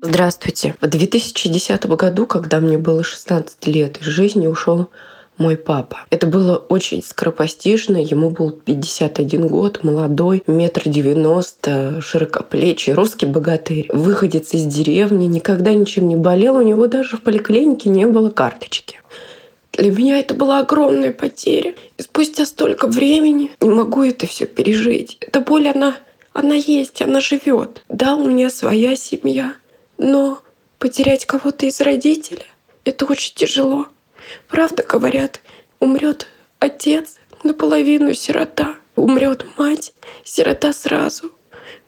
Здравствуйте. 0.00 0.76
В 0.80 0.86
2010 0.86 1.86
году, 1.86 2.26
когда 2.26 2.60
мне 2.60 2.78
было 2.78 3.02
16 3.02 3.66
лет, 3.66 4.00
из 4.00 4.06
жизни 4.06 4.46
ушел 4.46 4.90
мой 5.38 5.56
папа. 5.56 6.00
Это 6.10 6.26
было 6.26 6.56
очень 6.56 7.02
скоропостижно. 7.02 7.96
Ему 7.96 8.30
был 8.30 8.50
51 8.50 9.48
год, 9.48 9.82
молодой, 9.82 10.42
метр 10.46 10.82
девяносто, 10.88 12.00
широкоплечий, 12.00 12.92
русский 12.92 13.26
богатырь. 13.26 13.88
Выходец 13.92 14.54
из 14.54 14.64
деревни, 14.66 15.26
никогда 15.26 15.72
ничем 15.72 16.08
не 16.08 16.16
болел. 16.16 16.56
У 16.56 16.62
него 16.62 16.86
даже 16.86 17.16
в 17.16 17.22
поликлинике 17.22 17.88
не 17.90 18.06
было 18.06 18.30
карточки. 18.30 19.00
Для 19.72 19.90
меня 19.90 20.20
это 20.20 20.34
была 20.34 20.60
огромная 20.60 21.12
потеря. 21.12 21.74
И 21.98 22.02
спустя 22.02 22.46
столько 22.46 22.86
времени 22.86 23.50
не 23.60 23.70
могу 23.70 24.04
это 24.04 24.26
все 24.26 24.46
пережить. 24.46 25.16
Эта 25.20 25.40
боль, 25.40 25.68
она, 25.68 25.96
она 26.32 26.54
есть, 26.54 27.02
она 27.02 27.20
живет. 27.20 27.82
Да, 27.88 28.14
у 28.14 28.28
меня 28.28 28.50
своя 28.50 28.94
семья, 28.94 29.54
но 29.98 30.40
потерять 30.78 31.26
кого-то 31.26 31.66
из 31.66 31.80
родителей— 31.80 32.46
это 32.84 33.04
очень 33.06 33.34
тяжело. 33.34 33.86
Правда 34.48 34.82
говорят, 34.82 35.40
умрет 35.80 36.28
отец, 36.58 37.16
наполовину 37.42 38.14
сирота. 38.14 38.76
Умрет 38.96 39.44
мать, 39.56 39.92
сирота 40.24 40.72
сразу. 40.72 41.32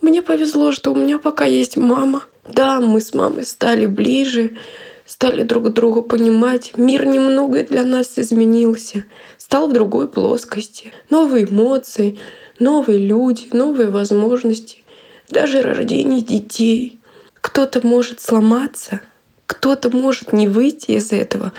Мне 0.00 0.22
повезло, 0.22 0.72
что 0.72 0.92
у 0.92 0.96
меня 0.96 1.18
пока 1.18 1.44
есть 1.44 1.76
мама. 1.76 2.24
Да, 2.48 2.80
мы 2.80 3.00
с 3.00 3.14
мамой 3.14 3.44
стали 3.44 3.86
ближе, 3.86 4.58
стали 5.04 5.42
друг 5.42 5.72
друга 5.72 6.02
понимать. 6.02 6.72
Мир 6.76 7.06
немного 7.06 7.62
для 7.62 7.84
нас 7.84 8.12
изменился, 8.16 9.04
стал 9.38 9.68
в 9.68 9.72
другой 9.72 10.08
плоскости. 10.08 10.92
Новые 11.10 11.44
эмоции, 11.46 12.18
новые 12.58 12.98
люди, 12.98 13.48
новые 13.52 13.88
возможности, 13.88 14.84
даже 15.28 15.62
рождение 15.62 16.20
детей. 16.20 17.00
Кто-то 17.40 17.86
может 17.86 18.20
сломаться, 18.20 19.00
кто-то 19.46 19.90
может 19.90 20.32
не 20.32 20.48
выйти 20.48 20.92
из 20.92 21.12
этого, 21.12 21.52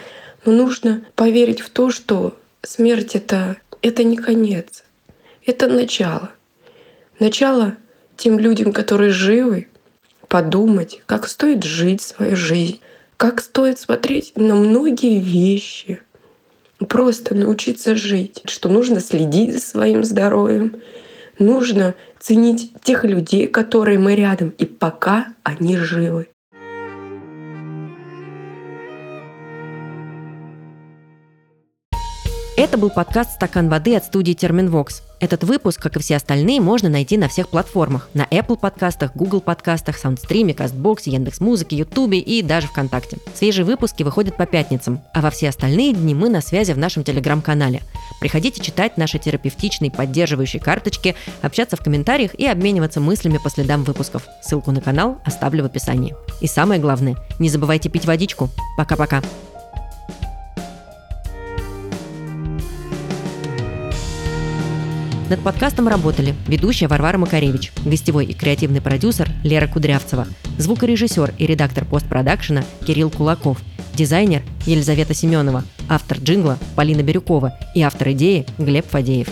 но 0.48 0.54
нужно 0.54 1.04
поверить 1.16 1.60
в 1.60 1.70
то, 1.70 1.92
что 1.92 2.38
смерть 2.64 3.16
это, 3.16 3.58
это 3.82 4.06
не 4.06 4.16
конец, 4.16 4.86
это 5.46 5.68
начало. 5.68 6.32
Начало 7.20 7.76
тем 8.16 8.40
людям, 8.40 8.72
которые 8.72 9.12
живы, 9.12 9.68
подумать, 10.30 11.02
как 11.06 11.28
стоит 11.28 11.66
жить 11.66 12.02
свою 12.02 12.38
жизнь, 12.38 12.80
как 13.18 13.42
стоит 13.42 13.78
смотреть 13.78 14.38
на 14.38 14.56
многие 14.56 15.20
вещи, 15.20 16.02
просто 16.88 17.36
научиться 17.36 17.98
жить, 17.98 18.42
что 18.46 18.70
нужно 18.70 19.02
следить 19.02 19.54
за 19.54 19.60
своим 19.60 20.06
здоровьем, 20.06 20.82
нужно 21.40 21.94
ценить 22.22 22.72
тех 22.84 23.04
людей, 23.04 23.48
которые 23.48 24.00
мы 24.00 24.16
рядом, 24.16 24.52
и 24.58 24.64
пока 24.64 25.28
они 25.44 25.76
живы. 25.76 26.30
Это 32.58 32.80
был 32.80 32.90
подкаст 32.90 33.34
«Стакан 33.34 33.70
воды» 33.70 33.96
от 33.96 34.04
студии 34.04 34.34
«Терминвокс». 34.34 35.04
Этот 35.20 35.44
выпуск, 35.44 35.80
как 35.80 35.96
и 35.96 36.00
все 36.00 36.16
остальные, 36.16 36.60
можно 36.60 36.90
найти 36.90 37.16
на 37.16 37.28
всех 37.28 37.50
платформах. 37.50 38.10
На 38.16 38.24
Apple 38.24 38.58
подкастах, 38.58 39.16
Google 39.16 39.42
подкастах, 39.42 40.04
Soundstream, 40.04 40.56
CastBox, 40.56 41.02
Яндекс.Музыке, 41.06 41.76
Ютубе 41.76 42.18
и 42.18 42.42
даже 42.42 42.66
ВКонтакте. 42.66 43.20
Свежие 43.36 43.64
выпуски 43.64 44.02
выходят 44.02 44.38
по 44.38 44.48
пятницам, 44.48 45.04
а 45.14 45.22
во 45.22 45.30
все 45.30 45.50
остальные 45.50 45.94
дни 45.94 46.16
мы 46.16 46.30
на 46.30 46.42
связи 46.42 46.72
в 46.72 46.80
нашем 46.80 47.04
Телеграм-канале. 47.04 47.84
Приходите 48.20 48.60
читать 48.60 48.98
наши 48.98 49.20
терапевтичные 49.20 49.92
поддерживающие 49.92 50.60
карточки, 50.60 51.14
общаться 51.44 51.78
в 51.78 51.82
комментариях 51.82 52.34
и 52.34 52.48
обмениваться 52.48 53.00
мыслями 53.00 53.38
по 53.38 53.52
следам 53.52 53.84
выпусков. 53.84 54.24
Ссылку 54.42 54.72
на 54.72 54.82
канал 54.82 55.20
оставлю 55.24 55.62
в 55.62 55.68
описании. 55.68 56.16
И 56.42 56.48
самое 56.48 56.82
главное, 56.82 57.18
не 57.38 57.50
забывайте 57.50 57.90
пить 57.90 58.06
водичку. 58.06 58.50
Пока-пока. 58.78 59.22
Над 65.30 65.42
подкастом 65.42 65.90
работали 65.90 66.36
ведущая 66.48 66.88
Варвара 66.88 67.18
Макаревич, 67.18 67.74
гостевой 67.86 68.26
и 68.26 68.34
креативный 68.34 68.80
продюсер 68.80 69.30
Лера 69.44 69.68
Кудрявцева, 69.68 70.26
звукорежиссер 70.58 71.34
и 71.38 71.46
редактор 71.46 71.84
постпродакшена 71.84 72.64
Кирилл 72.86 73.10
Кулаков, 73.10 73.58
дизайнер 73.94 74.42
Елизавета 74.66 75.14
Семенова, 75.14 75.66
автор 75.90 76.18
джингла 76.20 76.58
Полина 76.78 77.04
Бирюкова 77.04 77.60
и 77.76 77.82
автор 77.82 78.12
идеи 78.12 78.46
Глеб 78.58 78.86
Фадеев. 78.90 79.28